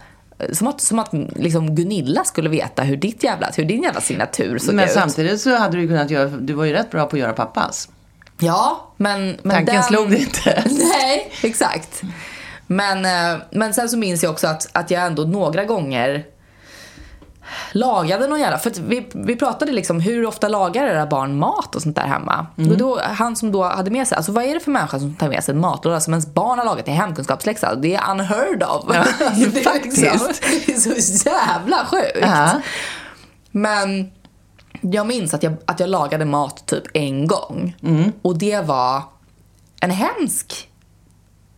som 0.53 0.66
att, 0.66 0.80
som 0.80 0.99
att 0.99 1.11
liksom 1.36 1.74
Gunilla 1.74 2.24
skulle 2.24 2.49
veta 2.49 2.82
hur, 2.82 2.97
ditt 2.97 3.24
jävla, 3.24 3.51
hur 3.57 3.64
din 3.64 3.82
jävla 3.82 4.01
signatur 4.01 4.59
såg 4.59 4.74
Men 4.74 4.84
ut. 4.84 4.90
samtidigt 4.90 5.40
så 5.40 5.57
hade 5.57 5.76
du 5.76 5.88
kunnat 5.88 6.11
göra, 6.11 6.28
du 6.28 6.53
var 6.53 6.64
ju 6.64 6.72
rätt 6.72 6.90
bra 6.90 7.07
på 7.07 7.16
att 7.16 7.20
göra 7.20 7.32
pappas. 7.32 7.88
Ja, 8.38 8.93
men... 8.97 9.38
men 9.43 9.57
Tanken 9.57 9.74
den... 9.74 9.82
slog 9.84 10.11
det 10.11 10.18
inte. 10.18 10.64
Nej, 10.70 11.32
exakt. 11.43 12.03
Men, 12.66 13.05
eh, 13.05 13.43
men 13.51 13.74
sen 13.74 13.88
så 13.88 13.99
minns 13.99 14.22
jag 14.22 14.32
också 14.32 14.47
att, 14.47 14.68
att 14.72 14.90
jag 14.90 15.03
ändå 15.03 15.22
några 15.22 15.64
gånger 15.64 16.24
lagade 17.72 18.26
någon 18.26 18.40
jävla... 18.40 18.59
För 18.59 18.72
vi, 18.80 19.09
vi 19.12 19.36
pratade 19.36 19.72
liksom 19.72 20.00
hur 20.00 20.26
ofta 20.26 20.48
lagar 20.48 20.86
era 20.86 21.07
barn 21.07 21.38
mat 21.38 21.76
och 21.76 21.82
sånt 21.82 21.96
där 21.96 22.07
hemma. 22.07 22.46
Mm. 22.59 22.70
Och 22.70 22.76
då, 22.76 23.00
han 23.00 23.36
som 23.36 23.53
då 23.53 23.62
hade 23.62 23.90
med 23.90 24.09
sig, 24.09 24.16
alltså 24.16 24.32
vad 24.32 24.44
är 24.44 24.55
det 24.55 24.61
för 24.61 24.70
människa 24.70 24.98
som 24.98 25.14
tar 25.14 25.28
med 25.28 25.44
sig 25.44 25.55
en 25.55 25.61
matlåda 25.61 26.00
som 26.00 26.12
ens 26.12 26.26
barn 26.26 26.59
har 26.59 26.66
lagat 26.66 26.88
i 26.88 26.90
hemkunskapsläxa? 26.90 27.74
Det 27.74 27.94
är 27.94 28.11
unheard 28.11 28.62
of. 28.62 28.84
Ja, 28.94 29.05
det, 29.53 29.59
är 29.59 29.64
faktiskt. 29.64 30.03
det 30.66 30.72
är 30.72 31.00
så 31.00 31.28
jävla 31.28 31.86
sjukt. 31.86 32.18
Ja. 32.20 32.50
Men 33.50 34.11
jag 34.80 35.07
minns 35.07 35.34
att 35.34 35.42
jag, 35.42 35.55
att 35.64 35.80
jag 35.80 35.88
lagade 35.88 36.24
mat 36.24 36.66
typ 36.66 36.84
en 36.94 37.26
gång. 37.26 37.76
Mm. 37.82 38.12
Och 38.22 38.38
det 38.38 38.61
var 38.61 39.03
en 39.80 39.90
hemsk 39.90 40.68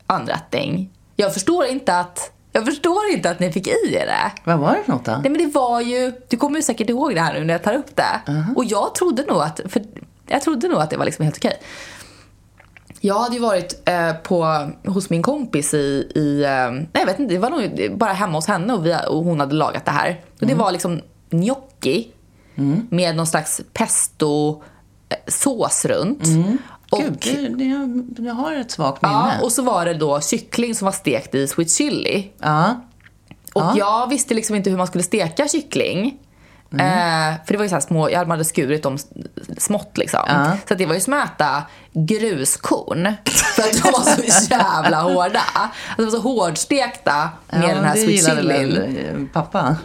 anrättning. 0.07 0.91
Jag 1.17 1.35
förstår 1.35 1.65
inte 1.65 1.99
att, 1.99 2.33
jag 2.57 2.65
förstår 2.65 3.07
inte 3.13 3.31
att 3.31 3.41
ni 3.41 3.53
fick 3.53 3.67
i 3.67 3.95
er 3.95 4.07
det. 4.07 4.33
Vad 4.45 4.59
var 4.59 4.75
det 4.75 4.83
för 4.85 4.93
något 4.93 5.05
då? 5.05 5.13
Nej 5.13 5.31
men 5.31 5.39
det 5.39 5.47
var 5.47 5.81
ju, 5.81 6.13
du 6.29 6.37
kommer 6.37 6.57
ju 6.57 6.63
säkert 6.63 6.91
ihåg 6.91 7.15
det 7.15 7.21
här 7.21 7.35
nu 7.35 7.45
när 7.45 7.55
jag 7.55 7.63
tar 7.63 7.75
upp 7.75 7.97
det. 7.97 8.33
Och 8.57 8.65
jag 8.65 8.95
trodde 8.95 9.23
nog 9.23 9.43
att, 9.43 9.61
för 9.69 9.83
jag 10.27 10.43
trodde 10.43 10.69
nog 10.69 10.81
att 10.81 10.91
det 10.91 10.97
var 10.97 11.05
liksom 11.05 11.25
helt 11.25 11.37
okej. 11.37 11.61
Jag 13.01 13.19
hade 13.19 13.35
ju 13.35 13.41
varit 13.41 13.83
eh, 13.89 14.13
på, 14.13 14.71
hos 14.87 15.11
min 15.11 15.23
kompis 15.23 15.75
i, 15.75 16.13
i 16.15 16.45
eh, 16.45 16.71
nej 16.71 16.89
jag 16.93 17.07
vet 17.07 17.19
inte, 17.19 17.35
det 17.35 17.41
var 17.41 17.51
nog 17.51 17.99
bara 17.99 18.13
hemma 18.13 18.39
hos 18.39 18.47
henne 18.47 18.73
och, 18.73 18.87
vi, 18.87 18.97
och 19.09 19.25
hon 19.25 19.41
hade 19.41 19.55
lagat 19.55 19.85
det 19.85 19.91
här. 19.91 20.21
Och 20.41 20.47
det 20.47 20.55
var 20.55 20.73
liksom 20.73 21.01
gnocchi 21.31 22.09
med 22.91 23.17
någon 23.17 23.27
slags 23.27 23.61
pesto 23.73 24.63
eh, 25.09 25.17
sås 25.27 25.85
runt. 25.85 26.23
Och, 26.23 26.27
Gud, 26.91 27.19
det, 27.21 27.65
det, 28.15 28.23
jag, 28.25 28.35
har 28.35 28.53
ett 28.53 28.71
svagt 28.71 28.99
ja, 29.03 29.27
minne. 29.27 29.41
och 29.43 29.53
så 29.53 29.63
var 29.63 29.85
det 29.85 29.95
då 29.95 30.21
kyckling 30.21 30.75
som 30.75 30.85
var 30.85 30.93
stekt 30.93 31.35
i 31.35 31.47
sweet 31.49 31.71
chili. 31.71 32.31
ja. 32.39 32.81
Och 33.55 33.63
Ja. 33.63 33.75
jag 33.77 34.09
visste 34.09 34.35
liksom 34.35 34.57
inte 34.57 34.71
hur 34.71 34.77
man 34.77 34.87
skulle 34.87 35.05
steka 35.05 35.49
kyckling. 35.49 36.19
Mm. 36.73 36.87
Eh, 36.87 37.35
för 37.47 37.53
det 37.53 37.57
var 37.59 37.65
ju 37.65 37.69
så 37.69 37.75
här 37.75 37.81
små, 37.81 38.11
jag 38.11 38.25
hade 38.25 38.45
skurit 38.45 38.83
dem 38.83 38.99
smått 39.59 39.99
liksom. 39.99 40.21
Ja. 40.27 40.53
Så 40.69 40.75
det 40.75 40.87
var 40.87 40.95
ju 40.95 41.01
som 41.01 41.13
att 41.13 41.35
äta 41.41 41.63
gruskorn. 41.93 43.13
För 43.57 43.63
att 43.63 43.83
de 43.83 43.91
var 43.93 44.01
så 44.01 44.51
jävla 44.51 45.01
hårda. 45.03 45.41
Alltså 45.55 45.97
de 45.97 46.05
var 46.05 46.11
så 46.11 46.19
hårdstekta 46.21 47.29
med 47.51 47.63
ja, 47.71 47.75
den 47.75 47.85
här 47.85 47.95
sweet 47.95 48.37
chilin. 48.37 49.31
pappa? 49.33 49.77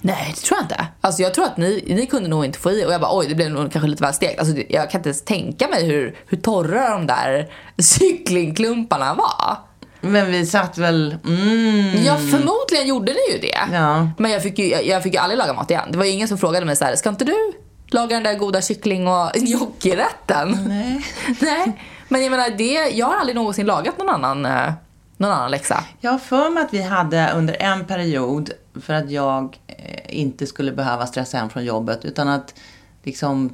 Nej, 0.00 0.32
det 0.34 0.40
tror 0.40 0.58
jag 0.58 0.64
inte. 0.64 0.86
Alltså 1.00 1.22
jag 1.22 1.34
tror 1.34 1.44
att 1.44 1.56
ni, 1.56 1.84
ni 1.86 2.06
kunde 2.06 2.28
nog 2.28 2.44
inte 2.44 2.58
få 2.58 2.70
i 2.70 2.84
och 2.86 2.92
jag 2.92 3.00
bara 3.00 3.18
oj, 3.18 3.26
det 3.28 3.34
blev 3.34 3.50
nog 3.50 3.72
kanske 3.72 3.88
lite 3.88 4.02
väl 4.02 4.14
stekt. 4.14 4.40
Alltså 4.40 4.56
jag 4.68 4.90
kan 4.90 4.98
inte 4.98 5.08
ens 5.08 5.24
tänka 5.24 5.68
mig 5.68 5.86
hur, 5.86 6.16
hur 6.26 6.38
torra 6.38 6.90
de 6.90 7.06
där 7.06 7.52
kycklingklumparna 7.98 9.14
var. 9.14 9.56
Men 10.00 10.30
vi 10.30 10.46
satt 10.46 10.78
väl... 10.78 11.16
Mm. 11.24 12.04
Ja, 12.04 12.16
förmodligen 12.16 12.86
gjorde 12.86 13.12
ni 13.12 13.32
ju 13.32 13.38
det. 13.38 13.58
Ja. 13.72 14.08
Men 14.18 14.30
jag 14.30 14.42
fick 14.42 14.58
ju 14.58 14.66
jag, 14.66 14.86
jag 14.86 15.02
fick 15.02 15.14
ju 15.14 15.20
aldrig 15.20 15.38
laga 15.38 15.52
mat 15.52 15.70
igen. 15.70 15.88
Det 15.90 15.98
var 15.98 16.04
ju 16.04 16.10
ingen 16.10 16.28
som 16.28 16.38
frågade 16.38 16.66
mig 16.66 16.76
så 16.76 16.84
här, 16.84 16.96
ska 16.96 17.08
inte 17.08 17.24
du 17.24 17.52
laga 17.86 18.16
den 18.16 18.22
där 18.22 18.34
goda 18.34 18.62
kyckling 18.62 19.08
och 19.08 19.30
gnocchirätten? 19.34 20.58
Nej. 20.66 21.06
Nej. 21.40 21.80
Men 22.08 22.22
jag 22.22 22.30
menar, 22.30 22.50
det, 22.50 22.96
jag 22.96 23.06
har 23.06 23.16
aldrig 23.16 23.36
någonsin 23.36 23.66
lagat 23.66 23.98
någon 23.98 24.08
annan, 24.08 24.46
eh, 24.46 24.72
någon 25.16 25.32
annan 25.32 25.50
läxa. 25.50 25.84
Jag 26.00 26.10
har 26.10 26.18
för 26.18 26.50
mig 26.50 26.62
att 26.62 26.74
vi 26.74 26.82
hade 26.82 27.32
under 27.36 27.62
en 27.62 27.84
period, 27.84 28.50
för 28.80 28.94
att 28.94 29.10
jag 29.10 29.58
eh, 29.66 30.18
inte 30.20 30.46
skulle 30.46 30.72
behöva 30.72 31.06
stressa 31.06 31.38
hem 31.38 31.50
från 31.50 31.64
jobbet, 31.64 32.04
utan 32.04 32.28
att 32.28 32.54
liksom 33.02 33.52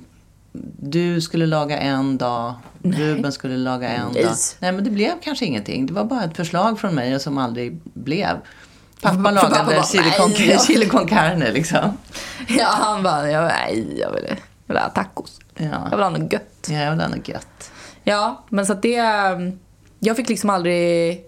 du 0.78 1.20
skulle 1.20 1.46
laga 1.46 1.78
en 1.78 2.18
dag, 2.18 2.54
Ruben 2.82 3.32
skulle 3.32 3.56
laga 3.56 3.88
en 3.88 4.10
Nej. 4.14 4.22
dag. 4.24 4.34
Nej, 4.58 4.72
men 4.72 4.84
det 4.84 4.90
blev 4.90 5.12
kanske 5.22 5.44
ingenting. 5.44 5.86
Det 5.86 5.92
var 5.92 6.04
bara 6.04 6.24
ett 6.24 6.36
förslag 6.36 6.80
från 6.80 6.94
mig 6.94 7.20
som 7.20 7.38
aldrig 7.38 7.80
blev. 7.84 8.36
Pappa 9.02 9.16
Pappa 9.16 9.30
lagade 9.30 9.64
bara, 9.64 9.82
chili 9.82 10.02
nej, 10.08 10.18
con, 10.18 10.32
ja. 10.46 10.58
chili 10.66 10.86
con 10.86 11.06
carne 11.06 11.52
liksom. 11.52 11.96
Ja, 12.48 12.66
han 12.66 13.02
bara, 13.02 13.30
jag, 13.30 13.44
nej, 13.44 13.98
jag 14.00 14.12
vill, 14.12 14.36
vill 14.66 14.76
ha 14.76 14.88
tacos. 14.88 15.40
Ja. 15.56 15.64
Jag 15.64 15.90
vill 15.90 16.00
ha 16.00 16.10
något 16.10 16.32
gött. 16.32 16.68
Ja, 16.70 16.90
det 16.90 16.96
var 16.96 17.08
något 17.08 17.28
gött. 17.28 17.70
Ja, 18.04 18.44
men 18.48 18.66
så 18.66 18.72
att 18.72 18.82
det... 18.82 18.96
mm, 18.96 19.58
Jag 19.98 20.16
fick 20.16 20.28
liksom 20.28 20.50
aldrig... 20.50 21.20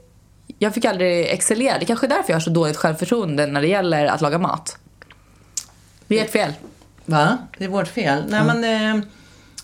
Jag 0.58 0.74
fick 0.74 0.84
aldrig 0.84 1.26
excellera. 1.26 1.78
Det 1.78 1.84
är 1.84 1.86
kanske 1.86 2.06
är 2.06 2.08
därför 2.08 2.30
jag 2.32 2.36
har 2.36 2.40
så 2.40 2.50
dåligt 2.50 2.76
självförtroende 2.76 3.46
när 3.46 3.60
det 3.60 3.68
gäller 3.68 4.06
att 4.06 4.20
laga 4.20 4.38
mat. 4.38 4.78
Det 6.06 6.18
är 6.20 6.24
ert 6.24 6.30
fel. 6.30 6.52
Va? 7.04 7.38
Det 7.58 7.64
är 7.64 7.68
vårt 7.68 7.88
fel? 7.88 8.24
Nej, 8.28 8.42
men 8.44 8.96
eh, 8.96 9.02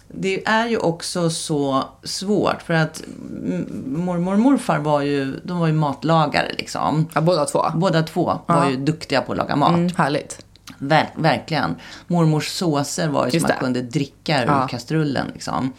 det 0.09 0.49
är 0.49 0.69
ju 0.69 0.77
också 0.79 1.31
så 1.31 1.85
svårt 2.05 2.63
för 2.63 2.75
att 2.75 3.03
mm, 3.45 3.85
mormor 3.87 4.33
och 4.33 4.39
morfar 4.39 4.79
var 4.79 5.01
ju, 5.01 5.41
de 5.45 5.59
var 5.59 5.67
ju 5.67 5.73
matlagare 5.73 6.53
liksom. 6.59 7.07
Ja, 7.15 7.21
båda 7.21 7.45
två. 7.45 7.65
Båda 7.75 8.03
två 8.03 8.39
var 8.47 8.71
ju 8.71 8.77
duktiga 8.77 9.21
på 9.23 9.33
att 9.33 9.39
laga 9.39 9.57
mat. 9.57 9.69
Mm, 9.75 9.91
härligt. 9.97 10.45
Ver- 10.79 11.09
verkligen. 11.17 11.75
Mormors 12.07 12.49
såser 12.49 13.09
var 13.09 13.27
ju 13.27 13.31
Just 13.33 13.47
som 13.47 13.55
man 13.65 13.73
det. 13.73 13.81
kunde 13.81 13.83
dricka 13.91 14.43
ur 14.43 14.47
Ja. 14.47 14.69
kastrullen 14.69 15.27
liksom. 15.35 15.73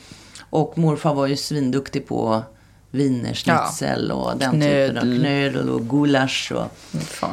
Och 0.49 0.78
morfar 0.78 1.14
var 1.14 1.28
ju 1.28 1.38
svinduktig 1.38 2.07
på 2.07 2.43
wienerschnitzel 2.91 4.11
och 4.11 4.37
den 4.37 4.51
typen 4.61 4.97
av 4.97 5.01
Knödel. 5.01 5.19
knödel 5.19 5.69
och 5.69 5.89
gulasch. 5.89 6.51
Och, 6.55 6.67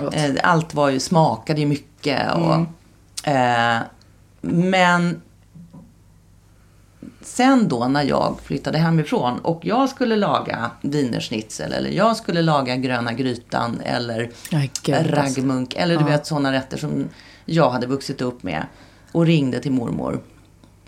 gott. 0.00 0.14
eh, 0.14 0.30
allt 0.42 0.74
var 0.74 0.88
ju, 0.90 1.00
smakade 1.00 1.60
ju 1.60 1.66
mycket. 1.66 2.34
Och, 2.34 2.54
Mm. 2.54 3.76
eh, 3.76 3.82
men 4.40 5.20
sen 7.22 7.68
då 7.68 7.88
när 7.88 8.02
jag 8.02 8.38
flyttade 8.44 8.78
hemifrån 8.78 9.38
och 9.38 9.60
jag 9.64 9.88
skulle 9.88 10.16
laga 10.16 10.70
wienerschnitzel 10.80 11.72
eller 11.72 11.90
jag 11.90 12.16
skulle 12.16 12.42
laga 12.42 12.76
gröna 12.76 13.12
grytan 13.12 13.80
eller 13.84 14.30
alltså. 14.52 14.92
raggmunk 14.92 15.74
eller 15.74 15.96
du 15.96 16.04
vet 16.04 16.26
sådana 16.26 16.52
rätter 16.52 16.76
som 16.76 17.08
jag 17.44 17.70
hade 17.70 17.86
vuxit 17.86 18.20
upp 18.22 18.42
med 18.42 18.66
och 19.12 19.26
ringde 19.26 19.60
till 19.60 19.72
mormor. 19.72 20.20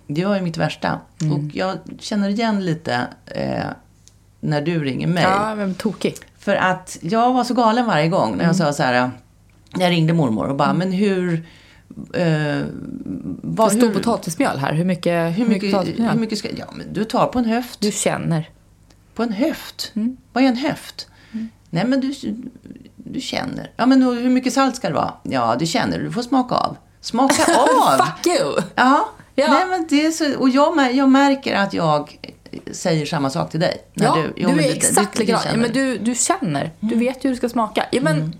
Det 0.06 0.24
var 0.24 0.36
ju 0.36 0.42
mitt 0.42 0.56
värsta. 0.56 1.00
Mm. 1.20 1.32
Och 1.32 1.54
jag 1.56 1.78
känner 1.98 2.28
igen 2.28 2.64
lite 2.64 3.06
eh, 3.26 3.66
när 4.40 4.60
du 4.62 4.84
ringer 4.84 5.06
mig. 5.06 5.22
Ja, 5.22 5.54
men 5.54 5.74
tokig. 5.74 6.14
För 6.38 6.54
att 6.56 6.98
jag 7.00 7.32
var 7.32 7.44
så 7.44 7.54
galen 7.54 7.86
varje 7.86 8.08
gång 8.08 8.30
när 8.30 8.44
jag 8.44 8.54
Mm. 8.54 8.54
sa 8.54 8.72
så 8.72 8.82
här. 8.82 9.10
När 9.74 9.84
jag 9.84 9.90
ringde 9.90 10.12
mormor 10.12 10.48
och 10.48 10.56
bara, 10.56 10.72
men 10.72 10.92
hur... 10.92 11.46
Eh, 12.14 12.62
vad, 13.42 13.72
stor 13.72 13.90
potatismjöl 13.90 14.58
här? 14.58 14.72
Hur 14.72 14.84
mycket, 14.84 15.38
hur 15.38 15.46
mycket, 15.46 15.72
potatismjöl? 15.72 16.10
hur 16.10 16.18
mycket 16.20 16.38
ska... 16.38 16.48
Ja, 16.56 16.64
men 16.76 16.92
du 16.92 17.04
tar 17.04 17.26
på 17.26 17.38
en 17.38 17.44
höft. 17.44 17.80
Du 17.80 17.92
känner. 17.92 18.50
På 19.14 19.22
en 19.22 19.32
höft? 19.32 19.92
Mm. 19.96 20.16
Vad 20.32 20.44
är 20.44 20.48
en 20.48 20.56
höft? 20.56 21.08
Nej, 21.70 21.84
men 21.86 22.00
du, 22.00 22.14
du 22.96 23.20
känner. 23.20 23.70
Ja, 23.76 23.86
men 23.86 24.02
hur 24.02 24.30
mycket 24.30 24.52
salt 24.52 24.76
ska 24.76 24.88
det 24.88 24.94
vara? 24.94 25.12
Ja, 25.22 25.56
du 25.58 25.66
känner. 25.66 25.98
Du 25.98 26.12
får 26.12 26.22
smaka 26.22 26.54
av. 26.54 26.76
Smaka 27.00 27.42
av! 27.58 27.98
Fuck 28.06 28.26
you! 28.26 28.62
Ja. 28.74 29.08
Ja. 29.34 29.46
Nej, 29.52 29.66
men 29.66 29.86
det 29.88 30.06
är 30.06 30.10
så, 30.10 30.38
och 30.38 30.48
jag, 30.48 30.94
jag 30.94 31.08
märker 31.08 31.56
att 31.56 31.72
jag 31.74 32.18
säger 32.72 33.06
samma 33.06 33.30
sak 33.30 33.50
till 33.50 33.60
dig. 33.60 33.76
när 33.94 34.06
Ja, 34.06 34.18
jo, 34.36 34.48
du, 34.48 34.54
är 34.54 34.56
det- 34.68 34.76
exakt 34.76 35.12
det- 35.12 35.18
likadan. 35.20 35.42
Ja, 35.44 35.50
känner 35.50 35.62
men 35.62 35.72
du, 35.72 35.98
du 35.98 36.14
känner. 36.14 36.70
Du 36.80 36.94
vet 36.96 37.16
ju 37.24 37.28
hur 37.28 37.30
det 37.30 37.36
ska 37.36 37.48
smaka. 37.48 37.86
Ja, 37.92 38.00
men 38.02 38.20
då 38.30 38.36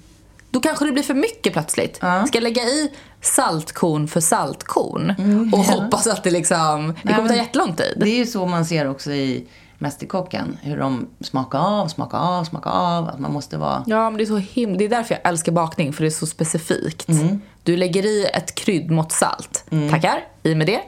då 0.51 0.61
kanske 0.61 0.85
det 0.85 0.93
blir 0.93 1.03
för 1.03 1.15
mycket 1.15 1.53
plötsligt. 1.53 1.97
Ska 1.97 2.29
jag 2.33 2.43
lägga 2.43 2.63
i 2.63 2.91
saltkorn 3.21 4.09
för 4.09 4.21
saltkorn 4.21 5.15
och 5.53 5.59
hoppas 5.59 6.07
att 6.07 6.25
det 6.25 6.31
liksom, 6.31 6.95
det 7.03 7.13
kommer 7.15 7.29
ta 7.29 7.35
jättelång 7.37 7.75
tid. 7.77 7.93
Det 7.97 8.09
är 8.11 8.17
ju 8.17 8.27
så 8.27 8.47
man 8.47 8.65
ser 8.65 8.89
också 8.91 9.13
i 9.13 9.47
Mästerkocken. 9.79 10.59
Hur 10.63 10.77
de 10.79 11.07
smakar 11.21 11.59
av, 11.59 11.89
smakar 11.89 12.19
av, 12.19 12.45
smakar 12.45 12.71
av. 12.71 13.09
Att 13.09 13.19
man 13.19 13.33
måste 13.33 13.57
vara... 13.57 13.85
Ja, 13.87 14.11
men 14.11 14.17
det 14.19 14.25
är 14.25 14.27
så 14.27 14.39
him- 14.39 14.77
Det 14.79 14.85
är 14.85 14.89
därför 14.89 15.15
jag 15.23 15.29
älskar 15.31 15.53
bakning, 15.53 15.93
för 15.93 16.03
det 16.03 16.09
är 16.09 16.11
så 16.11 16.27
specifikt. 16.27 17.09
Mm. 17.09 17.41
Du 17.63 17.77
lägger 17.77 18.07
i 18.07 18.25
ett 18.35 18.55
kryddmått 18.55 19.13
salt. 19.13 19.65
Tackar, 19.91 20.25
i 20.43 20.55
med 20.55 20.67
det. 20.67 20.81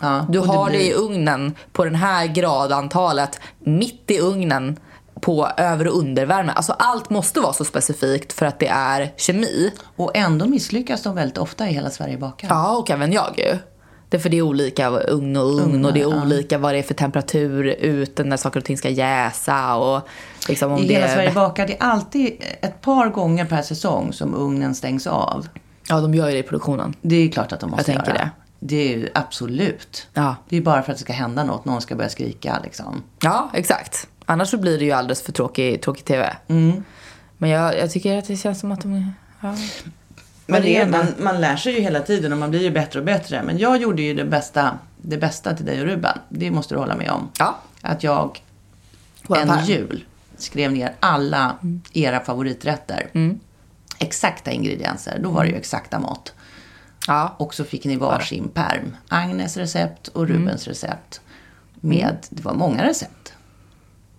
Ja, 0.00 0.26
Du 0.28 0.38
har 0.38 0.70
blir- 0.70 0.78
det 0.78 0.84
i 0.86 0.92
ugnen 0.94 1.54
på 1.72 1.84
den 1.84 1.94
här 1.94 2.26
gradantalet, 2.26 3.40
mitt 3.58 4.10
i 4.10 4.18
ugnen 4.20 4.76
på 5.20 5.48
över 5.56 5.86
och 5.88 5.98
undervärme. 5.98 6.52
Alltså 6.52 6.72
allt 6.78 7.10
måste 7.10 7.40
vara 7.40 7.52
så 7.52 7.64
specifikt 7.64 8.32
för 8.32 8.46
att 8.46 8.58
det 8.58 8.68
är 8.68 9.12
kemi. 9.16 9.72
Och 9.96 10.16
ändå 10.16 10.46
misslyckas 10.46 11.02
de 11.02 11.14
väldigt 11.14 11.38
ofta 11.38 11.68
i 11.68 11.72
Hela 11.72 11.90
Sverige 11.90 12.18
bakar. 12.18 12.48
Ja, 12.50 12.76
och 12.76 12.90
även 12.90 13.12
jag 13.12 13.34
ju. 13.38 13.58
Det 14.08 14.16
är 14.16 14.20
för 14.20 14.28
det 14.28 14.36
är 14.38 14.42
olika 14.42 14.88
ugn 14.90 15.36
och 15.36 15.46
ugn 15.60 15.84
och 15.84 15.92
det 15.92 16.00
är 16.02 16.22
olika 16.22 16.58
vad 16.58 16.74
det 16.74 16.78
är 16.78 16.82
för 16.82 16.94
temperatur 16.94 17.64
ute 17.66 18.24
när 18.24 18.36
saker 18.36 18.60
och 18.60 18.64
ting 18.66 18.78
ska 18.78 18.88
jäsa 18.88 19.76
och 19.76 20.08
liksom 20.48 20.72
om 20.72 20.78
I 20.78 20.86
det 20.88 20.94
Hela. 20.94 21.08
Sverige 21.08 21.32
bakar, 21.32 21.66
det 21.66 21.72
är 21.76 21.82
alltid 21.82 22.32
ett 22.60 22.80
par 22.80 23.08
gånger 23.08 23.44
per 23.44 23.62
säsong 23.62 24.12
som 24.12 24.34
ugnen 24.34 24.74
stängs 24.74 25.06
av. 25.06 25.48
Ja, 25.88 26.00
de 26.00 26.14
gör 26.14 26.26
ju 26.26 26.32
det 26.32 26.38
i 26.38 26.42
produktionen. 26.42 26.94
Det 27.02 27.16
är 27.16 27.28
klart 27.28 27.52
att 27.52 27.60
de 27.60 27.70
måste 27.70 27.90
Jag 27.92 27.96
tänker 27.96 28.12
göra. 28.14 28.24
det. 28.24 28.30
Det 28.58 28.76
är 28.94 28.98
ju 28.98 29.08
absolut. 29.14 30.08
Ja. 30.14 30.36
Det 30.48 30.56
är 30.56 30.60
bara 30.60 30.82
för 30.82 30.92
att 30.92 30.98
det 30.98 31.04
ska 31.04 31.12
hända 31.12 31.44
något. 31.44 31.64
Någon 31.64 31.80
ska 31.80 31.94
börja 31.96 32.10
skrika 32.10 32.60
liksom. 32.64 33.02
Ja, 33.20 33.50
exakt. 33.54 34.08
Annars 34.24 34.48
så 34.48 34.58
blir 34.58 34.78
det 34.78 34.84
ju 34.84 34.92
alldeles 34.92 35.22
för 35.22 35.32
tråkig, 35.32 35.82
tråkig 35.82 36.04
TV. 36.04 36.36
Mm. 36.48 36.84
Men 37.38 37.50
jag, 37.50 37.78
jag 37.78 37.90
tycker 37.90 38.18
att 38.18 38.26
det 38.26 38.36
känns 38.36 38.60
som 38.60 38.72
att 38.72 38.80
de... 38.80 39.12
Ja. 39.40 39.56
Men 40.46 40.62
det 40.62 40.76
är, 40.76 40.86
man, 40.86 41.06
man 41.18 41.40
lär 41.40 41.56
sig 41.56 41.74
ju 41.74 41.80
hela 41.80 42.00
tiden 42.00 42.32
och 42.32 42.38
man 42.38 42.50
blir 42.50 42.62
ju 42.62 42.70
bättre 42.70 42.98
och 42.98 43.04
bättre. 43.04 43.42
Men 43.42 43.58
jag 43.58 43.76
gjorde 43.82 44.02
ju 44.02 44.14
det 44.14 44.24
bästa, 44.24 44.78
det 44.96 45.18
bästa 45.18 45.54
till 45.54 45.66
dig 45.66 45.80
och 45.80 45.86
Ruben. 45.86 46.18
Det 46.28 46.50
måste 46.50 46.74
du 46.74 46.78
hålla 46.78 46.96
med 46.96 47.10
om. 47.10 47.28
Ja. 47.38 47.58
Att 47.82 48.02
jag 48.02 48.42
Våran 49.22 49.42
en 49.42 49.48
pärm. 49.48 49.64
jul 49.64 50.04
skrev 50.36 50.72
ner 50.72 50.94
alla 51.00 51.56
era 51.92 52.20
favoriträtter. 52.20 53.10
Exakta 53.98 54.50
ingredienser. 54.50 55.18
Då 55.22 55.30
var 55.30 55.44
det 55.44 55.50
ju 55.50 55.56
exakta 55.56 55.98
mått. 55.98 56.32
Ja. 57.06 57.34
Och 57.38 57.54
så 57.54 57.64
fick 57.64 57.84
ni 57.84 57.96
varsin 57.96 58.48
perm. 58.48 58.96
Agnes 59.08 59.56
recept 59.56 60.08
och 60.08 60.28
Rubens 60.28 60.68
recept. 60.68 61.20
Med, 61.74 62.16
det 62.30 62.44
var 62.44 62.54
många 62.54 62.84
recept. 62.84 63.32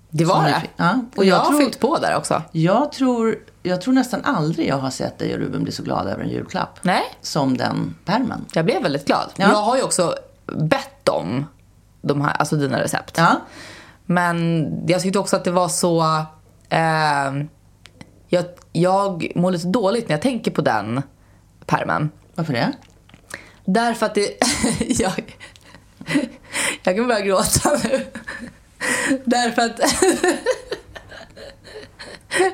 Det 0.10 0.26
var 0.26 0.44
det. 0.44 0.60
fick- 0.62 0.70
ja. 0.78 1.00
Och 1.16 1.26
jag, 1.26 1.34
jag 1.38 1.40
har 1.40 1.50
tror- 1.50 1.60
fyllt 1.60 1.80
på 1.80 1.98
där 1.98 2.16
också. 2.18 2.42
Jag 2.52 2.92
tror, 2.92 3.36
jag 3.64 3.82
tror 3.82 3.94
nästan 3.94 4.22
aldrig 4.26 4.68
jag 4.68 4.78
har 4.78 4.90
sett 4.90 5.18
dig 5.20 5.34
och 5.34 5.40
Ruben 5.40 5.64
bli 5.64 5.72
så 5.72 5.84
glada 5.84 6.12
över 6.12 6.24
en 6.24 6.30
julklapp. 6.30 6.80
Nej, 6.82 7.04
Som 7.22 7.58
den 7.58 7.96
permen. 8.06 8.46
jag 8.54 8.66
blev 8.66 8.84
väldigt 8.84 9.06
glad. 9.06 9.30
Ja. 9.36 9.48
Jag 9.50 9.62
har 9.62 9.76
ju 9.78 9.84
också 9.84 10.16
bett 10.46 11.10
om 11.10 11.46
de 12.02 12.22
här, 12.22 12.32
alltså 12.34 12.56
dina 12.56 12.82
recept. 12.82 13.14
Ja. 13.18 13.42
Men 14.06 14.68
jag 14.88 15.02
tyckte 15.02 15.20
också 15.20 15.36
att 15.36 15.44
det 15.44 15.52
var 15.52 15.68
så... 15.68 16.02
Eh, 16.70 17.44
jag, 18.30 18.46
jag 18.72 19.32
mår 19.36 19.52
lite 19.52 19.68
dåligt 19.68 20.08
när 20.10 20.14
jag 20.14 20.22
tänker 20.22 20.52
på 20.52 20.62
den 20.62 21.02
pärmen. 21.66 22.10
Varför 22.38 22.54
det? 22.54 22.74
Därför 23.66 24.06
att 24.06 24.16
det... 24.16 24.38
jag, 24.88 25.36
jag 26.84 26.96
kan 26.96 27.08
börja 27.08 27.22
gråta 27.22 27.80
nu. 27.84 28.06
Därför 29.26 29.62
att... 29.62 29.80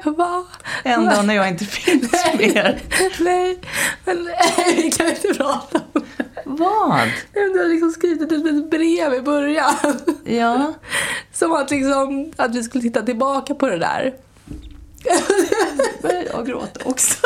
Va? 0.17 0.45
En 0.83 1.05
dag 1.05 1.25
när 1.25 1.33
jag 1.33 1.47
inte 1.47 1.65
finns 1.65 2.11
mer. 2.37 2.81
Nej, 3.19 3.59
men 4.05 4.29
vi 4.75 4.91
kan 4.91 5.09
inte 5.09 5.33
prata 5.33 5.81
om 5.93 6.01
det. 6.17 6.25
Vad? 6.45 7.09
Du 7.33 7.59
har 7.59 7.69
liksom 7.69 7.91
skrivit 7.91 8.21
ett 8.21 8.31
litet 8.31 8.69
brev 8.69 9.13
i 9.13 9.21
början. 9.21 9.75
Ja. 10.25 10.73
Som 11.33 11.53
att, 11.53 11.71
liksom, 11.71 12.33
att 12.35 12.55
vi 12.55 12.63
skulle 12.63 12.81
titta 12.81 13.01
tillbaka 13.01 13.55
på 13.55 13.67
det 13.67 13.77
där. 13.77 14.13
Börjar 16.01 16.23
jag 16.33 16.47
gråta 16.47 16.79
också? 16.85 17.17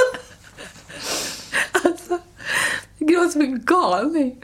Alltså, 1.72 2.20
gråter 3.00 3.30
som 3.30 3.42
en 3.42 3.66
galning. 3.66 4.36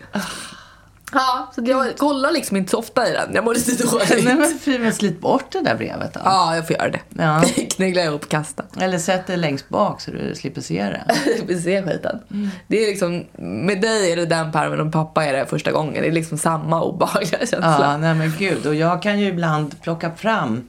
Ja, 1.13 1.51
så 1.55 1.61
jag 1.65 1.97
kollar 1.97 2.31
liksom 2.31 2.57
inte 2.57 2.71
så 2.71 2.77
ofta 2.77 3.09
i 3.09 3.11
den. 3.11 3.35
Jag 3.35 3.45
mår 3.45 3.53
lite 3.53 3.83
dåligt. 3.83 4.23
Nej 4.23 4.35
men 4.35 4.59
fy, 4.59 4.79
men 4.79 4.93
slit 4.93 5.21
bort 5.21 5.51
det 5.51 5.61
där 5.61 5.75
brevet 5.75 6.13
då. 6.13 6.19
Ja, 6.23 6.55
jag 6.55 6.67
får 6.67 6.75
göra 6.75 6.89
det. 6.89 6.99
Ja. 7.09 7.43
Knegla 7.75 8.03
ihop 8.03 8.29
kasta. 8.29 8.63
Eller 8.79 8.97
sätt 8.97 9.27
det 9.27 9.37
längst 9.37 9.69
bak 9.69 10.01
så 10.01 10.11
du 10.11 10.35
slipper 10.35 10.61
se 10.61 10.83
det. 10.83 11.05
Vi 11.47 11.61
ser 11.61 11.83
skiten. 11.83 12.19
Det 12.67 12.83
är 12.83 12.87
liksom, 12.87 13.25
med 13.65 13.81
dig 13.81 14.11
är 14.11 14.15
det 14.15 14.25
den 14.25 14.51
pärmen 14.51 14.87
och 14.87 14.93
pappa 14.93 15.25
är 15.25 15.33
det 15.33 15.45
första 15.45 15.71
gången. 15.71 16.01
Det 16.01 16.07
är 16.07 16.11
liksom 16.11 16.37
samma 16.37 16.83
obehagliga 16.83 17.39
känsla. 17.39 17.77
Ja, 17.81 17.97
nej 17.97 18.15
men 18.15 18.33
gud. 18.39 18.65
Och 18.65 18.75
jag 18.75 19.01
kan 19.01 19.19
ju 19.19 19.27
ibland 19.27 19.81
plocka 19.81 20.11
fram... 20.11 20.67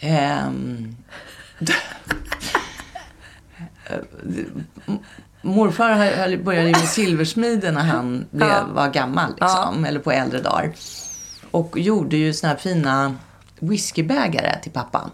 ehm, 0.00 0.96
Morfar 5.44 6.36
började 6.44 6.66
med 6.70 6.76
silversmide 6.88 7.70
när 7.70 7.80
han 7.84 8.26
blev, 8.30 8.48
Ja. 8.48 8.64
var 8.72 8.88
gammal, 8.88 9.30
liksom, 9.40 9.84
eller 9.84 10.00
på 10.00 10.12
äldre 10.12 10.40
dagar. 10.40 10.72
Och 11.50 11.78
gjorde 11.78 12.16
ju 12.16 12.32
såna 12.32 12.50
här 12.52 12.58
fina 12.58 13.16
whiskybägare 13.58 14.58
till 14.62 14.72
pappa. 14.72 15.10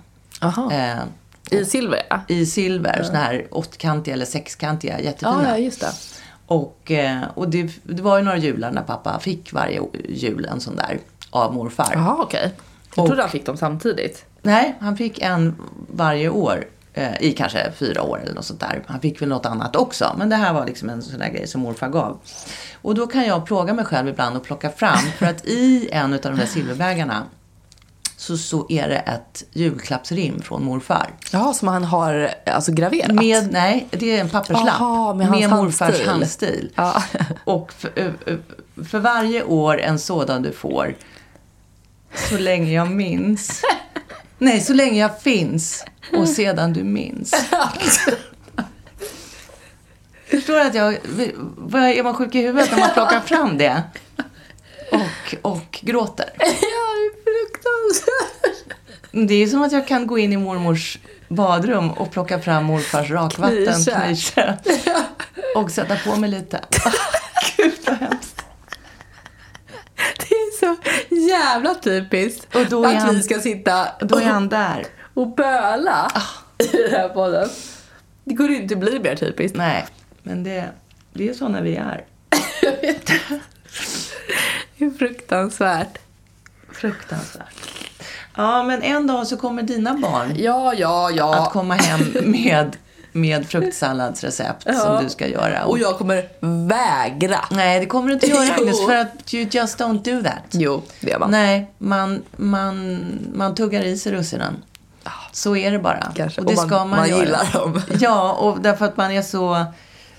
Eh, 0.72 0.98
I 1.60 1.64
silver, 1.64 2.02
ja. 2.10 2.20
I 2.28 2.46
silver, 2.46 3.02
såna 3.02 3.18
här 3.18 3.46
åttkantiga 3.50 4.14
eller 4.14 4.26
sexkantiga, 4.26 5.00
jättefina. 5.00 5.42
Ja, 5.44 5.48
ja, 5.50 5.58
just 5.58 5.80
det. 5.80 5.92
Och, 6.46 6.90
eh, 6.90 7.20
och 7.34 7.48
det, 7.48 7.70
det 7.82 8.02
var 8.02 8.18
ju 8.18 8.24
några 8.24 8.38
jular 8.38 8.70
när 8.70 8.82
pappa 8.82 9.18
fick 9.20 9.52
varje 9.52 9.80
jul 10.08 10.44
en 10.44 10.60
sån 10.60 10.76
där 10.76 10.98
av 11.30 11.54
morfar. 11.54 11.90
Jaha, 11.94 12.16
okej. 12.22 12.52
Jag 12.94 13.02
Och- 13.02 13.06
trodde 13.08 13.22
han 13.22 13.30
fick 13.30 13.46
dem 13.46 13.56
samtidigt. 13.56 14.24
Nej, 14.42 14.74
han 14.80 14.96
fick 14.96 15.18
en 15.22 15.56
varje 15.92 16.28
år. 16.28 16.64
Eh, 16.94 17.22
I 17.22 17.32
kanske 17.32 17.72
fyra 17.76 18.02
år 18.02 18.20
eller 18.22 18.34
något 18.34 18.44
sånt 18.44 18.60
där. 18.60 18.82
Han 18.86 19.00
fick 19.00 19.22
väl 19.22 19.28
något 19.28 19.46
annat 19.46 19.76
också. 19.76 20.14
Men 20.18 20.28
det 20.28 20.36
här 20.36 20.52
var 20.52 20.66
liksom 20.66 20.90
en 20.90 21.02
sån 21.02 21.18
där 21.18 21.28
grej 21.28 21.46
som 21.46 21.60
morfar 21.60 21.88
gav. 21.88 22.18
Och 22.82 22.94
då 22.94 23.06
kan 23.06 23.24
jag 23.26 23.46
plåga 23.46 23.74
mig 23.74 23.84
själv 23.84 24.08
ibland 24.08 24.36
och 24.36 24.44
plocka 24.44 24.70
fram. 24.70 24.98
För 25.18 25.26
att 25.26 25.44
i 25.44 25.88
en 25.92 26.12
av 26.14 26.20
de 26.20 26.36
där 26.36 26.46
silverbägarna 26.46 27.22
så, 28.16 28.36
så 28.38 28.66
är 28.68 28.88
det 28.88 28.96
ett 28.96 29.44
julklappsrim 29.52 30.42
från 30.42 30.64
morfar. 30.64 31.10
Ja, 31.32 31.52
som 31.54 31.68
han 31.68 31.84
har 31.84 32.30
alltså, 32.46 32.72
graverat? 32.72 33.14
Med, 33.14 33.52
nej, 33.52 33.86
det 33.90 34.16
är 34.16 34.20
en 34.20 34.28
papperslapp. 34.28 34.80
Aha, 34.80 35.14
med 35.14 35.26
hans 35.26 35.50
morfars 35.50 35.80
handstil. 35.80 36.08
handstil. 36.08 36.72
Ja. 36.74 37.02
Och 37.44 37.72
för, 37.72 37.90
ö- 37.96 38.12
ö- 38.26 38.36
för 38.84 38.98
varje 38.98 39.42
år 39.44 39.80
en 39.80 39.98
sådan 39.98 40.42
du 40.42 40.52
får. 40.52 40.94
Så 42.30 42.38
länge 42.38 42.72
jag 42.72 42.90
minns. 42.90 43.62
Nej, 44.42 44.60
så 44.60 44.72
länge 44.74 45.00
jag 45.00 45.20
finns. 45.22 45.84
Och 46.12 46.28
sedan 46.28 46.72
du 46.72 46.84
minns. 46.84 47.30
Förstår 50.30 50.54
du 50.54 50.60
att 50.60 50.74
jag... 50.74 50.94
Är 50.94 52.02
man 52.02 52.14
sjuk 52.14 52.34
i 52.34 52.40
huvudet 52.40 52.70
när 52.70 52.78
man 52.78 52.90
plockar 52.94 53.20
fram 53.20 53.58
det? 53.58 53.82
Och, 54.92 55.34
och 55.52 55.78
gråter. 55.82 56.30
Ja, 56.38 56.46
det 56.46 57.06
är 57.06 57.12
fruktansvärt. 57.24 58.76
Det 59.28 59.34
är 59.34 59.46
som 59.46 59.62
att 59.62 59.72
jag 59.72 59.88
kan 59.88 60.06
gå 60.06 60.18
in 60.18 60.32
i 60.32 60.36
mormors 60.36 60.98
badrum 61.28 61.90
och 61.90 62.10
plocka 62.10 62.40
fram 62.40 62.64
morfars 62.64 63.10
rakvatten, 63.10 63.64
Klyschor. 63.64 64.56
klyschor. 64.62 65.02
Och 65.56 65.70
sätta 65.70 65.96
på 65.96 66.16
mig 66.16 66.30
lite. 66.30 66.60
Gud 67.56 67.72
vad 67.86 67.96
hemskt. 67.96 68.39
Så 70.60 70.76
jävla 71.30 71.74
typiskt 71.74 72.56
Och 72.56 72.66
då 72.66 72.84
att 72.86 72.94
han- 73.02 73.14
vi 73.14 73.22
ska 73.22 73.40
sitta 73.40 73.86
Då 74.00 74.16
är 74.18 74.24
han 74.24 74.48
där. 74.48 74.86
och 75.14 75.28
böla 75.34 76.10
i 76.58 76.76
den 76.76 76.90
här 76.90 77.08
podden. 77.08 77.48
Det 78.24 78.36
kunde 78.36 78.52
ju 78.52 78.62
inte 78.62 78.76
bli 78.76 78.98
mer 79.00 79.16
typiskt. 79.16 79.56
Nej, 79.56 79.86
men 80.22 80.44
det, 80.44 80.68
det 81.12 81.28
är 81.28 81.34
så 81.34 81.48
när 81.48 81.62
vi 81.62 81.76
är. 81.76 82.04
Det 84.78 84.84
är 84.84 84.90
fruktansvärt. 84.90 85.98
Fruktansvärt. 86.72 87.54
Ja, 88.36 88.62
men 88.62 88.82
en 88.82 89.06
dag 89.06 89.26
så 89.26 89.36
kommer 89.36 89.62
dina 89.62 89.94
barn 89.94 90.34
Ja, 90.38 90.74
ja, 90.74 91.10
ja. 91.10 91.34
att 91.42 91.52
komma 91.52 91.74
hem 91.74 92.00
med, 92.30 92.76
med 93.12 93.46
fruktsalladsrecept 93.48 94.62
Ja. 94.66 94.72
som 94.72 95.04
du 95.04 95.10
ska 95.10 95.26
göra. 95.26 95.64
Och 95.64 95.78
jag 95.78 95.98
kommer 95.98 96.28
vägra. 96.68 97.38
Nej, 97.50 97.80
det 97.80 97.86
kommer 97.86 98.08
du 98.08 98.14
inte 98.14 98.26
göra. 98.26 98.54
Agnes, 98.58 98.84
för 98.86 98.96
att 98.96 99.34
you 99.34 99.48
just 99.50 99.78
don't 99.80 100.02
do 100.02 100.22
that. 100.28 100.42
Jo, 100.50 100.82
det 101.00 101.12
är 101.12 101.18
man. 101.18 101.30
Nej, 101.30 101.70
man, 101.78 102.22
man, 102.36 103.02
man 103.34 103.54
tuggar 103.54 103.82
i 103.82 103.96
sig 103.98 104.12
russinen. 104.12 104.62
Så 105.32 105.56
är 105.56 105.70
det 105.70 105.78
bara. 105.78 106.12
Kanske. 106.14 106.40
Och 106.40 106.46
det 106.46 106.52
Och 106.52 106.56
man- 106.56 106.66
ska 106.68 106.78
man, 106.78 106.88
man 106.90 107.08
göra. 107.08 107.20
gillar 107.20 107.52
dem. 107.52 107.82
Ja, 108.00 108.32
och 108.32 108.60
därför 108.60 108.84
att 108.84 108.96
man 108.96 109.10
är 109.10 109.22
så... 109.22 109.64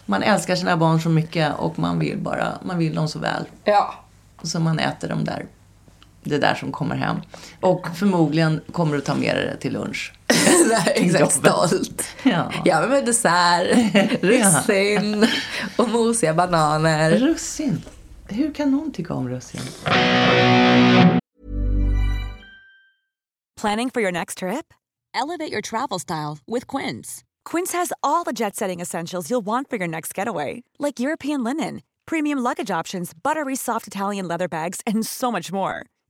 Man 0.06 0.24
älskar 0.24 0.56
sina 0.56 0.78
barn 0.78 1.02
så 1.02 1.10
mycket 1.10 1.54
och 1.58 1.80
man 1.80 2.00
vill 2.00 2.18
bara, 2.18 2.48
man 2.64 2.78
vill 2.78 2.96
dem 2.96 3.08
så 3.08 3.20
väl. 3.20 3.44
Ja. 3.64 3.94
Så 4.44 4.60
man 4.60 4.80
äter 4.80 5.10
dem 5.10 5.24
där 5.26 5.46
det 6.24 6.38
där 6.38 6.55
som 6.55 6.72
kommer 6.72 6.95
hem. 6.95 7.17
Och 7.59 7.88
förmodligen 7.95 8.61
kommer 8.72 8.95
du 8.95 9.01
ta 9.01 9.15
med 9.15 9.36
dig 9.36 9.45
det 9.45 9.57
till 9.57 9.74
lunch. 9.74 10.13
Nej, 10.69 10.93
exakt. 10.95 11.34
Stolt. 11.34 12.03
Ja. 12.24 12.51
Ja, 12.65 12.82
men 12.82 12.89
med 12.89 13.05
dessert, 13.05 13.67
russin 14.22 15.28
och 15.78 15.89
mosiga 15.89 16.34
bananer. 16.34 17.11
Russin. 17.11 17.82
Hur 18.28 18.53
kan 18.53 18.72
någon 18.72 18.91
tycka 18.91 19.13
om 19.13 19.30
russin? 19.30 19.61
Planning 23.61 23.89
for 23.91 24.01
your 24.01 24.11
next 24.11 24.38
trip? 24.39 24.74
Elevate 25.13 25.51
your 25.51 25.61
travel 25.61 25.99
style 25.99 26.38
with 26.47 26.67
Quince. 26.67 27.24
Quince 27.45 27.74
has 27.74 27.91
all 28.01 28.24
the 28.24 28.34
jet 28.34 28.55
setting 28.55 28.80
essentials 28.82 29.30
you'll 29.30 29.45
want 29.45 29.69
for 29.69 29.78
your 29.78 29.88
next 29.88 30.13
getaway, 30.17 30.63
like 30.80 30.99
European 30.99 31.43
linen, 31.43 31.82
premium 32.05 32.39
luggage 32.39 32.72
options, 32.72 33.11
buttery 33.13 33.55
soft 33.55 33.88
Italian 33.88 34.28
leather 34.28 34.47
bags, 34.47 34.82
and 34.88 35.05
so 35.05 35.32
much 35.32 35.51
more. 35.51 35.86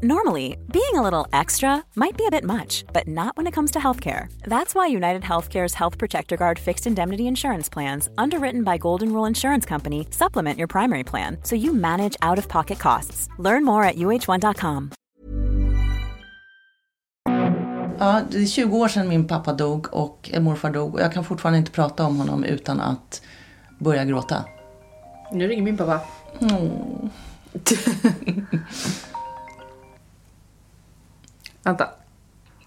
Normally, 0.00 0.56
being 0.72 0.94
a 0.94 1.02
little 1.02 1.26
extra 1.32 1.84
might 1.94 2.16
be 2.16 2.26
a 2.26 2.30
bit 2.30 2.44
much, 2.44 2.84
but 2.92 3.06
not 3.06 3.36
when 3.36 3.46
it 3.46 3.52
comes 3.54 3.70
to 3.72 3.78
healthcare. 3.78 4.26
That's 4.48 4.74
why 4.74 4.86
United 4.86 5.22
Healthcare's 5.22 5.74
Health 5.74 5.98
Protector 5.98 6.36
Guard 6.36 6.58
fixed 6.58 6.86
indemnity 6.86 7.26
insurance 7.26 7.68
plans, 7.72 8.08
underwritten 8.18 8.64
by 8.64 8.78
Golden 8.78 9.12
Rule 9.12 9.28
Insurance 9.28 9.68
Company, 9.68 10.06
supplement 10.10 10.58
your 10.58 10.66
primary 10.66 11.04
plan 11.04 11.36
so 11.44 11.56
you 11.56 11.72
manage 11.74 12.16
out 12.22 12.38
of 12.38 12.48
pocket 12.48 12.78
costs. 12.78 13.28
Learn 13.38 13.64
more 13.64 13.84
at 13.84 13.96
uh1.com. 13.96 14.90
Ja, 17.98 18.20
det 18.30 18.38
är 18.42 18.46
20 18.46 18.78
år 18.78 18.88
sedan 18.88 19.08
min 19.08 19.28
pappa 19.28 19.52
dog 19.52 19.86
och 19.92 20.30
morfar 20.40 20.70
dog 20.70 20.94
och 20.94 21.00
jag 21.00 21.12
kan 21.12 21.24
fortfarande 21.24 21.58
inte 21.58 21.70
prata 21.70 22.04
om 22.04 22.16
honom 22.16 22.44
utan 22.44 22.80
att 22.80 23.22
börja 23.78 24.04
gråta. 24.04 24.44
Nu 25.32 25.48
ringer 25.48 25.62
min 25.62 25.76
pappa. 25.76 26.00
Mm. 26.40 27.10
Vänta. 31.64 31.88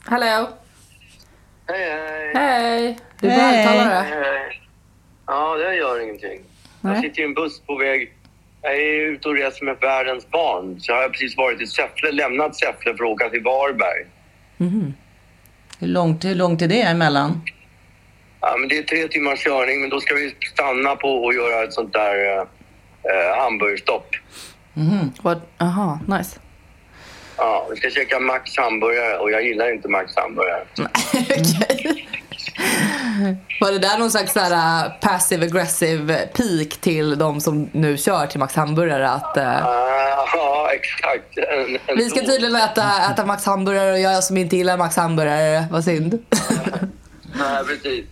Hallå? 0.06 0.50
Hej, 1.68 1.90
hej. 1.90 2.32
Hej! 2.36 2.98
Du 3.20 3.28
är 3.28 3.32
Hej. 3.32 3.64
högtalare. 3.64 4.06
Hej. 4.10 4.62
Ja, 5.28 5.56
det 5.56 5.76
gör 5.76 6.04
ingenting. 6.04 6.42
Jag 6.82 6.92
Nej. 6.92 7.02
sitter 7.02 7.22
i 7.22 7.26
en 7.26 7.34
buss 7.34 7.62
på 7.62 7.76
väg. 7.78 8.14
Jag 8.62 8.74
är 8.76 9.06
ute 9.12 9.28
och 9.30 9.36
reser 9.36 9.66
med 9.66 9.78
världens 9.82 10.30
barn. 10.30 10.80
Så 10.80 10.92
jag 10.92 11.02
har 11.02 11.10
precis 11.10 11.38
varit 11.38 11.62
i 11.62 11.68
Säffle, 11.68 12.12
lämnat 12.12 12.56
Säffle 12.56 12.96
för 12.98 13.04
att 13.04 13.10
åka 13.12 13.30
till 13.30 13.44
Varberg. 13.44 14.06
Hur 15.80 15.88
långt, 15.88 16.26
hur 16.26 16.36
långt 16.36 16.62
är 16.62 16.68
det 16.68 16.82
emellan? 16.82 17.42
Ja, 18.42 18.56
men 18.60 18.70
det 18.70 18.78
är 18.78 18.84
tre 18.84 19.08
timmars 19.08 19.44
körning, 19.44 19.82
men 19.82 19.90
då 19.90 20.00
ska 20.00 20.16
vi 20.16 20.36
stanna 20.54 20.96
på 20.96 21.24
och 21.24 21.34
göra 21.34 21.64
ett 21.64 21.74
sånt 21.74 21.94
där 21.94 22.38
eh, 22.38 22.42
eh, 23.12 23.38
hamburgerstopp. 23.38 24.08
Vad? 25.22 25.42
Aha, 25.58 26.00
nice. 26.08 26.40
Ja, 27.38 27.68
vi 27.72 27.76
ska 27.78 27.90
käka 27.90 28.20
Max 28.20 28.58
hamburgare 28.58 29.18
och 29.18 29.32
jag 29.32 29.44
gillar 29.44 29.74
inte 29.74 29.88
Max 29.88 30.16
hamburgare. 30.16 30.64
Okej. 31.14 32.08
Var 33.62 33.72
det 33.72 33.80
där 33.80 33.98
någon 33.98 34.12
slags 34.12 34.34
så 34.34 34.40
här, 34.40 34.86
uh, 34.86 34.92
passive 35.02 35.46
aggressive 35.46 36.28
peak 36.34 36.70
till 36.82 37.18
de 37.18 37.42
som 37.42 37.70
nu 37.72 37.98
kör 37.98 38.28
till 38.28 38.40
Max 38.40 38.56
hamburgare? 38.56 39.10
Att, 39.10 39.38
uh, 39.38 39.66
Ah, 39.66 40.26
ja, 40.34 40.70
exakt. 40.74 41.38
En, 41.38 41.78
en 41.88 41.98
vi 41.98 42.10
ska 42.10 42.20
tydligen 42.20 42.56
äta, 42.56 42.84
äta 43.12 43.26
Max 43.26 43.46
hamburgare 43.46 43.92
och 43.92 44.00
jag 44.00 44.24
som 44.24 44.38
inte 44.38 44.56
gillar 44.58 44.78
Max 44.78 44.96
hamburgare, 44.96 45.66
vad 45.72 45.84
synd. 45.84 46.14
Nej, 47.40 47.64
precis. 47.68 48.06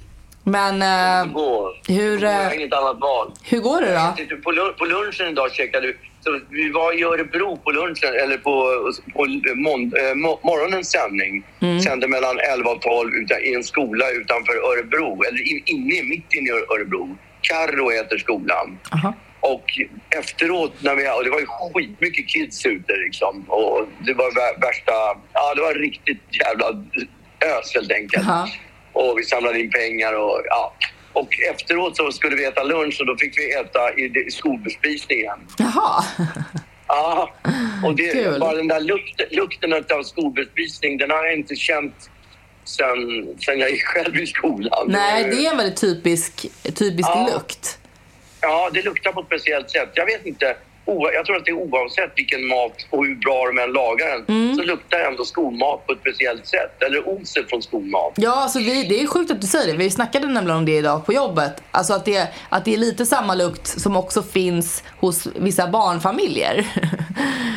Men 0.43 0.81
uh, 0.81 1.33
Gå. 1.33 1.73
hur, 1.87 2.21
Jag 2.23 2.31
har 2.31 2.45
uh, 2.51 2.55
inget 2.55 2.73
annat 2.73 2.99
val. 2.99 3.31
hur 3.43 3.59
går 3.59 3.81
det 3.81 3.93
då? 3.93 4.35
På, 4.43 4.51
lun- 4.51 4.73
på 4.73 4.85
lunchen 4.85 5.27
idag 5.27 5.51
käkade 5.51 5.87
vi. 5.87 5.93
Så 6.23 6.39
vi 6.49 6.69
var 6.69 6.99
i 6.99 7.03
Örebro 7.03 7.57
på 7.57 7.71
lunchen, 7.71 8.13
eller 8.23 8.37
på, 8.37 8.53
på 9.13 9.25
mon, 9.55 9.81
eh, 9.97 10.15
mo, 10.15 10.39
morgonens 10.43 10.91
sändning. 10.91 11.43
Sände 11.83 12.07
mellan 12.07 12.39
11 12.39 12.69
och 12.71 12.81
12 12.81 13.13
utan, 13.15 13.37
i 13.43 13.53
en 13.53 13.63
skola 13.63 14.09
utanför 14.11 14.53
Örebro, 14.71 15.23
eller 15.23 15.41
in, 15.51 15.63
inne, 15.65 16.03
mitt 16.03 16.33
inne 16.33 16.49
i 16.49 16.51
Örebro. 16.51 17.17
Karro 17.41 17.89
heter 17.89 18.17
skolan. 18.17 18.77
Aha. 18.91 19.13
Och 19.39 19.65
efteråt, 20.19 20.73
när 20.79 20.95
vi, 20.95 21.09
och 21.09 21.23
det 21.23 21.29
var 21.29 21.39
ju 21.39 21.45
skitmycket 21.73 22.27
kids 22.27 22.65
ute 22.65 22.93
liksom. 23.05 23.45
Och 23.47 23.87
det 24.05 24.13
var 24.13 24.31
vä- 24.31 24.61
värsta, 24.61 24.91
ja 25.33 25.53
det 25.55 25.61
var 25.61 25.73
riktigt 25.73 26.21
jävla 26.45 26.65
ös 27.45 27.73
helt 27.75 27.91
enkelt. 27.91 28.27
Aha. 28.27 28.47
Och 28.93 29.15
vi 29.19 29.23
samlade 29.23 29.59
in 29.59 29.71
pengar 29.71 30.13
och 30.13 30.41
ja. 30.45 30.73
Och 31.13 31.29
efteråt 31.51 31.97
så 31.97 32.11
skulle 32.11 32.35
vi 32.35 32.45
äta 32.45 32.63
lunch 32.63 32.97
och 32.99 33.05
då 33.05 33.17
fick 33.17 33.37
vi 33.37 33.53
äta 33.53 33.93
i 33.93 34.31
skolbespisningen. 34.31 35.37
Jaha. 35.57 36.03
Ja, 36.87 37.33
och 37.85 37.95
det, 37.95 38.11
Kul. 38.13 38.39
bara 38.39 38.55
den 38.55 38.67
där 38.67 38.79
lukten, 38.79 39.25
lukten 39.31 39.73
av 39.73 40.03
skolbespisning, 40.03 40.97
den 40.97 41.09
har 41.09 41.25
jag 41.25 41.33
inte 41.33 41.55
känt 41.55 42.09
sen, 42.63 43.27
sen 43.45 43.59
jag 43.59 43.71
gick 43.71 43.83
själv 43.83 44.15
i 44.17 44.27
skolan. 44.27 44.85
Nej, 44.87 45.23
det 45.23 45.45
är 45.45 45.51
en 45.51 45.57
väldigt 45.57 45.81
typisk, 45.81 46.45
typisk 46.63 47.09
Ja. 47.09 47.29
lukt. 47.33 47.79
Ja, 48.41 48.69
det 48.73 48.81
luktar 48.81 49.11
på 49.11 49.19
ett 49.19 49.25
speciellt 49.25 49.71
sätt. 49.71 49.89
Jag 49.93 50.05
vet 50.05 50.25
inte. 50.25 50.55
Jag 50.85 51.25
tror 51.25 51.35
att 51.35 51.45
det 51.45 51.51
är 51.51 51.55
oavsett 51.55 52.11
vilken 52.15 52.47
mat 52.47 52.75
och 52.89 53.05
hur 53.05 53.15
bra 53.15 53.45
de 53.47 53.61
än 53.63 53.71
lagar 53.73 54.07
den 54.11 54.23
Mm. 54.43 54.55
så 54.55 54.63
luktar 54.63 54.99
ändå 54.99 55.25
skolmat 55.25 55.87
på 55.87 55.93
ett 55.93 55.99
speciellt 55.99 56.47
sätt. 56.47 56.83
Eller 56.83 57.09
oset 57.09 57.49
från 57.49 57.61
skolmat. 57.61 58.13
Ja, 58.15 58.31
alltså 58.43 58.59
vi, 58.59 58.83
det 58.83 59.01
är 59.01 59.07
sjukt 59.07 59.31
att 59.31 59.41
du 59.41 59.47
säger 59.47 59.71
det. 59.71 59.77
Vi 59.77 59.89
snackade 59.89 60.27
nämligen 60.27 60.57
om 60.57 60.65
det 60.65 60.77
idag 60.77 61.05
på 61.05 61.13
jobbet. 61.13 61.63
Alltså 61.71 61.93
att 61.93 62.05
det, 62.05 62.27
att 62.49 62.65
det 62.65 62.73
är 62.73 62.77
lite 62.77 63.05
samma 63.05 63.35
lukt 63.35 63.67
som 63.81 63.95
också 63.97 64.23
finns 64.23 64.83
hos 64.99 65.27
vissa 65.35 65.67
barnfamiljer. 65.67 66.67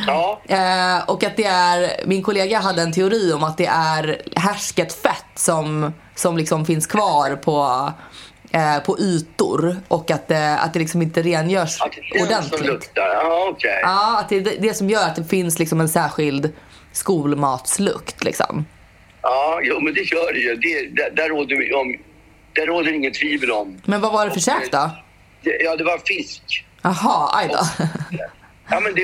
Ja, 0.07 0.41
eh, 0.47 1.09
och 1.09 1.23
att 1.23 1.37
det 1.37 1.43
är, 1.43 1.91
min 2.05 2.23
kollega 2.23 2.59
hade 2.59 2.81
en 2.81 2.93
teori 2.93 3.33
om 3.33 3.43
att 3.43 3.57
det 3.57 3.65
är 3.65 4.21
härsket 4.35 4.93
fett 4.93 5.25
som, 5.35 5.93
som 6.15 6.37
liksom 6.37 6.65
finns 6.65 6.87
kvar 6.87 7.35
på, 7.35 7.91
eh, 8.51 8.79
på 8.85 8.99
ytor 8.99 9.77
och 9.87 10.11
att 10.11 10.27
det, 10.27 10.57
att 10.59 10.73
det 10.73 10.79
liksom 10.79 11.01
inte 11.01 11.21
rengörs 11.21 11.81
att 11.81 11.91
det 11.91 12.01
den 12.19 12.27
som 12.27 12.27
ordentligt. 12.37 12.65
luktar. 12.65 13.07
Ja, 13.13 13.47
okej. 13.51 13.79
Ja, 13.83 14.19
att 14.19 14.29
det 14.29 14.35
är 14.35 14.41
det, 14.41 14.55
det 14.59 14.73
som 14.73 14.89
gör 14.89 15.03
att 15.03 15.15
det 15.15 15.23
finns 15.23 15.59
liksom 15.59 15.81
en 15.81 15.89
särskild 15.89 16.53
skolmatslukt 16.91 18.23
liksom. 18.23 18.65
Ja, 19.21 19.59
jo, 19.63 19.79
men 19.79 19.93
det 19.93 20.01
gör 20.01 20.33
det 20.33 20.39
ju. 20.39 20.55
Det, 20.55 21.01
där, 21.01 21.09
där, 21.15 21.29
råder, 21.29 21.75
om, 21.75 21.97
där 22.53 22.65
råder 22.65 22.93
inget 22.93 23.13
tvivel 23.13 23.51
om. 23.51 23.81
Men 23.85 24.01
vad 24.01 24.11
var 24.13 24.25
det 24.25 24.31
för 24.31 24.39
käk 24.39 24.71
då? 24.71 24.89
Det, 25.41 25.57
ja, 25.63 25.75
det 25.75 25.83
var 25.83 25.97
fisk. 26.05 26.65
Jaha, 26.81 27.29
aj 27.33 27.47
då. 27.51 27.85
Ja, 28.69 28.79
men 28.79 28.95
det, 28.95 29.03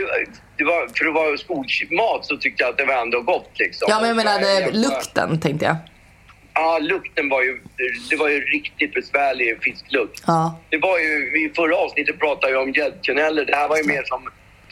det 0.57 0.63
var, 0.63 0.97
för 0.97 1.05
att 1.07 1.13
vara 1.13 1.37
skolmat 1.37 2.25
så 2.25 2.37
tyckte 2.37 2.63
jag 2.63 2.69
att 2.69 2.77
det 2.77 2.85
var 2.85 3.01
ändå 3.01 3.21
gott. 3.21 3.49
Liksom. 3.53 3.85
Ja, 3.89 3.97
men 3.99 4.07
jag 4.07 4.15
menade 4.15 4.59
Jag- 4.59 4.75
lukten 4.75 5.39
tänkte 5.39 5.65
jag. 5.65 5.75
Ja, 6.55 6.79
lukten 6.81 7.29
var 7.29 7.41
ju, 7.43 7.59
det 8.09 8.15
var 8.15 8.29
ju 8.29 8.39
riktigt 8.41 8.93
besvärlig 8.93 9.57
fisklukt. 9.63 10.23
Ja. 10.27 10.59
Det 10.69 10.77
var 10.77 10.99
ju, 10.99 11.45
i 11.45 11.51
förra 11.55 11.75
avsnittet 11.75 12.19
pratade 12.19 12.53
jag 12.53 12.61
om 12.63 12.71
gäddkaneller. 12.71 13.45
Det 13.45 13.55
här 13.55 13.67
var 13.67 13.77
ju 13.77 13.83
mer 13.83 14.03
som 14.05 14.29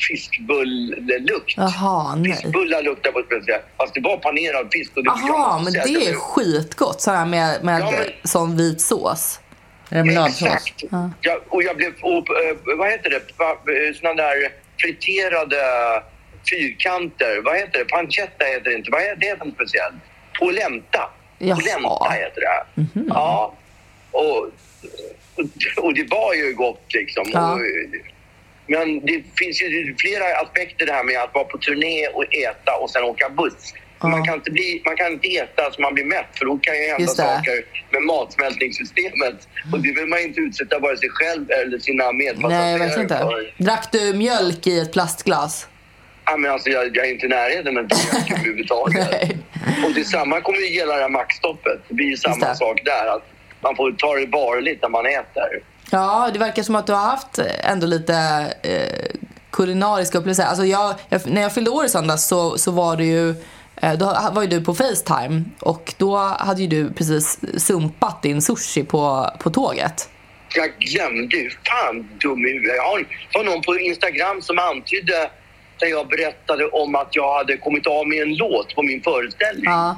fiskbulllukt. 0.08 1.54
Jaha, 1.58 2.16
nej. 2.16 2.32
Fiskbullar 2.34 2.84
luktar 2.84 3.12
på 3.12 3.20
ett 3.20 3.26
speciellt 3.26 3.46
sätt. 3.64 3.72
Fast 3.78 3.94
det 3.94 4.02
var 4.02 4.18
panerad 4.18 4.68
fisk. 4.72 4.92
Och 4.98 5.04
det, 5.04 5.12
Jaha, 5.28 5.60
men 5.64 5.74
det 5.74 5.80
är 5.80 6.14
skitgott 6.14 7.02
så 7.02 7.12
här 7.12 7.26
med, 7.26 7.64
med 7.64 7.82
Ja, 7.82 7.92
men- 7.92 8.30
sån 8.30 8.58
vit 8.58 8.82
sås. 8.82 9.40
Remouladsås. 9.90 10.48
Exakt. 10.48 10.84
Ja, 11.22 11.40
och 11.50 11.64
jag 11.64 11.78
blev... 11.78 11.94
Och, 12.02 12.18
eh, 12.44 12.78
vad 12.78 12.90
heter 12.92 13.10
det? 13.10 13.16
Eh, 13.18 13.94
Såna 13.96 14.14
där 14.14 14.36
friterade 14.82 15.58
fyrkanter. 16.52 17.42
Vad 17.46 17.56
heter 17.58 17.80
det? 17.80 17.86
Pancetta 17.86 18.46
heter 18.46 18.70
det 18.70 18.76
inte. 18.76 18.92
Vad 18.92 19.02
heter 19.02 19.46
det 19.46 19.52
speciellt? 19.56 19.96
Polenta. 20.40 21.10
Jaha. 21.42 21.56
Polenta 21.56 22.10
heter 22.12 22.42
det. 22.42 22.82
Mhm. 22.82 23.06
Ja. 23.10 23.54
Och, 24.12 24.38
och, 25.78 25.94
det 25.94 26.04
var 26.12 26.34
ju 26.34 26.54
gott 26.54 26.86
liksom. 26.94 27.24
Ja. 27.34 27.54
Och, 27.54 27.60
men 28.68 29.06
det 29.06 29.24
finns 29.36 29.62
ju 29.62 29.96
flera 29.98 30.26
aspekter 30.42 30.86
det 30.86 30.94
här 30.94 31.04
med 31.04 31.22
att 31.24 31.34
vara 31.34 31.46
på 31.46 31.58
turné 31.58 32.08
och 32.08 32.24
äta 32.24 32.72
och 32.82 32.90
sen 32.90 33.04
åka 33.04 33.30
buss. 33.30 33.74
Ja. 34.02 34.08
Man, 34.08 34.24
kan 34.26 34.36
inte 34.36 34.52
bli, 34.52 34.82
man 34.86 34.96
kan 34.96 35.12
inte 35.12 35.28
äta 35.28 35.72
så 35.72 35.82
man 35.82 35.94
blir 35.94 36.06
mätt 36.06 36.32
för 36.34 36.46
då 36.46 36.58
kan 36.58 36.76
ju 36.76 36.88
hända 36.88 37.08
saker 37.08 37.66
med 37.90 38.02
matsmältningssystemet. 38.02 39.48
Och 39.74 39.80
det 39.80 39.94
vill 39.94 40.08
man 40.08 40.20
inte 40.20 40.40
utsätta 40.40 40.80
vare 40.80 40.98
sig 40.98 41.10
själv 41.10 41.52
eller 41.52 41.80
sina 41.80 42.12
medpassagerare 42.12 42.70
Nej, 42.70 42.80
verkligen 42.80 43.02
inte. 43.02 43.18
för. 43.18 43.54
Drack 43.58 43.92
du 43.92 44.14
mjölk 44.14 44.68
i 44.68 44.80
ett 44.80 44.94
plastglas? 44.94 45.68
Ja, 46.32 46.38
men 46.38 46.52
alltså, 46.52 46.70
jag, 46.70 46.98
jag 46.98 47.06
är 47.08 47.12
inte 47.12 47.26
i 47.26 47.30
närheten 47.30 47.78
av 47.78 47.84
mjölk 47.84 48.32
överhuvudtaget. 48.32 49.08
Och 49.86 49.94
detsamma 49.96 50.42
kommer 50.42 50.60
ju 50.60 50.76
gälla 50.76 50.96
det 50.96 51.02
här 51.02 51.10
maxstoppet. 51.10 51.80
Det 51.88 51.94
blir 51.94 52.06
ju 52.06 52.18
samma 52.18 52.48
det. 52.48 52.56
sak 52.56 52.82
där. 52.86 53.16
Att 53.16 53.24
man 53.62 53.76
får 53.76 53.92
ta 53.92 54.16
det 54.16 54.26
varligt 54.26 54.82
när 54.82 54.90
man 54.90 55.06
äter. 55.06 55.50
Ja, 55.92 56.30
det 56.34 56.40
verkar 56.40 56.64
som 56.64 56.76
att 56.76 56.88
du 56.88 56.94
har 56.94 57.00
haft 57.10 57.40
ändå 57.64 57.88
lite 57.88 58.16
eh, 58.64 59.16
kulinariska 59.52 60.18
upplevelser. 60.18 60.44
Alltså 60.44 60.66
jag, 60.66 60.96
jag, 61.10 61.22
när 61.28 61.42
jag 61.42 61.54
fyllde 61.54 61.70
år 61.72 61.86
i 61.86 61.90
söndags 61.90 62.28
så, 62.28 62.58
så 62.58 62.72
var 62.72 62.98
det 62.98 63.04
ju 63.06 63.30
eh, 63.82 63.94
då 63.94 64.18
var 64.34 64.42
ju 64.42 64.48
du 64.48 64.62
på 64.64 64.74
Facetime 64.74 65.44
och 65.60 65.94
då 65.98 66.18
hade 66.18 66.62
ju 66.62 66.68
du 66.68 66.94
precis 66.94 67.40
sumpat 67.58 68.22
din 68.22 68.42
sushi 68.42 68.84
på, 68.84 69.30
på 69.40 69.50
tåget. 69.50 70.10
Jag 70.56 70.70
glömde. 70.80 71.38
Fan 71.70 72.10
dum 72.22 72.46
i 72.46 72.52
huvudet. 72.52 72.76
Jag 72.76 72.84
har- 72.84 73.00
Det 73.32 73.38
var 73.38 73.44
någon 73.44 73.62
på 73.62 73.80
Instagram 73.80 74.42
som 74.42 74.60
antydde 74.60 75.30
när 75.82 75.90
jag 75.90 76.08
berättade 76.08 76.66
om 76.66 76.96
att 76.96 77.16
jag 77.16 77.34
hade 77.38 77.58
kommit 77.58 77.88
av 77.88 78.08
med 78.08 78.22
en 78.22 78.36
låt 78.36 78.76
på 78.76 78.84
min 78.84 79.02
föreställning. 79.04 79.66
Ja. 79.66 79.96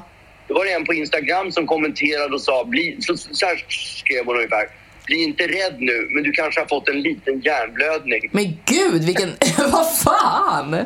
Då 0.48 0.54
var 0.54 0.64
det 0.64 0.72
en 0.72 0.84
på 0.84 0.94
Instagram 0.94 1.52
som 1.52 1.66
kommenterade 1.66 2.34
och 2.34 2.40
sa, 2.40 2.64
bli, 2.64 2.96
så, 3.00 3.16
så 3.16 3.46
här 3.46 3.64
skrev 3.98 4.24
hon 4.26 4.36
ungefär. 4.36 4.68
Bli 5.06 5.22
inte 5.24 5.42
rädd 5.46 5.76
nu, 5.78 6.08
men 6.10 6.22
du 6.22 6.32
kanske 6.32 6.60
har 6.60 6.66
fått 6.66 6.88
en 6.88 7.00
liten 7.02 7.40
hjärnblödning. 7.40 8.20
Men 8.32 8.58
gud, 8.64 9.04
vilken... 9.04 9.32
vad 9.72 9.96
fan! 9.98 10.76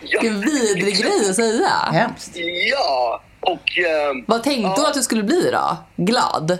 Ja, 0.00 0.20
Vilken 0.20 0.40
vidrig 0.40 0.96
grej 0.98 1.28
att 1.30 1.36
säga. 1.36 1.68
Hemskt. 1.92 2.36
ja 2.70 3.22
och 3.40 3.78
eh, 3.78 4.14
Vad 4.26 4.42
tänkte 4.42 4.62
du 4.76 4.82
Ja. 4.82 4.88
att 4.88 4.94
du 4.94 5.02
skulle 5.02 5.22
bli 5.22 5.50
då? 5.52 5.76
Glad? 5.96 6.58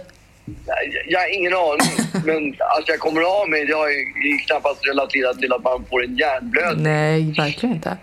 Jag, 1.07 1.21
har 1.21 1.35
ingen 1.35 1.55
aning. 1.55 2.25
men 2.25 2.55
att 2.79 2.89
jag 2.89 2.99
kommer 2.99 3.41
av 3.41 3.49
mig, 3.49 3.67
det 3.67 3.73
har 3.73 3.89
ju 3.89 4.05
knappast 4.47 4.87
relaterat 4.87 5.39
till 5.39 5.53
att 5.53 5.63
man 5.63 5.85
får 5.91 6.05
en 6.05 6.17
hjärnblödning. 6.17 6.85
Nej, 6.85 7.35
verkligen 7.37 7.75
inte. 7.75 7.97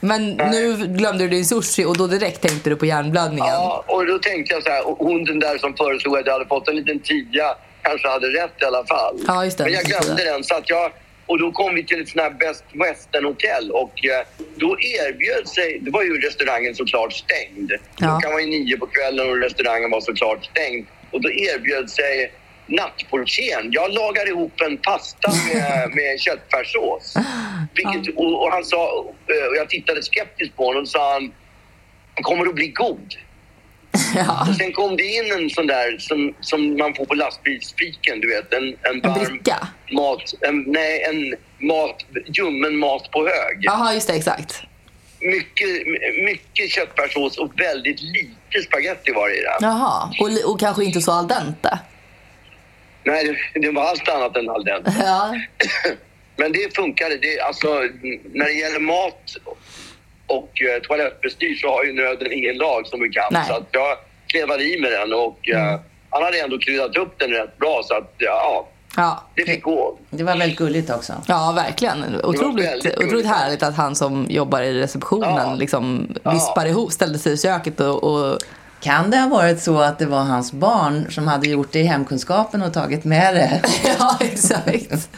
Men 0.00 0.28
nu 0.30 0.86
glömde 0.86 1.24
du 1.24 1.28
din 1.28 1.44
sushi 1.44 1.84
och 1.84 1.96
då 1.96 2.06
direkt 2.06 2.40
tänkte 2.40 2.70
du 2.70 2.76
på 2.76 2.86
hjärnblödningen. 2.86 3.46
Ja, 3.46 3.84
och 3.86 4.06
då 4.06 4.18
tänkte 4.18 4.54
jag 4.54 4.62
så 4.62 4.68
här, 4.68 4.82
hon 4.84 5.24
den 5.24 5.38
där 5.38 5.58
som 5.58 5.76
föreslog 5.76 6.18
att 6.18 6.26
jag 6.26 6.32
hade 6.32 6.46
fått 6.46 6.68
en 6.68 6.76
liten 6.76 6.98
tia 6.98 7.56
kanske 7.82 8.08
hade 8.08 8.26
rätt 8.26 8.62
i 8.62 8.64
alla 8.64 8.84
fall. 8.84 9.18
Ja, 9.26 9.44
just 9.44 9.58
det. 9.58 9.64
Men 9.64 9.72
jag 9.72 9.84
glömde 9.84 10.24
den 10.24 10.44
så 10.44 10.54
att 10.54 10.70
jag... 10.70 10.92
Och 11.26 11.38
då 11.38 11.52
kom 11.52 11.74
vi 11.74 11.84
till 11.84 12.00
ett 12.00 12.08
sånt 12.08 12.22
här 12.22 12.30
Best 12.30 12.64
Western-hotell 12.72 13.70
och 13.70 14.04
eh, 14.04 14.26
då 14.56 14.76
erbjöd 14.80 15.48
sig... 15.48 15.78
Det 15.82 15.90
var 15.90 16.02
ju 16.02 16.20
restaurangen 16.20 16.74
såklart 16.74 17.12
stängd. 17.12 17.72
Ja. 17.72 17.78
Klockan 17.96 18.32
var 18.32 18.40
ju 18.40 18.46
nio 18.46 18.76
på 18.76 18.86
kvällen 18.86 19.30
och 19.30 19.36
restaurangen 19.36 19.90
var 19.90 20.00
såklart 20.00 20.44
stängd. 20.44 20.86
Och 21.10 21.20
då 21.22 21.30
erbjöd 21.30 21.90
sig 21.90 22.32
nattportieren. 22.66 23.68
Jag 23.72 23.92
lagar 23.94 24.28
ihop 24.28 24.60
en 24.60 24.76
pasta 24.76 25.32
med, 25.54 25.90
med 25.94 26.20
köttfärssås. 26.20 27.14
Vilket, 27.74 28.16
och, 28.16 28.42
och 28.46 28.52
han 28.52 28.64
sa... 28.64 29.04
eh, 29.28 29.46
Och 29.50 29.56
jag 29.56 29.68
tittade 29.68 30.02
skeptiskt 30.02 30.56
på 30.56 30.64
honom 30.64 30.82
och 30.82 30.88
sa 30.88 31.12
han... 31.12 31.32
Kommer 32.22 32.46
att 32.46 32.54
bli 32.54 32.68
god. 32.68 33.14
Ja. 34.14 34.46
Och 34.50 34.56
sen 34.56 34.72
kom 34.72 34.96
det 34.96 35.02
in 35.02 35.32
en 35.32 35.50
sån 35.50 35.66
där 35.66 35.98
som, 35.98 36.34
som 36.40 36.76
man 36.76 36.94
får 36.94 37.04
på 37.04 37.14
lastbilsfiken, 37.14 38.20
du 38.20 38.28
vet. 38.28 38.52
En, 38.52 38.62
en 38.64 38.74
En 38.92 39.00
varm 39.00 39.24
bricka? 39.24 39.68
mat, 39.92 40.22
en, 40.40 40.64
nej, 40.66 41.02
en 41.02 41.34
mat, 41.68 42.04
ljummen 42.26 42.76
mat 42.76 43.10
på 43.10 43.20
hög. 43.20 43.58
Jaha, 43.60 43.94
just 43.94 44.08
det, 44.08 44.14
exakt. 44.14 44.62
Mycket, 45.20 45.86
mycket 46.24 46.70
köttfärssås 46.70 47.38
och 47.38 47.60
väldigt 47.60 48.00
lite 48.00 48.30
spaghetti 48.64 49.12
var 49.12 49.28
det 49.28 49.34
i 49.34 49.40
den. 49.40 49.56
Jaha, 49.60 50.10
och, 50.20 50.52
och 50.52 50.60
kanske 50.60 50.84
inte 50.84 51.00
så 51.00 51.12
al 51.12 51.28
dente. 51.28 51.78
Nej, 53.04 53.36
det, 53.54 53.60
det 53.60 53.70
var 53.70 53.82
allt 53.82 54.08
annat 54.08 54.36
än 54.36 54.50
all 54.50 54.64
den. 54.64 54.82
Ja. 55.00 55.34
Men 56.36 56.52
det 56.52 56.76
funkade. 56.76 57.16
Det, 57.16 57.40
alltså, 57.40 57.68
när 58.32 58.44
det 58.44 58.52
gäller 58.52 58.80
mat 58.80 59.36
och 60.26 60.62
eh, 60.62 60.82
toalettbestyr 60.82 61.54
så 61.54 61.68
har 61.68 61.84
ju 61.84 61.92
nöden 61.92 62.32
ingen 62.32 62.56
lag 62.56 62.86
som 62.86 63.00
bekant. 63.00 63.30
Nej. 63.30 63.44
Så 63.46 63.54
att 63.54 63.68
jag 63.70 63.96
klevade 64.26 64.64
i 64.64 64.80
med 64.80 64.92
den 64.92 65.12
och 65.12 65.48
eh, 65.48 65.80
han 66.10 66.22
hade 66.22 66.40
ändå 66.40 66.58
kryddat 66.58 66.96
upp 66.96 67.18
den 67.18 67.30
rätt 67.30 67.58
bra 67.58 67.82
så 67.84 67.94
att 67.94 68.14
ja, 68.18 68.68
Ja. 68.98 69.22
det 69.34 69.42
fick 69.44 69.62
gå. 69.62 69.98
Det 70.10 70.24
var 70.24 70.36
väldigt 70.36 70.58
gulligt 70.58 70.90
också. 70.90 71.12
Ja, 71.26 71.52
verkligen. 71.56 72.20
Otroligt, 72.24 72.86
otroligt 72.98 73.26
härligt 73.26 73.62
att 73.62 73.76
han 73.76 73.94
som 73.94 74.26
jobbar 74.28 74.60
i 74.60 74.80
receptionen 74.80 75.34
Ja. 75.36 75.54
liksom 75.54 76.08
Ja. 76.22 76.30
vispade 76.30 76.68
ihop, 76.68 76.92
ställde 76.92 77.18
sig 77.18 77.32
i 77.32 77.36
köket 77.36 77.80
och... 77.80 78.04
och 78.04 78.38
Kan 78.80 79.10
det 79.10 79.16
ha 79.16 79.28
varit 79.28 79.60
så 79.62 79.80
att 79.80 79.98
det 79.98 80.06
var 80.06 80.20
hans 80.22 80.52
barn 80.52 81.06
som 81.10 81.26
hade 81.28 81.48
gjort 81.48 81.72
det 81.72 81.78
i 81.78 81.82
hemkunskapen 81.84 82.62
och 82.62 82.72
tagit 82.74 83.04
med 83.04 83.34
det? 83.34 83.62
ja, 83.98 84.16
exakt. 84.20 85.08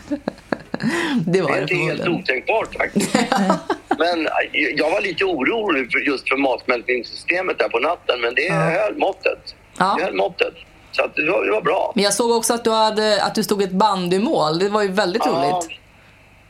Det 1.27 1.43
var 1.43 1.51
Det 1.51 1.57
är 1.57 1.67
det 1.67 1.75
inte 1.75 1.75
helt 1.75 2.09
otänkbart 2.09 2.75
faktiskt. 2.77 3.15
Men 3.99 4.27
eh, 4.27 4.33
jag 4.77 4.91
var 4.91 5.01
lite 5.01 5.25
orolig 5.25 5.93
för, 5.93 5.99
just 5.99 6.29
för 6.29 6.37
matsmältningssystemet 6.37 7.59
där 7.59 7.69
på 7.69 7.79
natten 7.79 8.21
men 8.21 8.35
det 8.35 8.53
höll 8.53 8.97
måttet. 8.99 9.55
Ja. 9.79 9.95
Det 9.99 10.05
höll 10.05 10.15
måttet. 10.15 10.55
Så 10.93 11.03
att 11.03 11.15
det, 11.17 11.31
var, 11.31 11.45
det 11.45 11.53
var 11.53 11.61
bra. 11.63 11.93
Men 11.95 12.05
jag 12.05 12.15
såg 12.15 12.31
också 12.31 12.55
att 12.55 12.65
du, 12.65 12.71
hade, 12.71 13.23
att 13.23 13.35
du 13.35 13.43
stod 13.45 13.63
ett 13.63 13.71
bandymål. 13.73 14.59
Det 14.59 14.69
var 14.69 14.83
ju 14.83 14.89
väldigt 14.89 15.23
Ja. 15.27 15.31
roligt. 15.33 15.79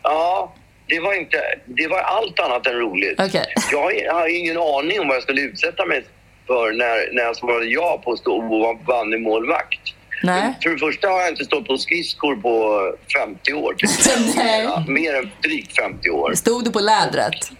Ja, 0.03 0.53
det 0.87 1.01
var, 1.01 1.15
inte, 1.15 1.37
det 1.67 1.89
var 1.89 1.99
allt 2.01 2.41
annat 2.41 2.67
än 2.67 2.73
roligt. 2.73 3.21
Okej. 3.21 3.55
Jag 3.73 4.13
har- 4.15 4.41
ingen 4.41 4.57
aning 4.59 5.01
om 5.01 5.09
vad 5.09 5.17
jag 5.17 5.23
skulle 5.23 5.41
utsätta 5.41 5.87
mig 5.87 6.05
för 6.47 6.73
när, 6.73 7.13
när 7.15 7.23
jag 7.23 7.37
svarade 7.37 7.65
ja 7.67 8.01
på 8.05 8.13
att 8.13 8.19
stå 8.19 8.37
och 8.37 8.45
vara 8.61 8.75
bandymålvakt. 8.87 9.81
Nej. 10.23 10.55
För 10.63 10.71
det 10.71 10.79
första 10.79 11.09
har 11.09 11.21
jag 11.21 11.29
inte 11.29 11.45
stått 11.45 11.67
på 11.67 11.79
skridskor 11.79 12.37
på 12.37 12.83
50 13.19 13.53
år. 13.55 13.75
Typ. 13.75 13.91
Mer 14.89 15.15
än 15.15 15.31
drygt 15.43 15.77
50 15.81 16.11
år. 16.11 16.33
Stod 16.35 16.65
du 16.65 16.71
på 16.73 16.81
lädret? 16.81 17.51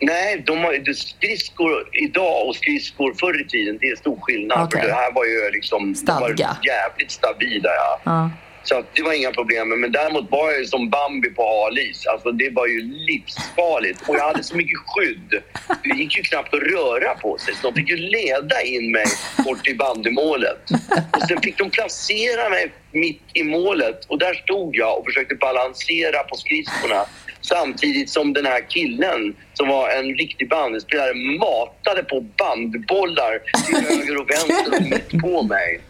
Nej, 0.00 0.42
de 0.46 0.58
har, 0.58 0.92
skridskor 0.92 1.88
idag 1.92 2.48
och 2.48 2.56
skridskor 2.56 3.14
förr 3.20 3.40
i 3.40 3.48
tiden, 3.48 3.78
det 3.80 3.86
är 3.86 3.96
stor 3.96 4.18
skillnad. 4.20 4.64
Okej. 4.64 4.80
För 4.80 4.88
det 4.88 4.94
här 4.94 5.12
var 5.12 5.24
ju 5.24 5.50
liksom... 5.50 5.94
Stadga. 5.94 6.56
jävligt 6.62 7.10
stabila, 7.10 7.68
ja. 7.68 8.00
Ja. 8.04 8.30
Så 8.62 8.84
det 8.94 9.02
var 9.02 9.12
inga 9.12 9.30
problem. 9.30 9.80
Men 9.80 9.92
däremot 9.92 10.30
var 10.30 10.50
jag 10.50 10.58
ju 10.60 10.66
som 10.66 10.90
Bambi 10.90 11.30
på 11.30 11.42
halis. 11.42 12.06
Alltså 12.06 12.32
det 12.32 12.50
var 12.50 12.66
ju 12.66 12.82
livsfarligt. 12.82 14.08
Och 14.08 14.16
jag 14.16 14.26
hade 14.26 14.42
så 14.42 14.56
mycket 14.56 14.78
skydd. 14.86 15.42
Det 15.82 15.88
gick 15.88 16.16
ju 16.16 16.22
knappt 16.22 16.54
att 16.54 16.60
röra 16.60 17.14
på 17.14 17.38
sig. 17.38 17.54
Så 17.54 17.70
de 17.70 17.74
fick 17.74 17.88
ju 17.88 17.96
leda 17.96 18.62
in 18.62 18.92
mig 18.92 19.06
bort 19.44 19.64
till 19.64 19.76
bandymålet. 19.76 20.70
Och 21.12 21.22
sen 21.28 21.40
fick 21.42 21.58
de 21.58 21.70
placera 21.70 22.48
mig 22.48 22.72
mitt 22.92 23.22
i 23.32 23.42
målet. 23.44 24.04
Och 24.04 24.18
där 24.18 24.34
stod 24.34 24.76
jag 24.76 24.98
och 24.98 25.04
försökte 25.04 25.34
balansera 25.34 26.22
på 26.22 26.36
skridskorna. 26.36 27.04
Samtidigt 27.48 28.10
som 28.10 28.32
den 28.32 28.46
här 28.46 28.60
killen, 28.68 29.36
som 29.54 29.68
var 29.68 29.90
en 29.90 30.14
riktig 30.14 30.48
bandyspelare, 30.48 31.14
matade 31.14 32.02
på 32.02 32.20
bandbollar 32.20 33.40
till 33.66 33.76
höger 33.76 34.20
och 34.20 34.30
vänster 34.30 34.76
och 34.76 34.82
mitt 34.82 35.22
på 35.22 35.42
mig. 35.42 35.80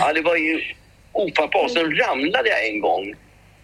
Ja, 0.00 0.12
det 0.12 0.20
var 0.20 0.36
ju 0.36 0.60
ofattbart. 1.12 1.70
Sen 1.70 1.96
ramlade 1.96 2.48
jag 2.48 2.68
en 2.68 2.80
gång. 2.80 3.14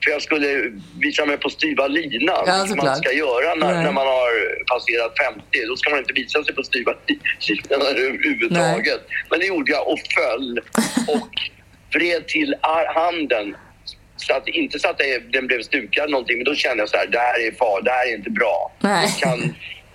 För 0.05 0.11
jag 0.11 0.23
skulle 0.23 0.73
visa 1.01 1.27
mig 1.27 1.37
på 1.37 1.51
styva 1.51 1.87
linan. 1.87 2.45
Ja, 2.47 2.67
som 2.67 2.77
man 2.77 2.97
ska 2.97 3.13
göra 3.13 3.55
när, 3.55 3.75
Nej. 3.75 3.85
när 3.85 3.93
man 3.93 4.07
har 4.07 4.65
passerat 4.65 5.13
50. 5.19 5.67
Då 5.69 5.77
ska 5.77 5.91
man 5.91 5.99
inte 5.99 6.13
visa 6.13 6.45
sig 6.45 6.55
på 6.55 6.63
styva 6.63 6.95
linan 7.49 7.87
överhuvudtaget. 7.87 9.01
Men 9.31 9.41
det 9.41 9.47
gjorde 9.47 9.73
jag 9.73 9.89
och 9.89 9.99
föll. 10.15 10.59
Och 11.09 11.29
vred 11.95 12.29
till 12.29 12.55
handen. 12.95 13.57
Så 14.27 14.33
att, 14.35 14.49
inte 14.49 14.79
så 14.79 14.89
att 14.89 14.99
det- 14.99 15.33
den 15.33 15.47
blev 15.47 15.63
stukad 15.63 16.11
någonting, 16.11 16.37
men 16.37 16.45
då 16.45 16.55
kände 16.55 16.83
jag 16.83 16.89
så 16.89 16.97
här, 16.97 17.07
det 17.07 17.19
här 17.19 17.47
är 17.47 17.53
far, 17.53 17.83
det 17.83 17.91
här 17.91 18.09
är 18.11 18.15
inte 18.17 18.31
bra. 18.31 18.73
Nej. 18.81 19.07
Det, 19.15 19.25
kan, 19.25 19.55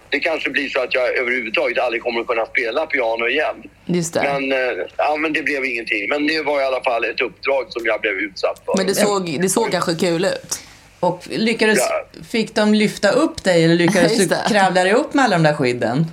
det 0.09 0.19
kanske 0.19 0.49
blir 0.49 0.69
så 0.69 0.79
att 0.83 0.93
jag 0.93 1.15
överhuvudtaget 1.17 1.77
aldrig 1.79 2.03
kommer 2.03 2.21
att 2.21 2.27
kunna 2.27 2.45
spela 2.45 2.85
piano 2.85 3.27
igen. 3.27 3.55
Just 3.85 4.13
det. 4.13 4.21
Men, 4.23 4.51
eh, 4.51 4.85
ja, 4.97 5.15
men 5.15 5.33
det 5.33 5.41
blev 5.43 5.65
ingenting. 5.65 6.09
Men 6.09 6.27
det 6.27 6.41
var 6.41 6.61
i 6.61 6.63
alla 6.63 6.83
fall 6.83 7.03
ett 7.05 7.21
uppdrag 7.21 7.65
som 7.69 7.85
jag 7.85 8.01
blev 8.01 8.13
utsatt 8.13 8.61
för. 8.65 8.77
Men 8.77 8.87
det 8.87 8.95
såg, 8.95 9.37
det 9.41 9.49
såg 9.49 9.71
kanske 9.71 9.95
kul 9.95 10.25
ut. 10.25 10.59
Och 10.99 11.23
lyckades, 11.29 11.79
Ja. 11.79 12.05
fick 12.29 12.55
de 12.55 12.73
lyfta 12.73 13.11
upp 13.11 13.43
dig 13.43 13.63
eller 13.65 13.75
lyckades 13.75 14.17
du 14.17 14.35
kravla 14.49 14.83
dig 14.83 14.93
upp 14.93 15.13
med 15.13 15.25
alla 15.25 15.35
de 15.35 15.43
där 15.43 15.53
skydden? 15.53 16.05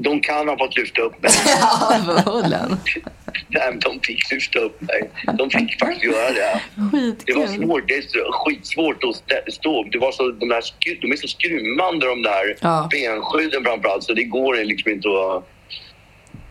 De 0.00 0.20
kan 0.20 0.48
ha 0.48 0.58
fått 0.58 0.76
lyfta 0.76 1.02
upp 1.02 1.22
mig. 1.22 1.30
Ja, 1.60 2.00
förmodligen. 2.24 2.76
Nej, 3.48 3.72
de 3.80 4.00
fick 4.00 4.30
lyfta 4.32 4.58
upp 4.58 4.80
mig. 4.80 5.10
De 5.38 5.50
fick 5.50 5.78
faktiskt 5.78 6.04
göra 6.04 6.30
det. 6.30 6.60
Det 6.74 7.32
var 7.34 7.46
Skitkul. 7.46 7.64
svårt. 7.66 7.88
Det 7.88 7.94
är 7.94 8.32
skitsvårt 8.32 9.04
att 9.04 9.52
stå. 9.54 9.82
Det 9.92 9.98
var 9.98 10.12
så, 10.12 10.30
de, 10.30 10.48
där, 10.48 10.62
de 11.00 11.12
är 11.12 11.16
så 11.16 11.28
skrymmande 11.28 12.06
de 12.06 12.22
där 12.22 12.56
Ja. 12.60 12.88
benskydden 12.92 13.64
framförallt. 13.64 14.04
Så 14.04 14.12
det 14.14 14.24
går 14.24 14.54
liksom 14.64 14.90
inte 14.92 15.08
att... 15.08 15.48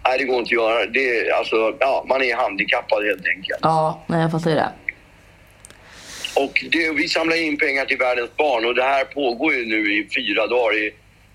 Nej, 0.08 0.18
det 0.18 0.24
går 0.24 0.36
inte 0.40 0.48
att 0.48 0.52
göra. 0.52 0.86
Det, 0.86 1.32
alltså, 1.32 1.76
ja, 1.80 2.06
man 2.10 2.22
är 2.24 2.36
handikappad 2.36 3.04
helt 3.06 3.26
enkelt. 3.36 3.60
Ja, 3.62 4.04
nej, 4.08 4.22
jag 4.22 4.32
fattar 4.32 4.52
det. 4.52 4.70
Och 6.36 6.64
det, 6.72 6.92
vi 6.92 7.08
samlar 7.08 7.36
in 7.44 7.58
pengar 7.58 7.86
till 7.86 7.98
världens 7.98 8.36
barn 8.38 8.66
och 8.66 8.76
det 8.76 8.84
här 8.84 9.04
pågår 9.06 9.54
ju 9.54 9.66
nu 9.66 9.94
i 9.94 10.08
fyra 10.16 10.48
dagar. 10.48 10.78
I, 10.78 10.94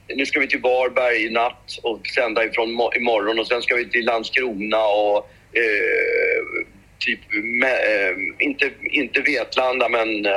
nu 0.08 0.26
ska 0.26 0.40
vi 0.40 0.46
till 0.46 0.60
Varberg 0.60 1.24
i 1.26 1.30
natt 1.30 1.78
och 1.82 2.06
sända 2.06 2.44
ifrån 2.44 2.80
mo- 2.80 2.96
imorgon 2.96 3.38
och 3.38 3.46
sen 3.46 3.62
ska 3.62 3.74
vi 3.74 3.90
till 3.90 4.04
Landskrona 4.04 4.84
och 4.84 5.16
eh, 5.52 6.66
typ, 6.98 7.20
med, 7.42 7.72
eh, 7.72 8.16
inte, 8.38 8.70
inte 8.82 9.20
Vetlanda 9.20 9.88
men 9.88 10.26
eh, 10.26 10.32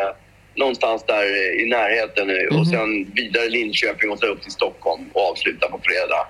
någonstans 0.55 1.03
där 1.07 1.25
i 1.61 1.65
närheten 1.65 2.29
eh, 2.29 2.59
och 2.59 2.67
sen 2.67 3.11
vidare 3.13 3.49
Linköping 3.49 4.09
och 4.09 4.19
så 4.19 4.25
upp 4.25 4.41
till 4.41 4.51
Stockholm 4.51 5.09
och 5.13 5.29
avsluta 5.31 5.69
på 5.69 5.79
fredag. 5.83 6.27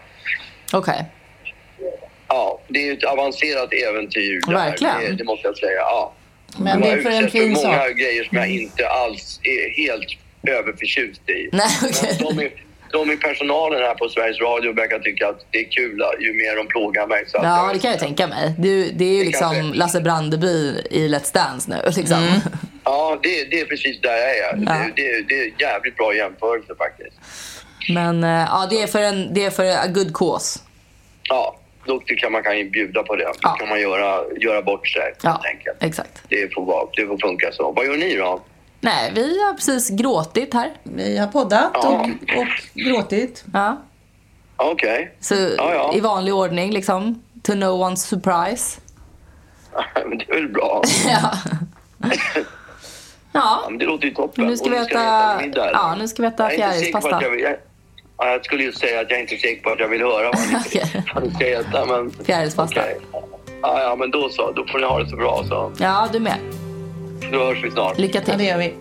Okej. 0.74 1.06
Ja, 1.80 2.10
ja, 2.28 2.62
det 2.68 2.90
är 2.90 2.94
ett 2.94 3.04
avancerat 3.04 3.74
äventyr. 3.74 4.42
Verkligen. 4.48 5.02
Det, 5.02 5.12
det 5.12 5.24
måste 5.24 5.48
jag 5.48 5.58
säga. 5.58 5.80
Ja. 5.80 6.14
Men 6.60 6.82
det 6.82 6.88
är 6.88 7.02
för 7.02 7.10
en 7.10 7.30
fin 7.30 7.54
många 7.54 7.78
sak. 7.78 7.92
grejer 7.98 8.24
som 8.24 8.38
jag 8.38 8.50
inte 8.50 8.88
alls 8.88 9.40
är 9.44 9.88
helt 9.88 10.08
överförtjust 10.48 11.30
i. 11.30 11.50
Nej. 11.52 11.68
Men 11.82 12.38
de, 12.38 12.44
i, 12.44 12.52
de 12.98 13.12
i 13.12 13.18
personalen 13.18 13.82
här 13.82 13.94
på 13.96 14.10
Sveriges 14.10 14.42
Radio 14.42 14.74
verkar 14.74 15.00
tycka 15.00 15.28
att 15.28 15.40
det 15.52 15.58
är 15.60 15.70
kul 15.72 16.04
ju 16.20 16.34
mer 16.34 16.56
de 16.58 16.68
plågar 16.68 17.08
mig. 17.08 17.24
Så 17.28 17.38
Ja, 17.44 17.70
det 17.74 17.80
kan 17.80 17.92
jag 17.92 18.00
tänka 18.00 18.28
mig. 18.28 18.54
Du, 18.58 18.92
det 18.92 19.06
är 19.06 19.10
ju 19.14 19.20
Det 19.20 19.26
liksom 19.26 19.52
kanske- 19.54 19.78
Lasse 19.80 20.02
Brandeby 20.02 20.58
i 20.92 21.08
Let's 21.08 21.34
Dance 21.34 21.70
nu. 21.72 21.78
Liksom. 21.98 22.28
Ja, 22.84 23.20
det, 23.24 23.44
det 23.52 23.60
är 23.62 23.66
precis 23.66 24.02
där 24.02 24.12
jag 24.18 24.38
är. 24.38 24.64
Ja. 24.66 24.74
Det, 24.96 25.02
det, 25.02 25.22
det 25.30 25.36
är 25.42 25.52
jävligt 25.60 25.96
bra 25.96 26.14
jämförelse 26.16 26.74
faktiskt. 26.78 27.16
Men 27.90 28.24
eh, 28.24 28.30
ja, 28.50 28.68
det 28.70 28.82
är 28.82 28.88
för 28.88 29.00
en, 29.02 29.34
det 29.34 29.46
är 29.46 29.50
för 29.50 29.64
a 29.66 29.88
good 29.88 30.14
cause. 30.14 30.60
Ja, 31.30 31.56
då 31.86 32.00
kan 32.00 32.32
man 32.32 32.44
kan 32.44 32.58
ju 32.58 32.70
bjuda 32.70 33.04
på 33.04 33.16
det. 33.16 33.24
Då 33.24 33.32
Ja. 33.42 33.50
kan 33.60 33.70
man 33.70 33.82
göra, 33.82 34.24
göra 34.40 34.62
bort 34.62 34.88
sig 34.88 35.14
Ja, 35.24 35.30
helt 35.30 35.46
enkelt. 35.46 35.84
exakt. 35.84 36.22
Det 36.30 36.54
får, 36.54 36.66
vara, 36.66 36.88
det 36.98 37.08
får 37.08 37.18
funka 37.18 37.52
så. 37.52 37.72
Vad 37.72 37.86
gör 37.86 37.98
ni 37.98 38.16
då? 38.16 38.42
Nej, 38.86 39.12
vi 39.16 39.44
har 39.44 39.54
precis 39.54 39.90
gråtit 39.90 40.54
här. 40.54 40.72
Vi 40.84 41.18
har 41.18 41.28
poddat 41.28 41.70
Ja. 41.74 41.88
och, 41.90 42.40
och 42.40 42.48
gråtit. 42.74 43.44
Ja. 43.54 43.78
Okej. 44.58 45.16
Så 45.20 45.36
Ja, 45.36 45.74
ja. 45.74 45.94
i 45.96 46.00
vanlig 46.00 46.34
ordning 46.34 46.72
liksom. 46.72 47.24
To 47.44 47.54
no 47.54 47.66
one's 47.66 47.96
surprise. 47.96 48.82
Men 50.10 50.18
det 50.18 50.30
är 50.30 50.34
väl 50.36 50.48
bra. 50.50 50.82
ja. 51.08 51.32
Ja, 53.38 53.60
ja. 53.64 53.70
men 53.70 53.80
det 53.80 53.86
låter 53.86 54.06
ju 54.06 54.14
toppen. 54.14 54.48
Nu 54.48 54.58
ska 54.58 54.70
vi 54.70 54.78
äta, 54.78 55.38
middag, 55.42 55.72
ja, 55.74 55.96
nu 55.96 56.08
ska 56.08 56.22
vi 56.22 56.28
äta 56.28 56.52
är 56.52 56.56
fjärilspasta. 56.56 57.22
Ja, 58.18 58.26
jag 58.26 58.46
skulle 58.46 58.64
ju 58.64 58.74
säga 58.74 59.02
att 59.02 59.10
jag 59.10 59.18
är 59.20 59.22
inte 59.22 59.38
säker 59.38 59.64
på 59.64 59.70
att 59.70 59.80
jag 59.80 59.88
vill 59.88 60.02
höra 60.02 60.32
vad 60.32 60.40
ni, 60.50 60.56
Okej. 60.66 61.04
vad 61.16 61.24
ni 61.24 61.34
ska 61.34 61.48
äta. 61.48 61.86
Men... 61.86 62.12
Fjärilspasta. 62.26 62.82
Okej. 62.82 63.00
Ja, 63.62 63.82
ja, 63.82 63.96
men 63.96 64.12
då 64.12 64.30
så. 64.30 64.52
Då 64.52 64.66
får 64.66 64.80
ni 64.80 64.86
ha 64.86 65.00
det 65.00 65.10
så 65.10 65.16
bra 65.16 65.44
så. 65.48 65.72
Ja, 65.80 66.08
du 66.14 66.20
med. 66.20 66.38
Då 67.36 67.46
hörs 67.46 67.64
vi 67.64 67.72
snart. 67.72 67.98
Lycka 67.98 68.22
Ja, 68.28 68.38
det 68.38 68.44
gör 68.44 68.58
vi. 68.58 68.76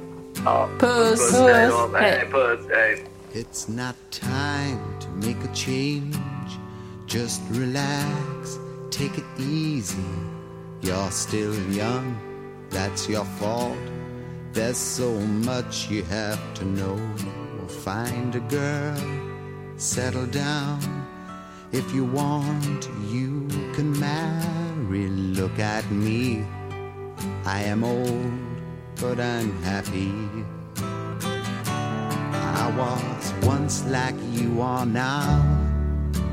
Ja. 0.44 0.68
Puss. 0.78 1.10
Puss. 1.10 1.32
Hej 1.32 1.68
då. 1.68 1.98
Hej. 1.98 2.10
Hej, 2.10 2.28
Puss. 2.30 2.66
Hej. 2.70 3.04
It's 3.32 3.68
not 3.68 3.96
time 4.10 4.78
to 5.00 5.08
make 5.26 5.38
a 5.44 5.54
change. 5.54 6.16
Just 7.08 7.42
relax, 7.50 8.58
take 8.90 9.18
it 9.18 9.24
easy. 9.38 9.96
You're 10.82 11.10
still 11.10 11.54
young, 11.72 12.16
that's 12.70 13.08
your 13.08 13.24
fault. 13.40 13.76
There's 14.52 14.76
so 14.76 15.10
much 15.44 15.90
you 15.90 16.02
have 16.04 16.38
to 16.54 16.64
know. 16.64 16.98
Find 17.84 18.34
a 18.34 18.40
girl, 18.40 18.96
settle 19.76 20.26
down. 20.26 20.80
If 21.72 21.92
you 21.92 22.04
want, 22.04 22.88
you 23.10 23.48
can 23.74 23.98
marry. 23.98 25.08
Look 25.08 25.58
at 25.58 25.90
me. 25.90 26.44
I 27.44 27.60
am 27.62 27.84
old, 27.84 28.32
but 29.00 29.18
I'm 29.20 29.62
happy. 29.62 30.12
I 32.62 32.72
was 32.76 33.46
once 33.46 33.84
like 33.86 34.14
you 34.32 34.60
are 34.60 34.86
now, 34.86 35.42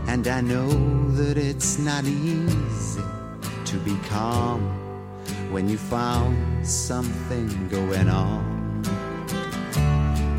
and 0.07 0.27
I 0.27 0.41
know 0.41 0.69
that 1.11 1.37
it's 1.37 1.77
not 1.79 2.05
easy 2.05 3.03
to 3.65 3.77
be 3.77 3.95
calm 4.07 4.61
when 5.51 5.67
you 5.67 5.77
found 5.77 6.65
something 6.65 7.67
going 7.67 8.09
on. 8.09 8.81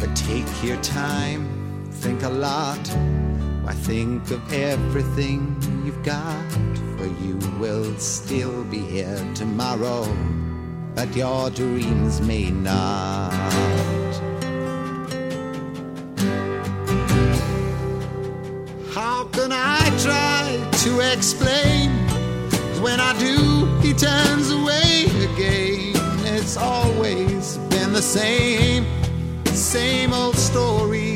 But 0.00 0.14
take 0.16 0.46
your 0.62 0.80
time, 0.82 1.90
think 1.90 2.22
a 2.22 2.28
lot. 2.28 2.86
Why 3.62 3.72
think 3.72 4.30
of 4.30 4.52
everything 4.52 5.56
you've 5.84 6.02
got? 6.02 6.52
For 6.96 7.06
you 7.06 7.36
will 7.58 7.96
still 7.98 8.64
be 8.64 8.78
here 8.78 9.22
tomorrow, 9.34 10.04
but 10.94 11.14
your 11.16 11.50
dreams 11.50 12.20
may 12.20 12.50
not. 12.50 13.32
How 18.92 19.24
can 19.32 19.52
I 19.52 19.80
try 19.98 20.70
to 20.84 21.00
explain? 21.12 22.02
when 22.82 22.98
I 22.98 23.16
do, 23.18 23.66
he 23.80 23.94
turns 23.94 24.50
away 24.50 25.04
again. 25.30 25.94
It's 26.26 26.56
always 26.56 27.56
been 27.70 27.92
the 27.92 28.02
same, 28.02 28.84
same 29.44 30.12
old 30.12 30.36
story. 30.36 31.11